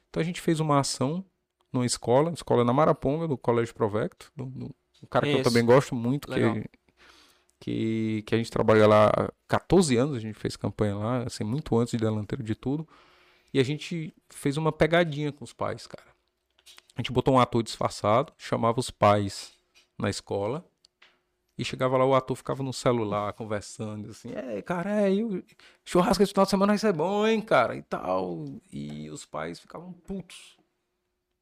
[0.08, 1.24] Então a gente fez uma ação
[1.72, 5.40] numa escola, escola na Maraponga, do Colégio Provecto, do, do, um cara que Isso.
[5.40, 6.70] eu também gosto muito, que,
[7.58, 11.44] que, que a gente trabalha lá há 14 anos, a gente fez campanha lá, assim,
[11.44, 12.86] muito antes de delanteiro de tudo.
[13.52, 16.06] E a gente fez uma pegadinha com os pais, cara.
[16.94, 19.52] A gente botou um ator disfarçado, chamava os pais
[19.98, 20.64] na escola.
[21.58, 25.44] E chegava lá, o ator ficava no celular conversando, assim, é, cara, é, o
[25.84, 28.46] churrasco esse final de semana vai ser bom, hein, cara, e tal.
[28.72, 30.56] E os pais ficavam putos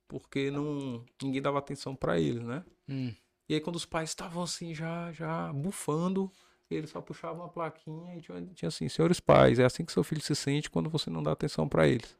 [0.08, 2.64] porque não ninguém dava atenção para eles, né?
[2.88, 3.14] Hum.
[3.48, 6.32] E aí quando os pais estavam assim já já bufando,
[6.70, 10.04] eles só puxavam uma plaquinha e tinha, tinha, assim, senhores pais, é assim que seu
[10.04, 12.16] filho se sente quando você não dá atenção para eles.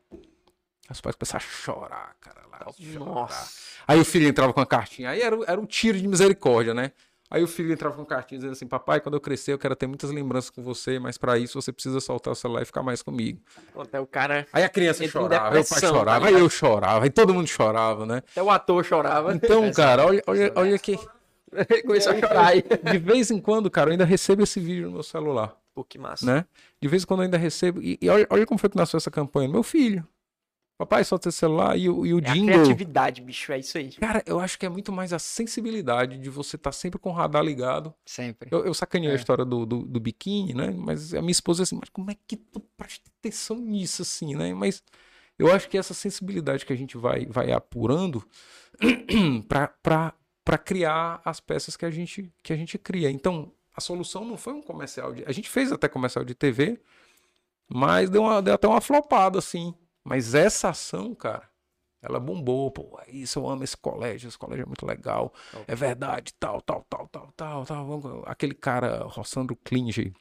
[0.90, 3.48] Os pais começaram a chorar, cara, lá, chorar.
[3.86, 6.93] Aí o filho entrava com a cartinha, aí era, era um tiro de misericórdia, né?
[7.30, 9.86] Aí o filho entrava com cartinha dizendo assim: Papai, quando eu crescer, eu quero ter
[9.86, 13.02] muitas lembranças com você, mas para isso você precisa soltar o celular e ficar mais
[13.02, 13.40] comigo.
[13.78, 14.46] Até o cara.
[14.52, 17.46] Aí a criança chorava, aí o pai chorava, tá aí eu chorava, aí todo mundo
[17.46, 18.22] chorava, né?
[18.30, 19.34] Até o ator chorava.
[19.34, 20.98] Então, cara, olha, olha, olha aqui.
[21.86, 22.52] Começou a chorar.
[22.55, 25.55] De vez em quando, cara, eu ainda recebo esse vídeo no meu celular.
[25.74, 26.26] Pô, que massa.
[26.26, 26.44] Né?
[26.80, 27.80] De vez em quando eu ainda recebo.
[27.82, 29.48] E, e olha, olha como foi que nasceu essa campanha.
[29.48, 30.06] Meu filho.
[30.78, 32.50] Papai, solta esse celular e o, e o é jingle.
[32.50, 33.90] A criatividade, bicho, é isso aí.
[33.94, 37.10] Cara, eu acho que é muito mais a sensibilidade de você estar tá sempre com
[37.10, 37.92] o radar ligado.
[38.06, 38.48] Sempre.
[38.52, 39.12] Eu, eu sacaneei é.
[39.14, 40.70] a história do, do, do, biquíni, né?
[40.70, 44.55] Mas a minha esposa assim, mas como é que tu presta atenção nisso, assim, né?
[44.55, 44.80] Mas
[45.36, 48.24] eu acho que essa sensibilidade que a gente vai, vai apurando
[49.48, 53.10] para criar as peças que a, gente, que a gente cria.
[53.10, 55.24] Então, a solução não foi um comercial de.
[55.26, 56.80] A gente fez até comercial de TV,
[57.68, 59.74] mas deu, uma, deu até uma flopada, assim
[60.09, 61.48] mas essa ação, cara,
[62.01, 65.32] ela bombou, pô, é isso, eu amo esse colégio, esse colégio é muito legal,
[65.66, 68.22] é verdade, tal, tal, tal, tal, tal, tal.
[68.26, 70.12] Aquele cara, Rossandro Klinge,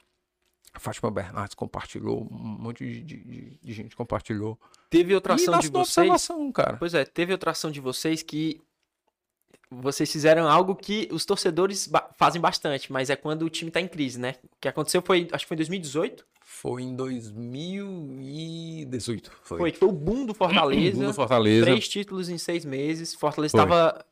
[0.74, 4.60] a Fátima Bernardes compartilhou, um monte de, de, de gente compartilhou.
[4.90, 6.08] Teve outra ação de vocês.
[6.52, 6.78] cara.
[6.78, 8.62] Pois é, teve outra ação de vocês que
[9.70, 13.82] vocês fizeram algo que os torcedores ba- fazem bastante, mas é quando o time tá
[13.82, 14.36] em crise, né?
[14.44, 16.26] O que aconteceu foi, acho que foi em 2018,
[16.60, 19.32] Foi em 2018.
[19.44, 19.58] Foi.
[19.60, 21.04] foi que foi o boom do Fortaleza.
[21.04, 21.66] No Fortaleza.
[21.66, 23.14] Três títulos em seis meses.
[23.14, 24.04] Fortaleza estava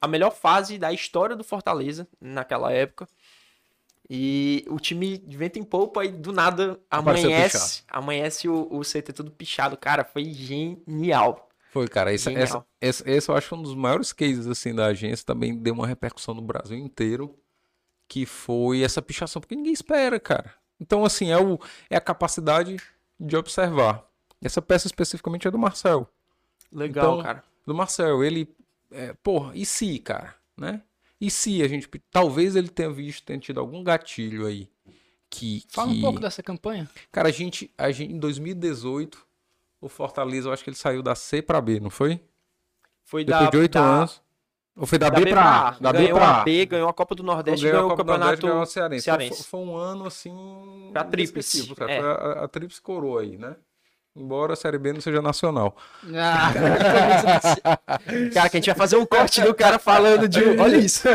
[0.00, 3.08] a- melhor fase da história do Fortaleza naquela época.
[4.08, 9.12] E o time de vento em polpa e do nada amanhece, amanhece o, o CT
[9.12, 9.76] tudo pichado.
[9.76, 11.48] Cara, foi genial.
[11.70, 12.14] Foi, cara.
[12.14, 12.44] Essa, Genial.
[12.44, 15.26] essa, essa, esse eu acho um dos maiores cases assim da agência.
[15.26, 17.36] Também deu uma repercussão no Brasil inteiro.
[18.08, 20.54] Que foi essa pichação, porque ninguém espera, cara.
[20.80, 21.58] Então, assim, é, o,
[21.90, 22.76] é a capacidade
[23.18, 24.04] de observar.
[24.40, 26.08] Essa peça especificamente é do Marcel.
[26.72, 27.44] Legal, Então, cara.
[27.66, 28.48] Do Marcel, ele.
[28.90, 30.34] É, porra, e se, cara?
[30.56, 30.82] Né?
[31.20, 31.88] E se a gente.
[32.10, 34.70] Talvez ele tenha visto, tenha tido algum gatilho aí.
[35.28, 35.64] Que.
[35.68, 35.98] Fala que...
[35.98, 36.88] um pouco dessa campanha.
[37.10, 38.12] Cara, a gente, a gente.
[38.12, 39.26] Em 2018,
[39.80, 42.20] o Fortaleza, eu acho que ele saiu da C pra B, não foi?
[43.04, 44.22] Foi Depois da, de oito da- anos.
[44.78, 45.70] Ou foi da, da B pra A?
[45.80, 46.44] Da B ganhou pra a.
[46.44, 48.62] B, ganhou a Copa do Nordeste Ganhou ganhou a o Copa do Nordeste, Campeonato ganhou
[48.62, 49.04] a Cearense.
[49.04, 49.42] Cearense.
[49.48, 50.90] foi, foi um ano assim.
[50.92, 51.92] Foi a tríplice, cara.
[51.92, 52.00] é.
[52.00, 53.56] Foi a, a, a tríplice coroa aí, né?
[54.16, 55.76] Embora a Série B não seja nacional.
[56.14, 56.52] Ah,
[58.34, 60.42] Cara, que a gente vai fazer um corte do cara falando de.
[60.60, 61.06] Olha isso.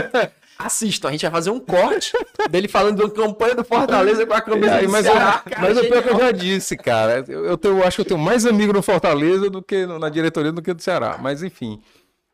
[0.57, 2.14] Assistam, a gente vai fazer um corte
[2.49, 5.41] dele falando de uma campanha do Fortaleza com a camisa aí, do mas Ceará.
[5.45, 7.26] eu, mas o pior que eu já disse, cara.
[7.27, 9.98] Eu, eu, tenho- eu acho que eu tenho mais amigo no Fortaleza do que no-
[9.99, 11.18] na diretoria do que do Ceará.
[11.19, 11.81] Mas enfim.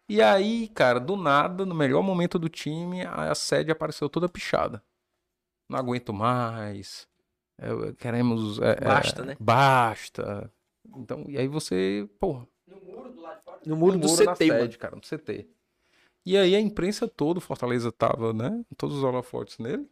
[0.09, 4.83] E aí, cara, do nada, no melhor momento do time, a, sede apareceu toda pichada.
[5.69, 7.07] Não aguento mais.
[7.59, 8.59] é, queremos.
[8.59, 9.37] é, é, Basta, né?
[9.39, 10.51] Basta.
[10.97, 15.01] Então, e aí você, porra, No muro no do muro da CT, sede, cara, no
[15.01, 15.47] CT.
[16.25, 18.65] E aí a imprensa toda, o Fortaleza tava, né?
[18.75, 19.87] Todos os holofotes nele.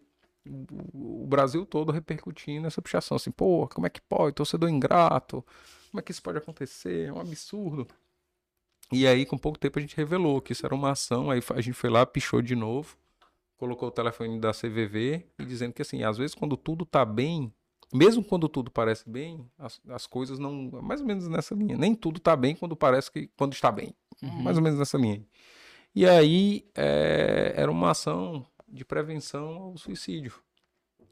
[0.93, 4.33] O Brasil todo repercutindo essa pichação, assim, pô, como é que pode?
[4.33, 5.45] Torcedor ingrato,
[5.91, 7.07] como é que isso pode acontecer?
[7.07, 7.87] É um absurdo.
[8.91, 11.61] E aí, com pouco tempo, a gente revelou que isso era uma ação, aí a
[11.61, 12.97] gente foi lá, pichou de novo,
[13.57, 17.51] colocou o telefone da CVV e dizendo que, assim, às vezes quando tudo tá bem,
[17.93, 20.69] mesmo quando tudo parece bem, as, as coisas não.
[20.81, 21.77] Mais ou menos nessa linha.
[21.77, 23.29] Nem tudo tá bem quando parece que.
[23.37, 23.95] quando está bem.
[24.21, 25.25] Mais ou menos nessa linha.
[25.95, 30.33] E aí é, era uma ação de prevenção ao suicídio.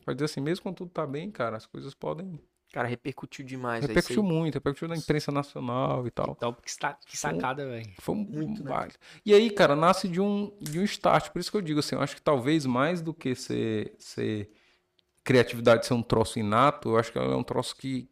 [0.03, 2.39] Pode dizer assim, mesmo quando tudo tá bem, cara, as coisas podem.
[2.71, 3.85] Cara, repercutiu demais.
[3.85, 4.27] Repercutiu aí.
[4.27, 6.33] muito, repercutiu na imprensa nacional e tal.
[6.35, 7.89] Então, que, sa- que sacada, velho.
[7.99, 8.69] Foi Muito, né?
[8.69, 8.93] baile.
[9.25, 11.29] E aí, cara, nasce de um, de um start.
[11.29, 14.49] Por isso que eu digo assim, eu acho que talvez mais do que ser, ser
[15.23, 18.09] criatividade ser um troço inato, eu acho que é um troço que.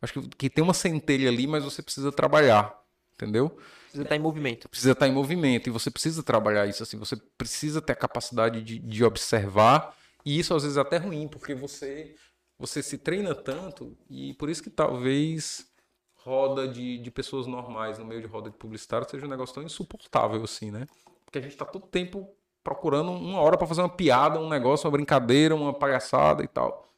[0.00, 2.78] Acho que, que tem uma centelha ali, mas você precisa trabalhar.
[3.14, 3.50] Entendeu?
[3.84, 4.68] Precisa estar em movimento.
[4.68, 6.98] Precisa estar em movimento e você precisa trabalhar isso assim.
[6.98, 9.96] Você precisa ter a capacidade de, de observar.
[10.24, 12.14] E isso às vezes é até ruim, porque você,
[12.58, 15.70] você se treina tanto e por isso que talvez
[16.16, 19.62] roda de, de pessoas normais no meio de roda de publicitário seja um negócio tão
[19.62, 20.86] insuportável assim, né?
[21.24, 22.28] Porque a gente tá todo tempo
[22.64, 26.92] procurando uma hora para fazer uma piada, um negócio, uma brincadeira, uma palhaçada e tal.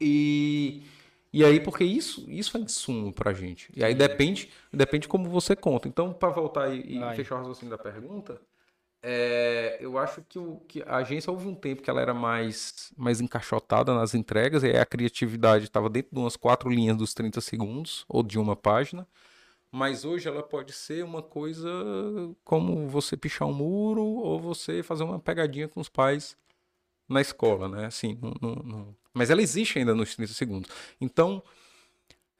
[0.00, 0.82] E,
[1.30, 3.70] e aí, porque isso, isso é insumo pra gente.
[3.76, 5.88] E aí depende, depende como você conta.
[5.88, 8.40] Então, para voltar e, e fechar o raciocínio da pergunta,
[9.02, 12.92] é, eu acho que, o, que a agência houve um tempo que ela era mais,
[12.96, 17.40] mais encaixotada nas entregas, e a criatividade estava dentro de umas quatro linhas dos 30
[17.40, 19.06] segundos, ou de uma página.
[19.70, 21.68] Mas hoje ela pode ser uma coisa
[22.42, 26.36] como você pichar um muro ou você fazer uma pegadinha com os pais
[27.08, 27.86] na escola, né?
[27.86, 28.18] Assim,
[29.12, 30.70] mas ela existe ainda nos 30 segundos.
[31.00, 31.42] Então,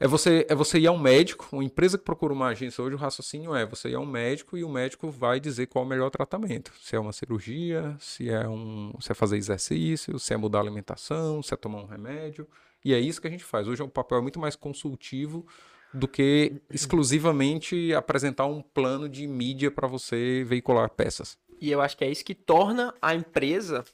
[0.01, 2.99] é você, é você ir ao médico, uma empresa que procura uma agência hoje, o
[2.99, 6.09] raciocínio é você ir ao médico e o médico vai dizer qual é o melhor
[6.11, 6.73] tratamento.
[6.81, 10.63] Se é uma cirurgia, se é, um, se é fazer exercício, se é mudar a
[10.63, 12.47] alimentação, se é tomar um remédio.
[12.85, 13.67] E é isso que a gente faz.
[13.67, 15.45] Hoje o papel é muito mais consultivo
[15.93, 21.37] do que exclusivamente apresentar um plano de mídia para você veicular peças.
[21.61, 23.85] E eu acho que é isso que torna a empresa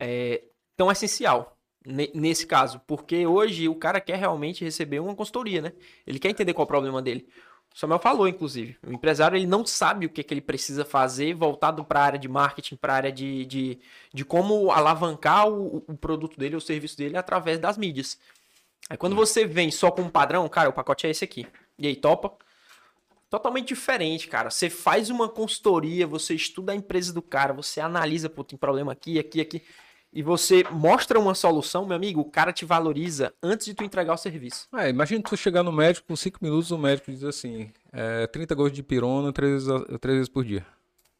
[0.00, 0.42] é,
[0.76, 1.56] tão essencial
[1.86, 2.80] nesse caso.
[2.86, 5.72] Porque hoje o cara quer realmente receber uma consultoria, né?
[6.06, 7.26] Ele quer entender qual é o problema dele.
[7.74, 8.76] O Samuel falou, inclusive.
[8.86, 12.18] O empresário ele não sabe o que, que ele precisa fazer voltado para a área
[12.18, 13.78] de marketing, para a área de, de,
[14.12, 18.18] de como alavancar o, o produto dele, o serviço dele através das mídias.
[18.90, 21.46] Aí quando você vem só com um padrão, cara, o pacote é esse aqui.
[21.78, 22.32] E aí, topa?
[23.30, 24.50] Totalmente diferente, cara.
[24.50, 28.92] Você faz uma consultoria, você estuda a empresa do cara, você analisa, pô, tem problema
[28.92, 29.62] aqui, aqui, aqui.
[30.12, 34.12] E você mostra uma solução, meu amigo, o cara te valoriza antes de tu entregar
[34.12, 34.68] o serviço.
[34.76, 38.54] É, imagina tu chegar no médico com 5 minutos, o médico diz assim: é, 30
[38.54, 40.66] gols de pirona três vezes, a- três vezes por dia.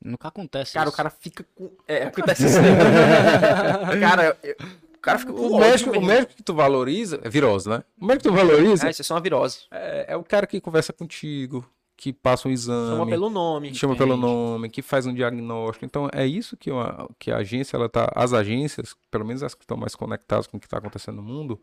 [0.04, 0.96] Nunca acontece Cara, o isso.
[0.96, 1.70] cara fica com.
[1.88, 2.58] É, acontece isso
[4.00, 4.56] cara, eu-
[4.94, 7.82] o cara fica com O ódio médico, o médico que tu valoriza, é virose, né?
[8.00, 9.60] O médico que tu valoriza Ah, isso é só uma virose.
[9.70, 11.64] é, é o cara que conversa contigo,
[12.02, 13.72] que passa um exame, Chama pelo nome.
[13.76, 15.84] chama pelo nome, que faz um diagnóstico.
[15.84, 19.54] Então é isso que, uma- que a agência, ela tá, as agências, pelo menos as
[19.54, 21.62] que estão mais conectadas com o que está acontecendo no mundo,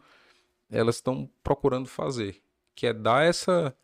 [0.72, 2.42] elas estão procurando fazer,
[2.74, 3.76] que é dar essa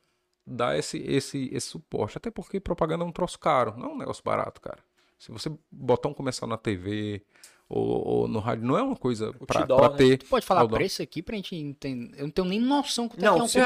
[0.47, 2.17] dar esse, esse, esse suporte.
[2.17, 4.79] Até porque propaganda é um troço caro, não é um negócio barato, cara.
[5.19, 7.21] Se você botar um comercial na TV
[7.67, 9.97] ou, ou no rádio, não é uma coisa pra né?
[9.97, 10.17] ter.
[10.17, 10.77] Tu pode falar Outdoor.
[10.79, 12.15] preço aqui pra gente entender?
[12.19, 13.59] Eu não tenho nem noção que Não, é um se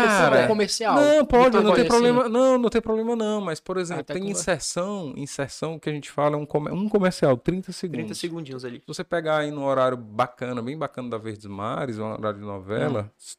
[0.47, 0.95] comercial.
[0.95, 2.29] Não, pode, Então, não tem assim, problema.
[2.29, 3.41] Não, não tem problema não.
[3.41, 6.71] Mas, por exemplo, Até tem que- inserção, inserção que a gente fala, é um, come-
[6.71, 7.99] um comercial, 30 segundos.
[8.05, 8.77] 30 segundinhos ali.
[8.79, 12.45] Se você pegar aí num horário bacana, bem bacana da Verdes Mares, um horário de
[12.45, 13.35] novela, s-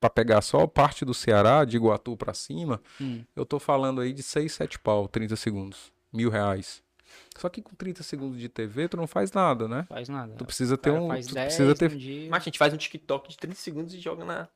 [0.00, 3.22] pra pegar só parte do Ceará, de Iguatu pra cima, Hum.
[3.36, 5.92] eu tô falando aí de 6, 7 pau, 30 segundos.
[6.12, 6.82] Mil reais.
[7.36, 9.86] Só que com 30 segundos de TV, tu não faz nada, né?
[9.88, 10.34] Faz nada.
[10.36, 11.08] Tu precisa ter um.
[11.08, 12.28] faz Tu 10 precisa ter dia.
[12.30, 14.48] Mas a gente faz um TikTok de 30 segundos e joga na,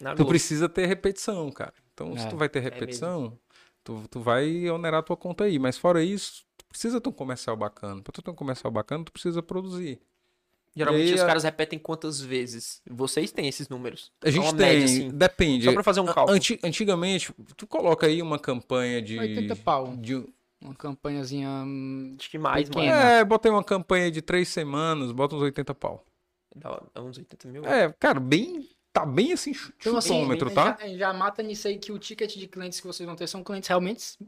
[0.00, 0.28] na Tu Globo.
[0.30, 1.74] precisa ter repetição, cara.
[1.94, 2.74] Então, se É, tu vai ter mesmo.
[2.74, 3.38] repetição,
[3.84, 5.58] tu, tu vai onerar a tua conta aí.
[5.58, 8.00] Mas fora isso, tu precisa ter um comercial bacana.
[8.02, 10.00] Pra tu ter um comercial bacana, tu precisa produzir.
[10.74, 12.80] Geralmente aí, os a- caras repetem quantas vezes?
[12.90, 14.10] Vocês têm esses números?
[14.22, 15.10] A gente uma tem, média, assim.
[15.10, 15.64] depende.
[15.66, 16.34] Só pra fazer um cálculo.
[16.34, 19.18] Anti- antigamente, tu coloca aí uma campanha de.
[19.18, 19.94] 80 pau.
[19.98, 20.24] de-
[20.62, 21.48] Uma campanhazinha.
[21.48, 22.92] hum, Acho que mais, Pequena.
[22.96, 23.08] mano.
[23.10, 26.04] é, botei uma campanha de três semanas, bota uns 80 pau.
[26.54, 27.64] Dá, uns 80 mil.
[27.64, 28.68] É, cara, bem.
[28.92, 30.76] Tá bem assim, Então, assim, chutômetro, tá?
[30.80, 33.42] Já, já mata nisso aí que o ticket de clientes que vocês vão ter são
[33.42, 34.18] clientes realmente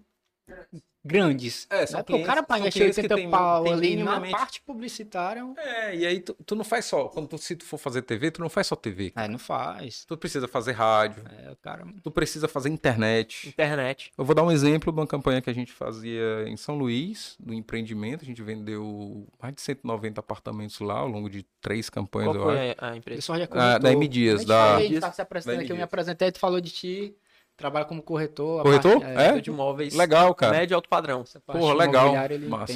[1.04, 1.66] grandes.
[1.70, 2.04] É, são né?
[2.04, 4.38] Clientes- o cara paga são esse clientes que 80 tem- pau tem ali minimamente- na
[4.38, 5.42] parte publicitária.
[5.58, 7.08] É, e aí tu, tu não faz só.
[7.08, 9.12] Quando tu, se tu for fazer TV, tu não faz só TV.
[9.16, 10.04] É, não faz.
[10.04, 11.84] Tu precisa fazer rádio, É, o cara.
[12.02, 13.48] tu precisa fazer internet.
[13.48, 14.12] Internet.
[14.16, 17.36] Eu vou dar um exemplo de uma campanha que a gente fazia em São Luís,
[17.38, 18.22] do empreendimento.
[18.22, 22.42] A gente vendeu mais de 190 apartamentos lá ao longo de três campanhas, Qual eu
[22.56, 22.76] foi acho.
[22.84, 23.18] a, a empresa?
[23.18, 25.56] Pessoal já Ah, da M Dias, A gente da- falou, a gente tá se apresentando
[25.56, 27.14] da aqui, eu me apresentei, tu falou de ti,
[27.56, 28.62] trabalha como corretor.
[28.62, 29.00] Corretor?
[29.00, 29.14] parte- É?
[29.14, 29.94] Corretor de imóveis.
[29.94, 30.52] Legal, cara.
[30.56, 31.24] Médio e alto padrão.
[31.46, 32.12] Porra, legal.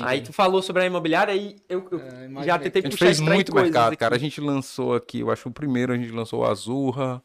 [0.02, 3.06] Aí tu falou sobre a imobiliária e eu, eu É, já tentei A gente puxar
[3.06, 3.96] fez muito mercado, aqui.
[3.96, 4.14] cara.
[4.14, 7.22] A gente lançou aqui, eu acho o primeiro, a gente lançou o Azurra.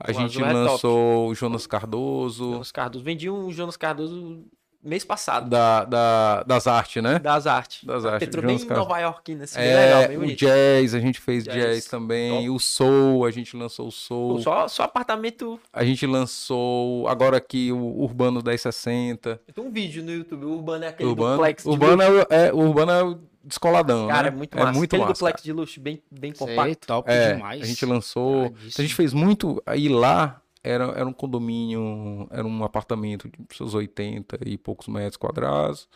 [0.00, 2.52] A O gente Azurra é lançou o Jonas Cardoso.
[2.52, 3.04] Jonas Cardoso.
[3.04, 4.44] Vendi um Jonas Cardoso
[4.82, 5.48] mês passado.
[5.50, 7.18] Da, da- das artes, né?
[7.18, 7.84] Das artes.
[7.84, 8.20] Das artes.
[8.26, 8.88] Petrou bem Jonas Cardoso.
[8.88, 10.38] Nova Yorkina, assim, bem É, legal, bem o bonito.
[10.38, 12.30] jazz, a gente fez Jazz, jazz, também.
[12.46, 12.50] top.
[12.50, 14.40] O soul, a gente lançou o soul.
[14.40, 15.60] Só, só apartamento.
[15.72, 19.40] A gente lançou agora aqui o Urbano 1060.
[19.54, 20.44] Tem um vídeo no YouTube.
[20.46, 22.26] O Urbano é aquele Urbano, duplex de Urbano, luxo.
[22.30, 24.28] é, o- é, o Urbano é o descoladão, Cara, né?
[24.28, 24.68] é muito massa.
[24.70, 25.14] É muito aquele massa.
[25.14, 26.86] duplex de luxo bem, bem Sei, compacto.
[26.86, 27.62] top É, demais.
[27.62, 28.46] a gente lançou.
[28.46, 28.72] Iradíssimo.
[28.78, 29.62] A gente fez muito.
[29.66, 35.16] Aí lá era, era um condomínio, era um apartamento de seus 80 e poucos metros
[35.16, 35.88] quadrados.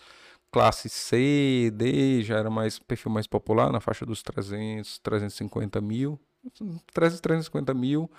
[0.51, 6.21] Classe C, D, já era mais perfil mais popular, na faixa dos 300, 350 mil.
[6.93, 8.11] 300, 350 mil.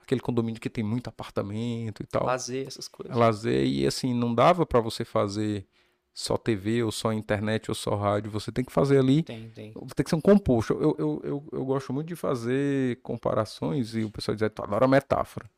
[0.00, 2.24] Aquele condomínio que tem muito apartamento e tal.
[2.26, 3.16] Lazer, essas coisas.
[3.16, 5.66] lazer e assim não dava pra você fazer
[6.12, 9.72] só TV ou só internet ou só rádio você tem que fazer ali Tem, tem.
[9.72, 14.02] tem que ser um composto eu, eu, eu, eu gosto muito de fazer comparações e
[14.02, 15.48] o pessoal diz tu adora metáfora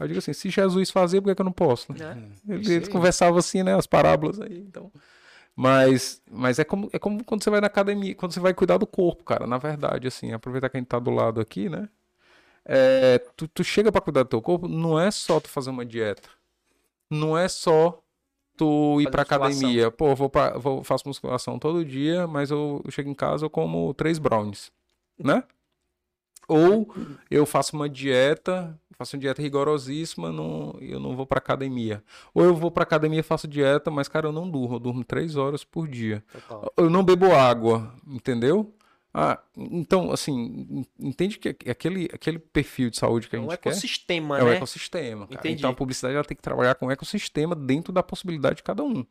[0.00, 2.14] eu digo assim se Jesus fazia por que, que eu não posso né?
[2.14, 2.28] Né?
[2.48, 2.92] Ele- Isso eles aí.
[2.92, 4.90] conversavam assim né as parábolas aí então
[5.56, 8.76] mas mas é como é como quando você vai na academia quando você vai cuidar
[8.78, 11.88] do corpo cara na verdade assim aproveitar que a gente tá do lado aqui né
[12.66, 15.84] é, tu, tu chega pra cuidar do teu corpo, não é só tu fazer uma
[15.84, 16.30] dieta.
[17.10, 18.02] Não é só
[18.56, 19.58] tu ir Fazer pra musculação.
[19.58, 19.90] academia.
[19.90, 23.50] Pô, vou, pra, vou faço musculação todo dia, mas eu, eu chego em casa eu
[23.50, 24.72] como três brownies,
[25.18, 25.44] né?
[26.48, 26.88] Ou
[27.30, 32.02] eu faço uma dieta, faço uma dieta rigorosíssima, não, eu não vou pra academia.
[32.32, 35.04] Ou eu vou pra academia e faço dieta, mas cara, eu não durmo, eu durmo
[35.04, 36.24] três horas por dia.
[36.32, 36.72] Total.
[36.76, 38.74] Eu não bebo água, entendeu?
[39.16, 43.48] Ah, então, assim, en- entende que aquele, aquele perfil de saúde que a É um
[43.48, 44.56] gente quer ecossistema, é o né?
[44.56, 45.26] ecossistema.
[45.28, 45.38] cara.
[45.40, 45.58] Entendi.
[45.58, 48.82] Então a publicidade ela tem que trabalhar com o ecossistema dentro da possibilidade de cada
[48.82, 49.06] um.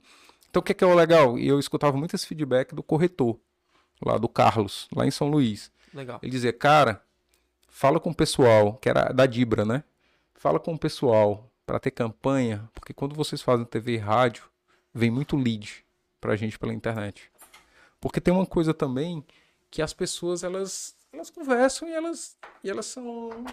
[0.49, 1.39] Então o que é, que é o legal?
[1.39, 3.39] E eu escutava muito esse feedback do corretor,
[4.05, 5.71] lá do Carlos, lá em São Luís.
[5.93, 6.19] Legal.
[6.21, 7.01] Ele dizia, cara,
[7.73, 9.83] fala com o pessoal, que era da Dibra, né?
[10.35, 14.43] Fala com o pessoal para ter campanha, porque quando vocês fazem TV e rádio,
[14.93, 15.83] vem muito lead
[16.21, 17.31] pra gente pela internet.
[17.99, 19.25] Porque tem uma coisa também
[19.71, 23.45] que as pessoas elas elas conversam e elas e elas são o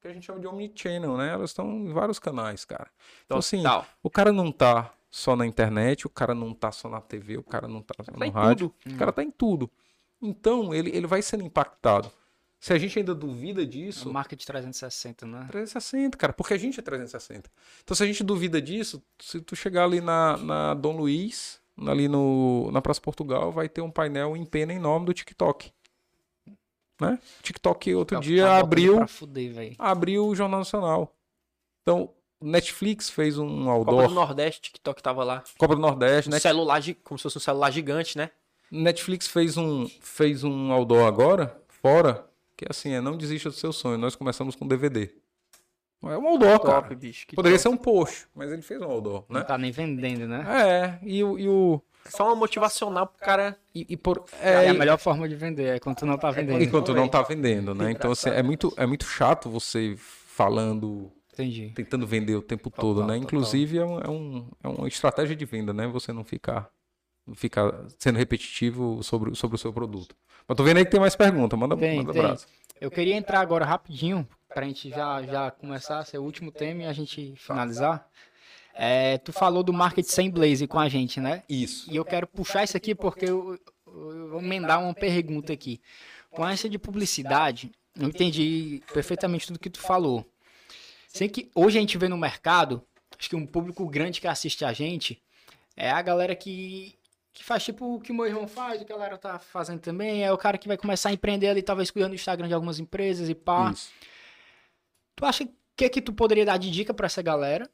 [0.00, 1.32] que a gente chama de omnichannel, né?
[1.32, 2.90] Elas estão em vários canais, cara.
[3.26, 3.86] Então assim, Total.
[4.02, 7.42] o cara não tá só na internet, o cara não tá só na TV, o
[7.42, 9.70] cara não tá só Tá no em rádio, o cara tá em tudo.
[10.20, 12.10] Então, ele, ele vai sendo impactado.
[12.58, 15.46] Se a gente ainda duvida A disso, marca de 360, né?
[15.48, 17.50] 360, cara, porque a gente é 360.
[17.84, 22.08] Então, se a gente duvida disso, se tu chegar ali na, na Dom Luiz, ali
[22.08, 25.70] no, na Praça Portugal, vai ter um painel em pena enorme do TikTok.
[27.00, 27.18] Né?
[27.42, 29.76] TikTok outro Tá- dia tá abriu fuder, velho.
[29.78, 31.14] abriu o Jornal Nacional.
[31.82, 32.10] Então,
[32.40, 34.08] Netflix fez um Copa outdoor.
[34.08, 35.44] do Nordeste, TikTok tava lá.
[35.58, 36.30] Copa do Nordeste.
[36.30, 38.30] Um Net- celular, como se fosse um celular gigante, né?
[38.70, 42.25] Netflix fez um, fez um outdoor agora, fora,
[42.56, 43.98] que assim, é não desista do seu sonho.
[43.98, 45.10] Nós começamos com DVD.
[46.04, 46.94] É um outdoor, Top, cara.
[46.94, 47.26] bicho.
[47.26, 47.62] que Poderia top.
[47.62, 49.46] ser um post, mas ele fez um outdoor, Não né?
[49.46, 50.44] tá nem vendendo, né?
[51.02, 51.38] É, e o.
[51.38, 53.58] E, o, Só uma motivacional pro cara.
[53.74, 56.30] e, e por, É, é, a melhor forma de vender, é quando tu não tá
[56.30, 56.62] vendendo.
[56.62, 57.90] enquanto não tá vendendo, né?
[57.90, 61.72] Então, assim, é muito, é muito chato você falando, Entendi.
[61.74, 63.14] tentando vender o tempo todo, né?
[63.14, 63.16] total.
[63.16, 65.86] Inclusive, é, um, é, um, é uma estratégia de venda, né?
[65.88, 66.68] Você não ficar, não
[67.34, 70.14] ficar sendo repetitivo sobre, sobre o seu produto.
[70.46, 72.22] Mas tô vendo aí que tem mais pergunta, manda, Tem, manda tem.
[72.22, 72.46] brasa.
[72.80, 76.82] Eu queria entrar agora rapidinho, pra gente já, já começar a ser o último tema
[76.82, 78.06] e a gente finalizar.
[78.74, 81.42] É, tu falou do market sem blaze com a gente, né?
[81.48, 81.90] Isso.
[81.90, 85.80] E eu quero puxar isso aqui porque eu, eu vou emendar uma pergunta aqui.
[86.30, 90.24] Com a agência de publicidade, eu entendi perfeitamente tudo que tu falou.
[91.08, 92.82] Sei que hoje a gente vê no mercado,
[93.18, 95.22] acho que um público grande que assiste a gente
[95.74, 96.94] é a galera que,
[97.36, 99.78] que faz tipo o que o meu irmão faz, o que a galera tá fazendo
[99.78, 100.24] também.
[100.24, 102.78] É o cara que vai começar a empreender ali, talvez cuidando do Instagram de algumas
[102.78, 103.72] empresas e pá.
[103.72, 103.92] Isso.
[105.14, 105.46] Tu acha
[105.76, 107.70] que é que tu poderia dar de dica pra essa galera?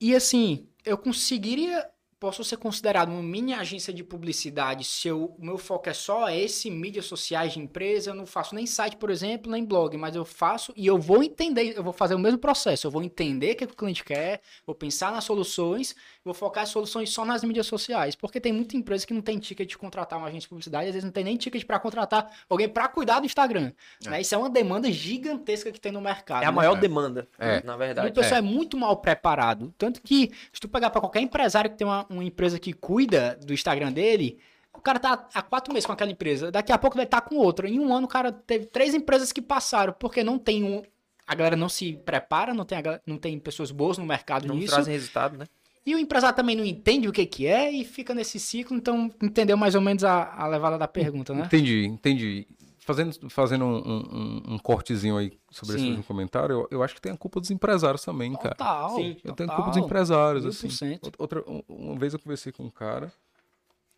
[0.00, 1.86] E assim, eu conseguiria,
[2.26, 6.28] posso ser considerado uma mini agência de publicidade se eu- o meu foco é só
[6.28, 10.16] esse, mídias sociais de empresa, eu não faço nem site, por exemplo, nem blog, mas
[10.16, 13.52] eu faço e eu vou entender, eu vou fazer o mesmo processo, eu vou entender
[13.52, 15.94] o que, que o cliente quer, vou pensar nas soluções,
[16.24, 19.38] vou focar as soluções só nas mídias sociais, porque tem muita empresa que não tem
[19.38, 22.28] ticket de contratar uma agência de publicidade, às vezes não tem nem ticket para contratar
[22.50, 23.72] alguém para cuidar do Instagram.
[24.04, 24.20] né?
[24.20, 26.42] Isso é uma demanda gigantesca que tem no mercado.
[26.42, 26.56] É a né?
[26.56, 26.80] maior É.
[26.80, 27.62] demanda, É.
[27.62, 28.12] na E o verdade.
[28.12, 28.42] pessoal é.
[28.42, 29.72] muito mal preparado.
[29.78, 33.38] Tanto que, se tu pegar pra qualquer empresário que tem uma, uma empresa que cuida
[33.44, 34.38] do Instagram dele,
[34.72, 37.36] o cara tá há quatro meses com aquela empresa, daqui a pouco vai estar com
[37.36, 37.68] outra.
[37.68, 40.82] Em um ano, o cara teve três empresas que passaram, porque não tem um.
[41.26, 44.54] A galera não se prepara, não tem, a não tem pessoas boas no mercado Não
[44.54, 44.74] nisso.
[44.74, 45.46] trazem resultado, né?
[45.84, 49.08] E o empresário também não entende o que, que é e fica nesse ciclo, então
[49.22, 51.44] entendeu mais ou menos a, a levada da pergunta, né?
[51.46, 52.46] Entendi, entendi.
[52.86, 55.94] Fazendo, fazendo um, um- um- cortezinho aí sobre Sim.
[55.96, 58.54] esse comentário, eu, eu acho que tem a culpa dos empresários também, cara.
[58.54, 58.90] Total.
[58.90, 59.56] Sim, Eu tenho total.
[59.56, 60.68] culpa dos empresários, Mil assim.
[60.68, 61.12] por cento.
[61.18, 63.12] Outra, um- uma vez eu conversei com um cara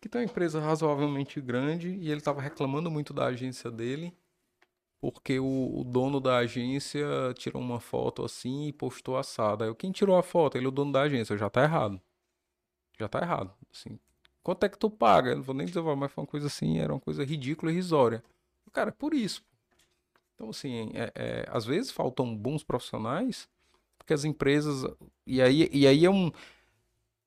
[0.01, 4.11] que tem uma empresa razoavelmente grande e ele estava reclamando muito da agência dele
[4.99, 7.05] porque o, o dono da agência
[7.35, 9.65] tirou uma foto assim e postou assada.
[9.65, 10.57] Aí eu, quem tirou a foto?
[10.57, 11.37] Ele, o dono da agência.
[11.37, 12.01] Já tá errado.
[12.99, 13.53] Já tá errado.
[13.71, 13.99] Assim,
[14.43, 15.29] quanto é que tu paga?
[15.29, 17.75] Eu não vou nem dizer, mas foi uma coisa assim, era uma coisa ridícula e
[17.75, 18.23] irrisória.
[18.73, 19.43] Cara, é por isso.
[20.35, 23.47] Então, assim, é- é, às vezes faltam bons profissionais
[24.09, 24.83] porque as empresas.
[25.27, 26.31] E aí, e aí é um.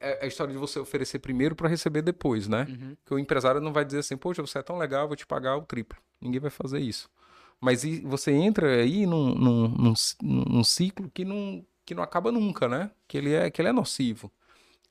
[0.00, 2.66] É a história de você oferecer primeiro para receber depois, né?
[2.68, 2.96] Uhum.
[2.96, 5.56] Porque o empresário não vai dizer assim, poxa, você é tão legal, vou te pagar
[5.56, 5.96] o triplo.
[6.20, 7.08] Ninguém vai fazer isso.
[7.60, 12.66] Mas você entra aí num, num, num, num ciclo que não, que não acaba nunca,
[12.68, 12.90] né?
[13.06, 14.28] Que ele é, que ele é nocivo.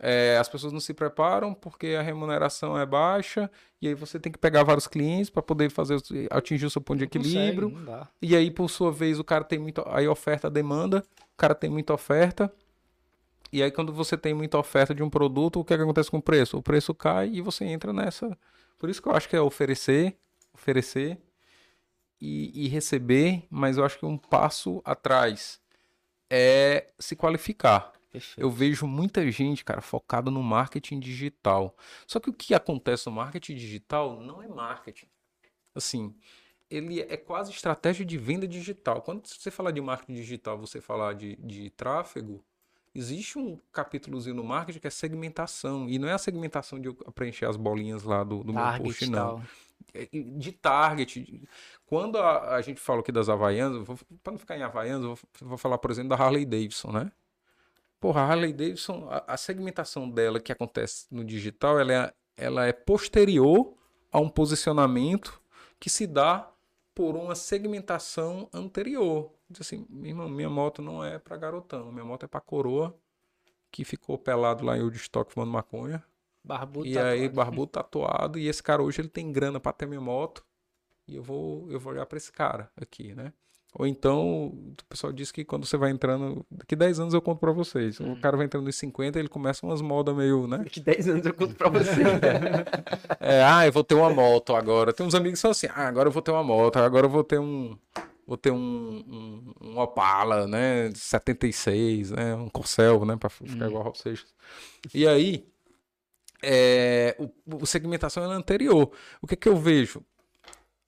[0.03, 4.31] É, as pessoas não se preparam porque a remuneração é baixa e aí você tem
[4.31, 6.01] que pegar vários clientes para poder fazer
[6.31, 7.69] atingir o seu ponto de equilíbrio.
[7.69, 8.07] Consegue, não.
[8.19, 9.83] E aí, por sua vez, o cara tem muita.
[9.95, 12.51] Aí oferta demanda, o cara tem muita oferta.
[13.53, 16.09] E aí, quando você tem muita oferta de um produto, o que, é que acontece
[16.09, 16.57] com o preço?
[16.57, 18.35] O preço cai e você entra nessa.
[18.79, 20.17] Por isso que eu acho que é oferecer,
[20.51, 21.19] oferecer
[22.19, 25.61] e, e receber, mas eu acho que um passo atrás
[26.27, 27.93] é se qualificar.
[28.11, 28.41] Perfeito.
[28.41, 31.75] Eu vejo muita gente, cara, focada no marketing digital.
[32.05, 35.07] Só que o que acontece no marketing digital não é marketing.
[35.73, 36.13] Assim,
[36.69, 39.01] ele é quase estratégia de venda digital.
[39.01, 42.43] Quando você falar de marketing digital, você falar de, de tráfego,
[42.93, 45.87] existe um capítulozinho no marketing que é segmentação.
[45.87, 49.09] E não é a segmentação de eu preencher as bolinhas lá do, do meu post,
[49.09, 49.43] não tal.
[49.93, 51.41] é, de target.
[51.85, 53.87] Quando a, a gente falou aqui das Havaianas,
[54.21, 57.11] para não ficar em Havaianas, eu vou, vou falar, por exemplo, da Harley Davidson, né?
[58.01, 62.65] Porra, a Harley Davidson, a, a segmentação dela que acontece no digital, ela é, ela
[62.65, 63.77] é posterior
[64.11, 65.41] a um posicionamento
[65.79, 66.51] que se dá
[66.93, 69.31] por uma segmentação anterior.
[69.49, 72.99] Diz assim, "Meu irmão, minha moto não é para garotão, minha moto é para coroa
[73.71, 76.03] que ficou pelado lá em Woodstock fumando maconha.
[76.43, 77.09] Barbudo E tatuado.
[77.11, 80.43] aí, barbudo tatuado, e esse cara hoje ele tem grana pra ter minha moto,
[81.07, 83.31] e eu vou, eu vou olhar pra esse cara aqui, né?
[83.73, 87.39] Ou então, o pessoal diz que quando você vai entrando, daqui 10 anos eu conto
[87.39, 87.99] pra vocês.
[88.01, 90.57] O cara vai entrando nos 50, ele começa umas modas meio, né?
[90.57, 92.01] Daqui 10 anos eu conto pra você.
[93.19, 94.91] É, ah, eu vou ter uma moto agora.
[94.91, 97.09] Tem uns amigos que são assim, ah, agora eu vou ter uma moto, agora eu
[97.09, 97.77] vou ter um.
[98.25, 100.89] Vou ter um, um, um Opala, né?
[100.93, 102.35] 76, né?
[102.35, 103.15] Um Corcel, né?
[103.15, 104.33] Pra ficar igual ao Seixas.
[104.93, 105.45] E aí,
[106.41, 107.29] é, o,
[107.61, 108.91] o segmentação é anterior.
[109.21, 110.03] O que é que eu vejo?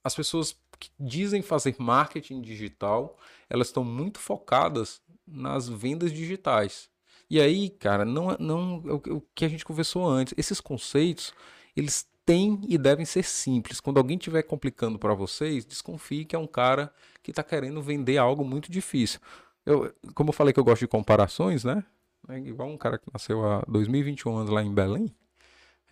[0.04, 3.18] As pessoas que dizem fazer marketing digital,
[3.50, 6.90] elas estão muito focadas nas vendas digitais.
[7.30, 10.34] E aí, cara, não, não é o, o que a gente conversou antes.
[10.38, 11.34] Esses conceitos,
[11.76, 13.80] eles têm e devem ser simples.
[13.80, 18.18] Quando alguém estiver complicando para vocês, desconfie que é um cara que está querendo vender
[18.18, 19.20] algo muito difícil.
[19.66, 21.84] Eu, como eu falei que eu gosto de comparações, né?
[22.30, 25.14] É igual um cara que nasceu há 2021 anos lá em Belém.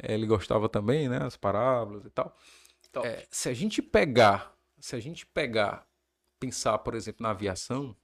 [0.02, 1.20] É, ele gostava também, né?
[1.24, 2.36] As parábolas e tal.
[3.04, 5.88] É, se a gente pegar, se a gente pegar,
[6.40, 7.96] pensar, por exemplo, na aviação,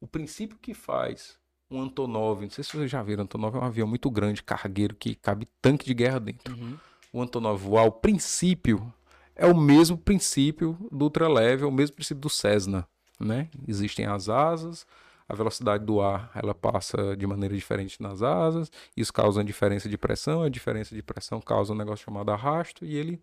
[0.00, 1.38] o princípio que faz
[1.70, 4.96] um Antonov, não sei se vocês já viram, Antonov é um avião muito grande, cargueiro,
[4.96, 6.56] que cabe tanque de guerra dentro.
[6.56, 6.76] Uhum.
[7.12, 8.92] O Antonov voar, o princípio
[9.36, 13.48] é o mesmo princípio do ultraleve, é o mesmo princípio do Cessna, né?
[13.68, 14.86] Existem as asas,
[15.28, 19.88] a velocidade do ar ela passa de maneira diferente nas asas, isso causa uma diferença
[19.88, 23.22] de pressão, a diferença de pressão causa um negócio chamado arrasto e ele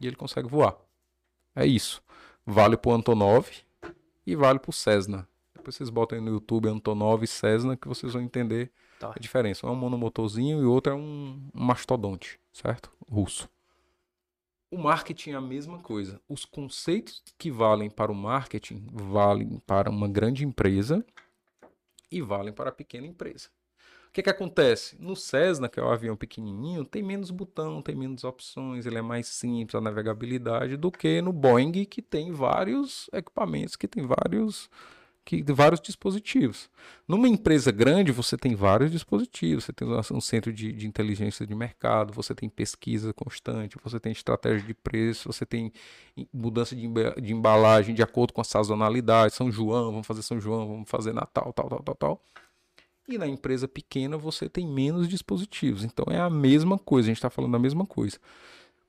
[0.00, 0.76] e ele consegue voar.
[1.54, 2.02] É isso.
[2.46, 3.48] Vale para o Antonov
[4.26, 5.28] e vale para o Cessna.
[5.54, 9.12] Depois vocês botam aí no YouTube Antonov e Cessna que vocês vão entender Tá.
[9.14, 9.66] a diferença.
[9.66, 12.90] Um é um monomotorzinho e o outro é um, um mastodonte, certo?
[13.08, 13.48] Russo.
[14.70, 16.20] O marketing é a mesma coisa.
[16.28, 21.04] Os conceitos que valem para o marketing valem para uma grande empresa
[22.10, 23.48] e valem para a pequena empresa.
[24.14, 24.96] Que, que acontece?
[25.00, 29.02] No Cessna, que é o avião pequenininho, tem menos botão, tem menos opções, ele é
[29.02, 34.70] mais simples a navegabilidade do que no Boeing, que tem vários equipamentos, que tem vários
[35.24, 36.70] que vários dispositivos.
[37.08, 41.54] Numa empresa grande, você tem vários dispositivos, você tem um centro de, de, inteligência de
[41.54, 45.72] mercado, você tem pesquisa constante, você tem estratégia de preço, você tem
[46.32, 46.86] mudança de,
[47.20, 51.12] de embalagem de acordo com a sazonalidade, São João, vamos fazer São João, vamos fazer
[51.12, 52.22] Natal, tal, tal, tal, tal.
[53.06, 55.84] E na empresa pequena você tem menos dispositivos.
[55.84, 58.18] Então é a mesma coisa, a gente está falando da mesma coisa.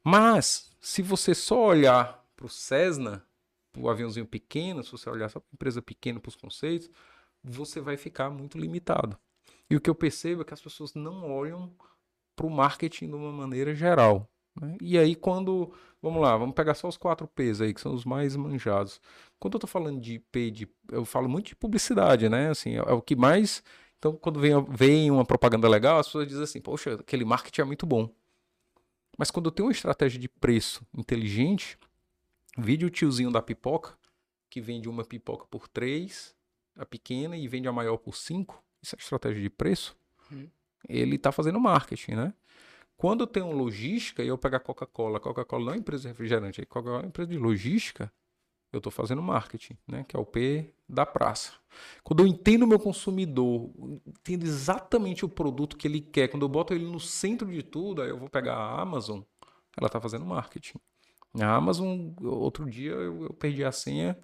[0.04, 3.26] Mas, se você só olhar para o Cessna,
[3.78, 6.90] o aviãozinho pequeno, se você olhar só para empresa pequena, para os conceitos,
[7.44, 9.18] você vai ficar muito limitado.
[9.70, 11.74] E o que eu percebo é que as pessoas não olham
[12.36, 14.30] para o marketing de uma maneira geral.
[14.60, 14.78] Né?
[14.82, 15.74] E aí, quando.
[16.02, 19.02] Vamos lá, vamos pegar só os quatro P's aí, que são os mais manjados.
[19.40, 22.50] Quando eu estou falando de P, de, eu falo muito de publicidade, né?
[22.50, 23.64] Assim, é, é o que mais.
[24.08, 27.64] Então, quando vem, vem uma propaganda legal, as pessoas dizem assim: Poxa, aquele marketing é
[27.64, 28.10] muito bom.
[29.18, 31.78] Mas quando eu tenho uma estratégia de preço inteligente,
[32.58, 33.98] Vide o tiozinho da pipoca,
[34.50, 36.34] que vende uma pipoca por 3,
[36.78, 38.64] a pequena, e vende a maior por 5.
[38.82, 39.98] Isso é estratégia de preço.
[40.32, 40.48] Hum.
[40.88, 42.34] Ele está fazendo marketing, né?
[42.96, 46.62] Quando eu tenho logística e eu pego a Coca-Cola, Coca-Cola não é empresa de refrigerante,
[46.62, 48.12] a Coca-Cola é uma empresa de logística,
[48.72, 50.06] eu estou fazendo marketing, né?
[50.08, 51.54] Que é o P da praça.
[52.04, 53.70] Quando eu entendo o meu consumidor,
[54.06, 58.02] entendo exatamente o produto que ele quer, quando eu boto ele no centro de tudo,
[58.02, 59.22] aí eu vou pegar a Amazon,
[59.78, 60.80] ela está fazendo marketing.
[61.42, 64.18] A Amazon, outro dia eu, eu, perdi a senha,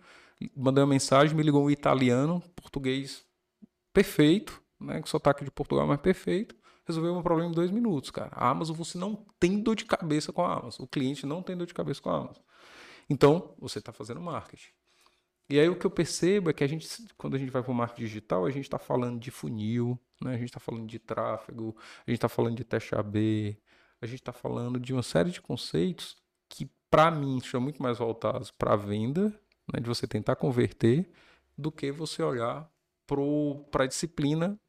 [0.55, 3.25] mandei uma mensagem, me ligou um italiano, português
[3.93, 5.01] perfeito, né?
[5.01, 6.55] Com sotaque de Portugal, mas perfeito.
[6.85, 8.31] Resolveu meu problema em dois minutos, cara.
[8.33, 10.85] A Amazon, você não tem dor de cabeça com a Amazon.
[10.85, 12.43] O cliente não tem dor de cabeça com a Amazon.
[13.09, 14.71] Então, você está fazendo marketing.
[15.51, 16.87] E aí o que eu percebo é que a gente,
[17.17, 20.31] quando a gente vai para o marketing digital, a gente está falando de funil, né?
[20.31, 21.75] a gente está falando de tráfego,
[22.07, 23.57] a gente está falando de teste AB,
[24.01, 26.15] a gente está falando de uma série de conceitos
[26.47, 29.33] que para mim, são muito mais voltados para a venda,
[29.73, 31.09] né, de você tentar converter,
[31.57, 32.69] do que você olhar
[33.71, 34.59] para a disciplina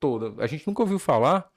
[0.00, 0.42] toda.
[0.42, 1.50] A gente nunca ouviu falar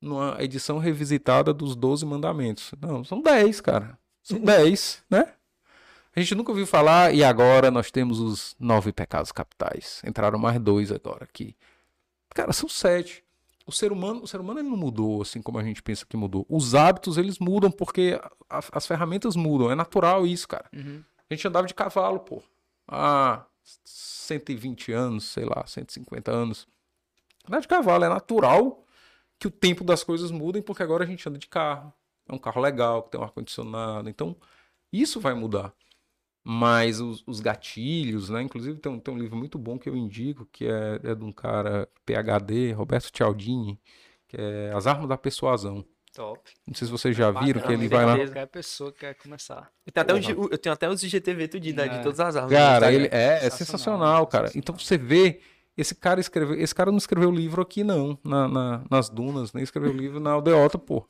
[0.00, 2.72] numa edição revisitada dos 12 mandamentos.
[2.78, 3.98] Não, são 10, cara.
[4.22, 5.32] São 10, né?
[6.16, 10.02] A gente nunca ouviu falar, e agora nós temos os nove pecados capitais.
[10.04, 11.54] Entraram mais dois agora aqui.
[12.30, 13.22] Cara, são sete
[13.66, 16.16] o ser humano, o ser humano ele não mudou assim como a gente pensa que
[16.16, 16.46] mudou.
[16.48, 18.18] Os hábitos eles mudam porque
[18.48, 19.70] a, as ferramentas mudam.
[19.70, 20.70] É natural isso, cara.
[20.72, 21.02] Uhum.
[21.28, 22.42] A gente andava de cavalo, pô.
[22.86, 23.44] Há
[23.84, 26.68] 120 anos, sei lá, 150 anos.
[27.48, 28.84] Andar de cavalo é natural
[29.36, 31.92] que o tempo das coisas mudem porque agora a gente anda de carro.
[32.28, 34.08] É um carro legal, que tem um ar-condicionado.
[34.08, 34.36] Então,
[34.92, 35.72] isso vai mudar.
[36.48, 38.40] Mas os, os, gatilhos, né?
[38.40, 41.24] Inclusive tem um, tem um, livro muito bom que eu indico, que é, é de
[41.24, 43.80] um cara PhD, Roberto Cialdini,
[44.28, 45.84] que é As Armas da Persuasão.
[46.14, 46.40] Top.
[46.64, 48.16] Não sei se vocês já viram que ele vai lá.
[48.16, 49.68] Qualquer pessoa que quer começar.
[49.84, 51.88] Eu tenho até, um, eu tenho até os IGTV tudo é.
[51.88, 52.52] de todas as armas.
[52.52, 54.48] Cara, ele é, é sensacional, cara.
[54.54, 55.40] Então você vê
[55.76, 56.58] esse cara escreveu.
[56.58, 60.30] Esse cara não escreveu livro aqui, não, na, na, nas dunas, nem escreveu livro na
[60.32, 61.06] aldeota, pô.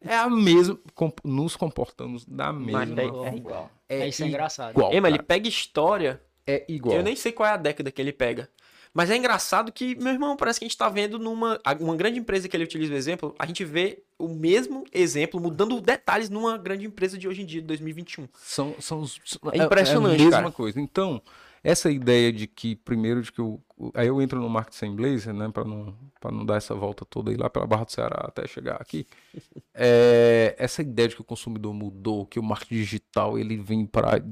[0.00, 0.78] É a mesma.
[1.24, 2.86] nos comportamos da mesma.
[2.86, 3.70] Mas é, é igual.
[3.88, 4.70] É, isso é engraçado.
[4.70, 6.20] Igual, Ei, mas ele pega história.
[6.46, 6.96] É igual.
[6.96, 8.48] Eu nem sei qual é a década que ele pega.
[8.94, 11.60] Mas é engraçado que, meu irmão, parece que a gente tá vendo numa.
[11.80, 15.78] Uma grande empresa que ele utiliza o exemplo, a gente vê o mesmo exemplo, mudando
[15.82, 18.26] detalhes numa grande empresa de hoje em dia, de 2021.
[18.32, 19.20] São, são os.
[19.52, 20.12] É impressionante.
[20.18, 20.50] É a mesma cara.
[20.52, 20.80] coisa.
[20.80, 21.20] Então,
[21.62, 23.60] essa ideia de que, primeiro, de que o-
[23.94, 27.04] aí eu entro no marketing sem blazer, né, para não, pra não dar essa volta
[27.04, 29.06] toda aí lá pela Barra do Ceará até chegar aqui.
[29.78, 34.22] É, essa ideia de que o consumidor mudou, que o marketing digital ele vem para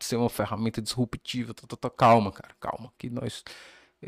[0.00, 3.44] ser uma ferramenta disruptiva, tá, tá, tá, calma, cara, calma, que nós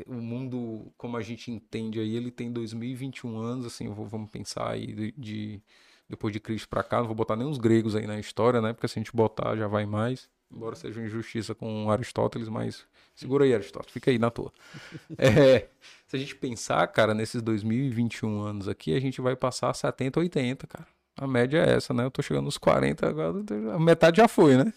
[0.06, 4.70] o mundo como a gente entende aí, ele tem 2021 anos, assim, vou- vamos pensar
[4.70, 5.62] aí de, de-
[6.08, 8.72] depois de Cristo para cá, não vou botar nem os gregos aí na história, né?
[8.72, 12.86] Porque se a gente botar já vai mais, embora seja uma injustiça com Aristóteles, mas
[13.18, 14.52] segura aí Aristóteles, fica aí na toa.
[15.18, 15.68] É,
[16.06, 20.66] se a gente pensar, cara, nesses 2021 anos aqui, a gente vai passar 70, 80,
[20.66, 20.86] cara.
[21.16, 22.04] A média é essa, né?
[22.04, 23.42] Eu tô chegando nos 40, agora
[23.74, 24.72] a metade já foi, né?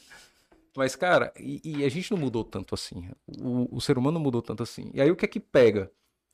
[0.76, 3.10] Mas, cara, e, e a gente não mudou tanto assim.
[3.40, 4.90] O, o ser humano não mudou tanto assim.
[4.94, 5.92] E aí o que é que pega?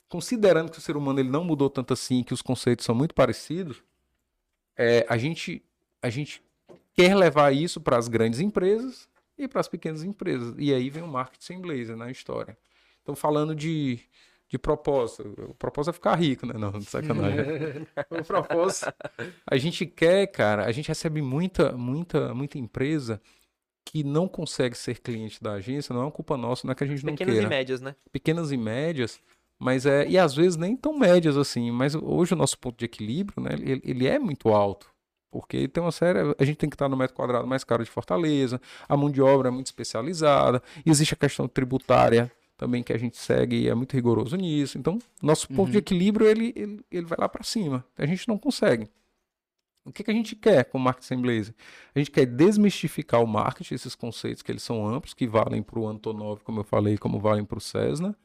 [0.07, 3.13] Considerando que o ser humano ele não mudou tanto assim, que os conceitos são muito
[3.13, 3.83] parecidos,
[4.77, 5.61] é, a, gente,
[6.01, 6.41] a gente
[6.93, 10.55] quer levar isso para as grandes empresas e para as pequenas empresas.
[10.57, 12.57] E aí vem o marketing sem blazer na história.
[13.01, 13.99] Então, falando de,
[14.49, 16.55] de propósito, o propósito é ficar rico, né?
[16.57, 17.87] Não, de sacanagem.
[18.11, 18.93] o propósito.
[19.45, 23.21] A gente quer, cara, a gente recebe muita, muita, muita empresa
[23.85, 26.83] que não consegue ser cliente da agência, não é uma culpa nossa, não é que
[26.83, 27.95] a gente não Pequenas queira e médias, né?
[28.11, 29.21] pequenas e médias,
[29.57, 32.83] mas é e às vezes nem tão médias assim, mas hoje o nosso ponto de
[32.83, 34.93] equilíbrio, né, ele, ele é muito alto.
[35.31, 37.89] Porque tem uma série, a gente tem que estar no metro quadrado mais caro de
[37.89, 42.97] Fortaleza, a mão de obra é muito especializada, existe a questão tributária também que a
[42.97, 44.77] gente segue e é muito rigoroso nisso.
[44.79, 45.79] Então, nosso ponto de Uhum.
[45.79, 47.85] equilíbrio ele, ele, ele vai lá para cima.
[47.97, 48.89] A gente não consegue.
[49.85, 51.53] O que, que a gente quer com o marketing blazer?
[51.95, 55.79] A gente quer desmistificar o marketing, esses conceitos que eles são amplos, que valem para
[55.79, 58.17] o Antonov, como eu falei, como valem para o Cessna,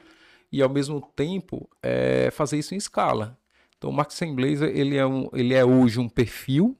[0.50, 3.38] e ao mesmo tempo é, fazer isso em escala.
[3.78, 6.76] Então, o marketing blazer ele é, um, ele é hoje um perfil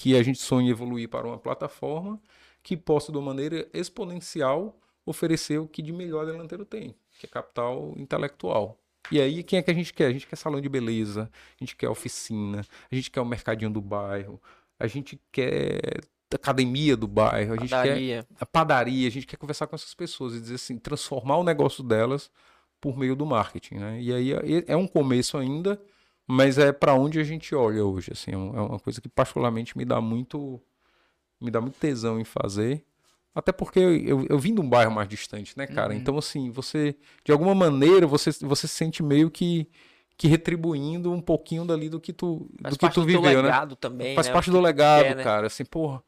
[0.00, 2.18] que a gente sonha em evoluir para uma plataforma
[2.62, 4.74] que possa, de uma maneira exponencial,
[5.04, 8.78] oferecer o que de melhor a Delanteiro tem, que é capital intelectual.
[9.12, 10.06] E aí, quem é que a gente quer?
[10.06, 13.70] A gente quer salão de beleza, a gente quer oficina, a gente quer o mercadinho
[13.70, 14.40] do bairro,
[14.78, 16.00] a gente quer
[16.32, 18.26] academia do bairro, a gente quer Padaria.
[18.40, 21.84] a padaria, a gente quer conversar com essas pessoas e dizer assim, transformar o negócio
[21.84, 22.30] delas
[22.80, 24.00] por meio do marketing, né?
[24.00, 25.78] E aí é- é um começo ainda,
[26.30, 29.76] mas é para onde a gente olha hoje, assim, é é uma coisa que particularmente
[29.76, 30.60] me dá muito
[31.40, 32.84] me dá muito tesão em fazer.
[33.34, 35.92] Até porque eu, eu, eu vim de um bairro mais distante, né, cara?
[35.92, 35.98] Uhum.
[35.98, 39.68] Então, assim, você, de alguma maneira, você, você se sente meio que,
[40.16, 43.22] que retribuindo um pouquinho dali do que tu, Faz do que parte tu do viveu,
[43.22, 43.42] né?
[43.42, 44.32] legado também, Faz né?
[44.32, 45.24] parte do legado, quer, né?
[45.24, 45.46] cara.
[45.46, 46.02] Assim, porra,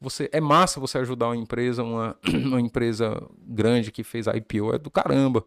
[0.00, 4.74] você, é massa você ajudar uma empresa, uma, uma empresa grande que fez a IPO,
[4.74, 5.44] é do caramba.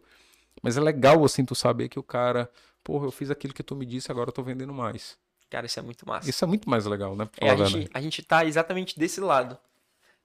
[0.62, 2.48] Mas é legal, assim, tu saber que o cara,
[2.82, 5.16] porra, eu fiz aquilo que tu me disse, agora eu tô vendendo mais.
[5.50, 6.28] Cara, isso é muito massa.
[6.28, 7.28] Isso é muito mais legal, né?
[7.38, 9.58] É, a, gente, a gente tá exatamente desse lado.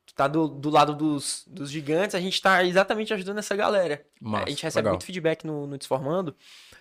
[0.05, 4.05] Tu tá do, do lado dos, dos gigantes, a gente tá exatamente ajudando essa galera.
[4.21, 4.93] Massa, a gente recebe legal.
[4.93, 6.33] muito feedback no, no Desformando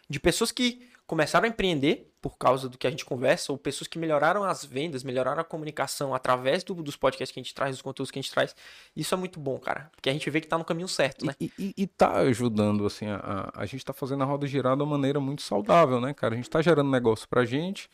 [0.09, 3.87] de pessoas que começaram a empreender por causa do que a gente conversa, ou pessoas
[3.87, 7.77] que melhoraram as vendas, melhoraram a comunicação através do- dos podcasts que a gente traz,
[7.77, 8.57] dos conteúdos que a gente traz.
[8.97, 9.91] Isso é muito bom, cara.
[9.95, 11.35] Porque a gente vê que tá no caminho certo, né?
[11.41, 14.83] E, e, e tá ajudando, assim, a, a, gente tá fazendo a roda girar de
[14.83, 16.35] uma maneira muito saudável, né, cara?
[16.35, 17.89] A gente tá gerando negócio pra gente,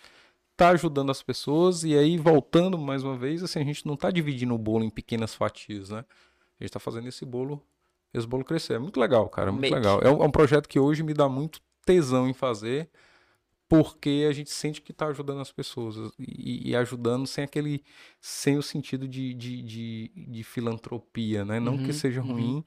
[0.56, 4.10] tá ajudando as pessoas, e aí, voltando mais uma vez, assim, a gente não tá
[4.10, 6.06] dividindo o bolo em pequenas fatias, né?
[6.58, 7.62] A gente tá fazendo esse bolo,
[8.14, 8.74] esse bolo crescer.
[8.74, 9.74] É muito legal, cara, é muito Make.
[9.74, 10.00] legal.
[10.00, 12.88] É um, é um projeto que hoje me dá muito tesão em fazer,
[13.68, 17.82] porque a gente sente que tá ajudando as pessoas e, e ajudando sem aquele,
[18.20, 21.58] sem o sentido de, de, de, de filantropia, né?
[21.58, 22.32] Não que Uhum, seja uhum.
[22.32, 22.64] ruim,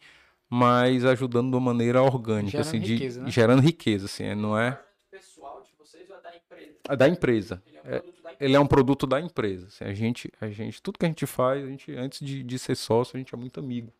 [0.50, 3.32] mas ajudando de uma maneira orgânica, Gerando assim, de, riqueza, né?
[3.32, 4.82] gerando riqueza, assim, é, não é
[5.12, 6.78] pessoal de vocês ou da empresa?
[6.90, 7.64] é da empresa.
[7.84, 9.68] É, produto da ele é um produto da empresa.
[9.68, 12.60] assim, a gente, a gente, tudo que a gente faz, a gente, antes de, de
[12.60, 13.94] ser sócio, a gente é muito amigo.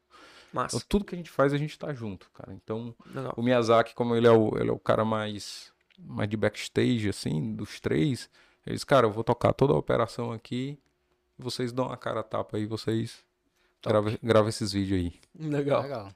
[0.56, 0.78] Massa.
[0.78, 2.54] Então, tudo que a gente faz, a gente tá junto, cara.
[2.54, 3.34] Então, Legal.
[3.36, 7.54] o Miyazaki, como ele é o, ele é o cara mais, mais de backstage, assim,
[7.54, 8.30] dos três,
[8.66, 10.80] ele disse, cara, eu vou tocar toda a operação aqui,
[11.38, 13.24] vocês dão a cara a tapa aí, vocês
[13.84, 15.14] gravam grava esses vídeos aí.
[15.38, 15.84] Legal.
[15.84, 16.12] Legal.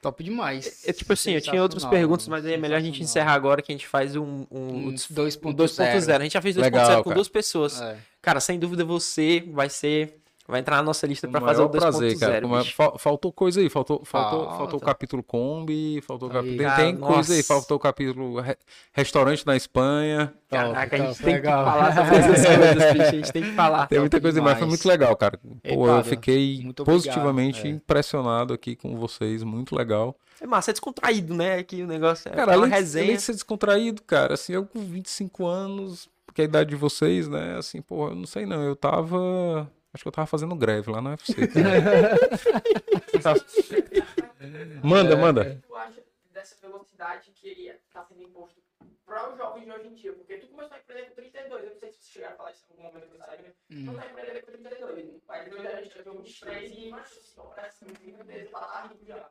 [0.00, 0.82] Top demais.
[0.84, 3.70] É, tipo assim, eu tinha outras perguntas, mas é melhor a gente encerrar agora que
[3.70, 5.54] a gente faz um, um, Um o 2.0.
[5.54, 6.16] 2.0.
[6.16, 7.80] A gente já fez 2.0 Legal, com duas pessoas.
[7.80, 7.98] É.
[8.20, 10.21] Cara, sem dúvida você vai ser.
[10.48, 12.40] Vai entrar na nossa lista o fazer o maior prazer, cara.
[12.40, 12.42] 2.0.
[12.42, 12.74] Com uma- bicho.
[12.74, 14.56] fal- faltou coisa aí, faltou, faltou, Falta.
[14.58, 16.36] faltou o capítulo Kombi, faltou o Aí.
[16.38, 16.62] capítulo.
[16.68, 17.48] Cara, tem coisa aí, nossa.
[17.54, 18.56] faltou o capítulo re-
[18.92, 20.34] restaurante na Espanha.
[20.50, 21.64] Caraca, a gente Top, tem legal.
[21.64, 23.02] que falar sobre essas coisas, bicho.
[23.02, 23.86] A gente tem que falar.
[23.86, 24.68] Tem muita coisa aí, mas foi demais.
[24.80, 25.38] muito legal, cara.
[25.62, 27.70] Ei, Pô, eu Padre, fiquei obrigado, positivamente é.
[27.70, 30.16] impressionado aqui com vocês, muito legal.
[30.40, 31.62] É massa, é descontraído, né?
[31.62, 33.04] Que o negócio é Cara, uma além de, resenha.
[33.04, 37.28] além de ser descontraído, cara, assim, eu com 25 anos, porque a idade de vocês,
[37.28, 39.70] né, assim, pô, eu não sei não, eu tava.
[39.92, 41.34] Acho que eu tava fazendo greve lá no UFC.
[44.82, 45.62] manda, manda.
[45.66, 48.62] Tu acha dessa velocidade que está sendo imposto
[49.04, 50.14] para os jovens de hoje em dia.
[50.14, 52.52] Porque tu começou a empreender com 32, eu não sei se você chegaram a falar
[52.52, 53.52] isso em algum momento do Instagram.
[53.70, 53.84] Hum.
[53.84, 55.22] Tu tá empreendendo com 32.
[55.28, 58.50] Aí depois a gente já viu um estresse e, mas assim, parece muito, muito vezes,
[58.50, 59.30] tá lá rico já.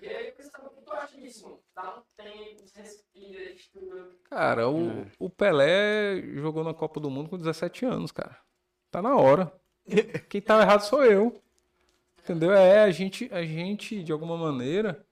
[0.00, 1.62] E aí eu queria saber o que tu acha disso, mano.
[1.74, 2.02] Tá?
[2.16, 4.16] Tem respira, estuda.
[4.24, 5.12] Cara, o, é.
[5.18, 8.40] o Pelé jogou na Copa do Mundo com 17 anos, cara.
[8.92, 9.50] Tá na hora.
[10.28, 11.42] Quem tá errado sou eu.
[12.22, 12.52] Entendeu?
[12.52, 15.04] É, a gente, a gente de alguma maneira,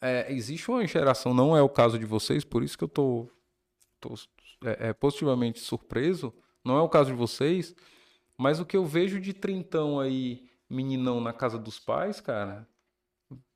[0.00, 3.28] é, existe uma geração, não é o caso de vocês, por isso que eu tô,
[4.00, 4.14] tô
[4.64, 6.32] é, é, positivamente surpreso,
[6.64, 7.74] não é o caso de vocês,
[8.38, 12.66] mas o que eu vejo de trintão aí, meninão na casa dos pais, cara,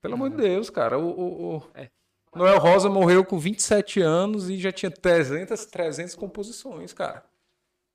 [0.03, 0.43] pelo amor de uhum.
[0.43, 1.63] Deus, cara, o, o, o...
[1.75, 1.89] É.
[2.35, 7.30] Noel Rosa morreu com 27 anos e já tinha 300, 300 composições, cara.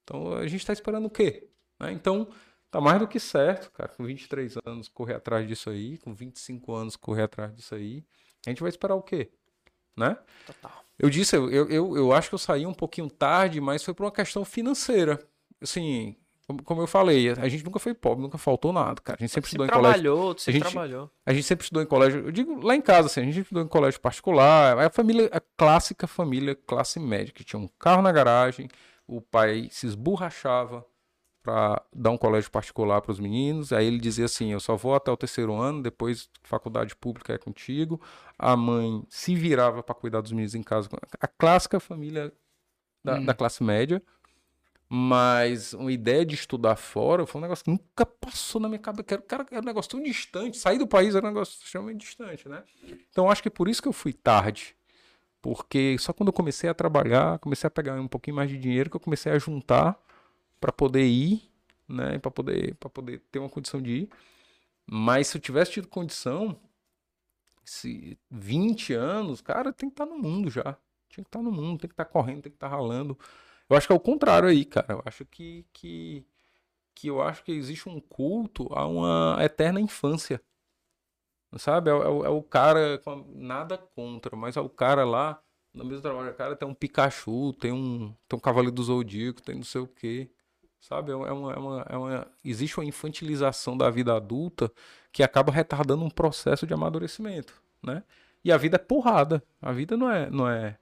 [0.05, 1.49] Então a gente tá esperando o quê?
[1.77, 1.91] Né?
[1.91, 2.29] Então,
[2.75, 3.87] Tá mais do que certo, cara.
[3.87, 8.03] Com 23 anos correr atrás disso aí, com 25 anos correr atrás disso aí.
[8.45, 9.31] A gente vai esperar o quê?
[9.95, 10.17] Né?
[10.45, 10.83] Total.
[10.99, 14.03] Eu disse, eu, eu, eu acho que eu saí um pouquinho tarde, mas foi por
[14.03, 15.25] uma questão financeira.
[15.61, 16.17] Assim,
[16.65, 19.19] como eu falei, a gente nunca foi pobre, nunca faltou nada, cara.
[19.21, 20.33] A gente sempre você estudou em colégio.
[20.33, 21.11] Você a gente, trabalhou.
[21.25, 22.25] A gente sempre estudou em colégio.
[22.25, 24.77] Eu digo lá em casa, assim, a gente estudou em colégio particular.
[24.79, 28.67] A família, a clássica família classe média, que tinha um carro na garagem,
[29.07, 30.85] o pai se esborrachava
[31.45, 33.71] para dar um colégio particular para os meninos.
[33.71, 37.37] Aí ele dizia assim: eu só vou até o terceiro ano, depois faculdade pública é
[37.37, 38.01] contigo.
[38.37, 40.89] A mãe se virava para cuidar dos meninos em casa.
[41.19, 42.33] A clássica família
[43.03, 43.25] da, hum.
[43.25, 44.01] da, classe média.
[44.87, 49.17] Mas uma ideia de estudar fora foi um negócio que nunca passou na minha cabeça.
[49.19, 50.57] Cara, era um negócio tão distante.
[50.57, 52.63] Sair do país era um negócio extremamente distante, né?
[53.09, 54.75] Então acho que por isso que eu fui tarde.
[55.45, 58.89] Porque só quando eu comecei a trabalhar, comecei a pegar um pouquinho mais de dinheiro,
[58.89, 59.95] que eu comecei a juntar
[60.59, 61.51] para poder ir,
[61.87, 62.17] né?
[62.17, 64.09] Para poder, para poder ter uma condição de ir.
[64.87, 66.59] Mas se eu tivesse tido condição,
[67.63, 70.75] se 20 anos, cara, tem que estar tá no mundo já.
[71.09, 73.15] Tinha que estar tá no mundo, tem que estar tá correndo, tem que estar ralando.
[73.69, 74.93] Eu acho que é o contrário aí, cara.
[74.93, 76.25] Eu acho que, que,
[76.95, 80.41] que eu acho que existe um culto a uma eterna infância.
[81.57, 81.89] Sabe?
[81.89, 83.01] É, é, é o cara,
[83.33, 85.39] nada contra, mas é o cara lá,
[85.73, 89.55] no mesmo trabalho, cara tem um Pikachu, tem um, tem um Cavaleiro do Zodíaco, tem
[89.55, 90.29] não sei o quê.
[90.79, 91.11] Sabe?
[91.11, 94.71] É uma, é uma, é uma, existe uma infantilização da vida adulta
[95.11, 98.03] que acaba retardando um processo de amadurecimento, né?
[98.43, 99.43] E a vida é porrada.
[99.59, 100.77] A vida não é, não é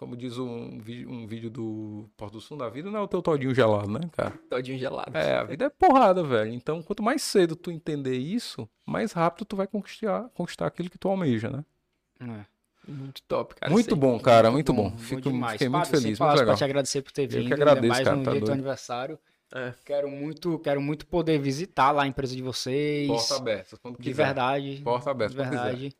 [0.00, 3.20] como diz um, um vídeo do Porto do Sul da vida, não é o teu
[3.20, 4.32] todinho gelado, né, cara?
[4.48, 5.14] Todinho gelado.
[5.14, 6.54] É, a vida é porrada, velho.
[6.54, 10.96] Então, quanto mais cedo tu entender isso, mais rápido tu vai conquistar, conquistar aquilo que
[10.96, 11.62] tu almeja, né?
[12.18, 12.46] É.
[12.90, 13.70] Muito top, cara.
[13.70, 14.96] Muito bom, cara, muito, muito bom.
[14.96, 14.98] bom.
[14.98, 16.56] Fico, fiquei muito feliz, muito legal.
[16.56, 17.42] te agradecer por ter vindo.
[17.42, 19.18] Eu que agradeço, mais cara, um tá dia do aniversário.
[19.54, 19.74] É.
[19.84, 23.06] Quero muito, quero muito poder visitar lá a empresa de vocês.
[23.06, 24.10] Porta aberta, quando quiser.
[24.10, 24.80] De verdade.
[24.82, 25.96] Porta aberta, de verdade.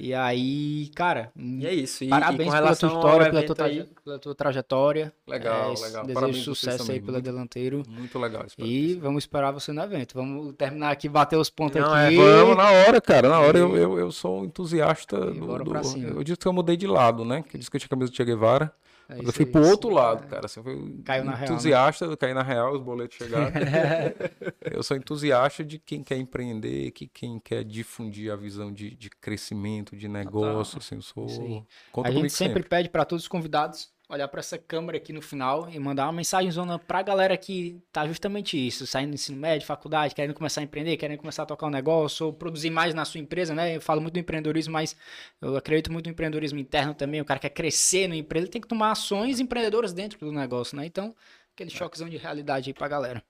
[0.00, 2.04] E aí, cara, e é isso.
[2.04, 3.88] E, parabéns e pela tua história, pela tua, traje...
[4.04, 5.12] pela tua, trajetória.
[5.26, 6.02] Legal, é, legal.
[6.02, 7.82] Desejo parabéns sucesso aí pela Delanteiro.
[7.88, 8.46] Muito legal.
[8.58, 10.14] E vamos esperar você no evento.
[10.14, 12.16] Vamos terminar aqui, bater os pontos Não, aqui.
[12.16, 13.28] É, vamos na hora, cara.
[13.28, 15.76] Na hora eu, eu, eu sou entusiasta do, do...
[16.16, 17.42] Eu disse que eu mudei de lado, né?
[17.42, 18.72] Que eu disse que eu tinha camisa do Che Guevara.
[19.08, 20.44] É eu fui pro outro lado, cara.
[20.44, 22.16] Assim, eu Caiu na entusiasta, real, né?
[22.16, 23.50] caí na real, os boletos chegaram.
[24.70, 29.08] eu sou entusiasta de quem quer empreender, que quem quer difundir a visão de, de
[29.08, 30.76] crescimento, de negócio.
[30.76, 30.84] Ah, tá.
[30.84, 31.66] assim, eu sou.
[32.04, 32.62] A gente sempre, sempre.
[32.64, 36.12] pede para todos os convidados olhar para essa câmera aqui no final e mandar uma
[36.12, 40.62] mensagem zona pra galera que tá justamente isso, saindo do ensino médio, faculdade, querendo começar
[40.62, 43.76] a empreender, querendo começar a tocar um negócio, ou produzir mais na sua empresa, né?
[43.76, 44.96] Eu falo muito do empreendedorismo, mas
[45.42, 47.20] eu acredito muito no empreendedorismo interno também.
[47.20, 50.76] O cara quer crescer na empresa, ele tem que tomar ações empreendedoras dentro do negócio,
[50.76, 50.86] né?
[50.86, 51.14] Então,
[51.54, 51.74] aquele é.
[51.74, 53.22] choquezão de realidade aí pra galera.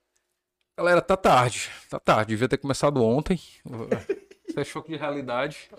[0.77, 1.69] Galera, tá tarde.
[1.89, 2.29] Tá tarde.
[2.29, 3.37] Devia ter começado ontem.
[4.47, 5.69] Isso é choque de realidade.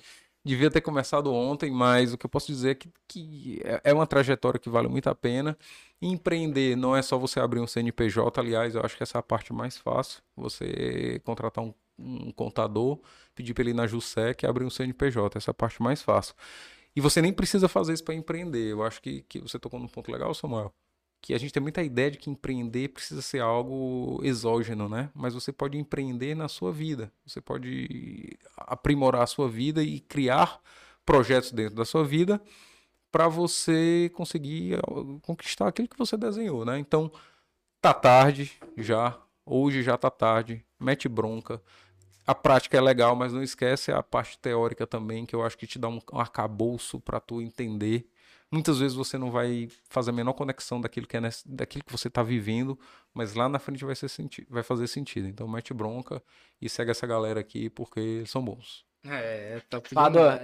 [0.44, 3.92] Devia ter começado ontem, mas o que eu posso dizer é que, que é, é
[3.92, 5.56] uma trajetória que vale muito a pena.
[6.00, 9.22] Empreender não é só você abrir um CNPJ, aliás, eu acho que essa é a
[9.22, 10.22] parte mais fácil.
[10.36, 12.98] Você contratar um, um contador,
[13.34, 16.00] pedir para ele ir na JUSEC e abrir um CNPJ, essa é a parte mais
[16.00, 16.34] fácil.
[16.96, 18.72] E você nem precisa fazer isso para empreender.
[18.72, 20.74] Eu acho que, que você tocou num ponto legal, Samuel
[21.22, 25.10] que a gente tem muita ideia de que empreender precisa ser algo exógeno, né?
[25.14, 27.12] Mas você pode empreender na sua vida.
[27.26, 30.60] Você pode aprimorar a sua vida e criar
[31.04, 32.40] projetos dentro da sua vida
[33.12, 34.78] para você conseguir
[35.22, 36.78] conquistar aquilo que você desenhou, né?
[36.78, 37.10] Então,
[37.80, 41.60] tá tarde já, hoje já tá tarde, mete bronca.
[42.26, 45.66] A prática é legal, mas não esquece a parte teórica também, que eu acho que
[45.66, 48.08] te dá um, um arcabouço para tu entender
[48.52, 51.92] Muitas vezes você não vai fazer a menor conexão daquilo que, é nesse, daquilo que
[51.92, 52.76] você está vivendo,
[53.14, 55.28] mas lá na frente vai, ser senti vai fazer sentido.
[55.28, 56.20] Então mete bronca
[56.60, 58.84] e segue essa galera aqui porque eles são bons.
[59.06, 60.40] É, top Padua,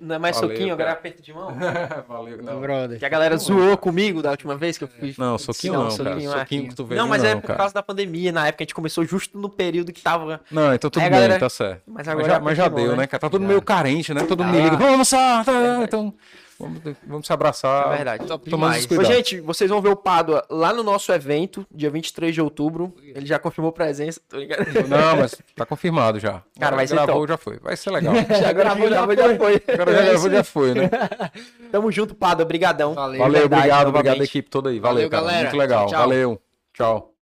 [0.00, 0.98] Não é mais Valeu, soquinho, agora é cara.
[0.98, 1.54] aperto de mão?
[2.08, 2.60] Valeu, não.
[2.60, 2.98] brother.
[2.98, 5.14] Que a galera zoou comigo da última vez que eu fui.
[5.16, 6.40] Não, soquinho Não, não, soquinho, cara.
[6.40, 6.44] é.
[6.44, 7.58] Soquinho que tu veio Não, mas não, é por cara.
[7.60, 8.32] causa da pandemia.
[8.32, 10.40] Na época a gente começou justo no período que tava.
[10.50, 11.82] Não, então tudo Aí a bem, galera- tá certo.
[11.86, 13.20] Mas Mas agora já, é mas já aperto de mão, deu, né, cara?
[13.20, 14.24] Tá todo meio carente, né?
[14.24, 14.64] Todo mundo me Ah.
[14.64, 15.80] liga, vamos almoçar, tá?
[15.84, 16.12] Então,
[16.58, 17.92] vamos, vamos se abraçar.
[17.92, 18.26] É verdade.
[18.26, 18.98] Top Tomando demais.
[18.98, 22.94] Ô, gente, vocês vão ver o Pádua lá no nosso evento, dia 23 de outubro.
[23.02, 24.66] Ele já confirmou presença, tô ligado?
[24.88, 26.42] Não, mas tá confirmado já.
[26.58, 27.28] Cara, vai ser gravou, top.
[27.28, 27.58] já foi.
[27.58, 28.14] Vai ser legal.
[28.28, 29.62] Já gravou, já foi, já foi.
[29.68, 30.90] Agora já gravou, já foi, né?
[31.70, 32.44] Tamo junto, Pádua.
[32.44, 32.94] Brigadão.
[32.94, 33.18] Valeu.
[33.18, 34.78] Valeu, verdade, obrigado, obrigado a equipe toda aí.
[34.78, 35.22] Valeu, Valeu, cara.
[35.22, 35.42] galera.
[35.44, 35.86] Muito legal.
[35.86, 35.98] Tchau.
[36.00, 36.42] Valeu.
[36.72, 37.17] Tchau.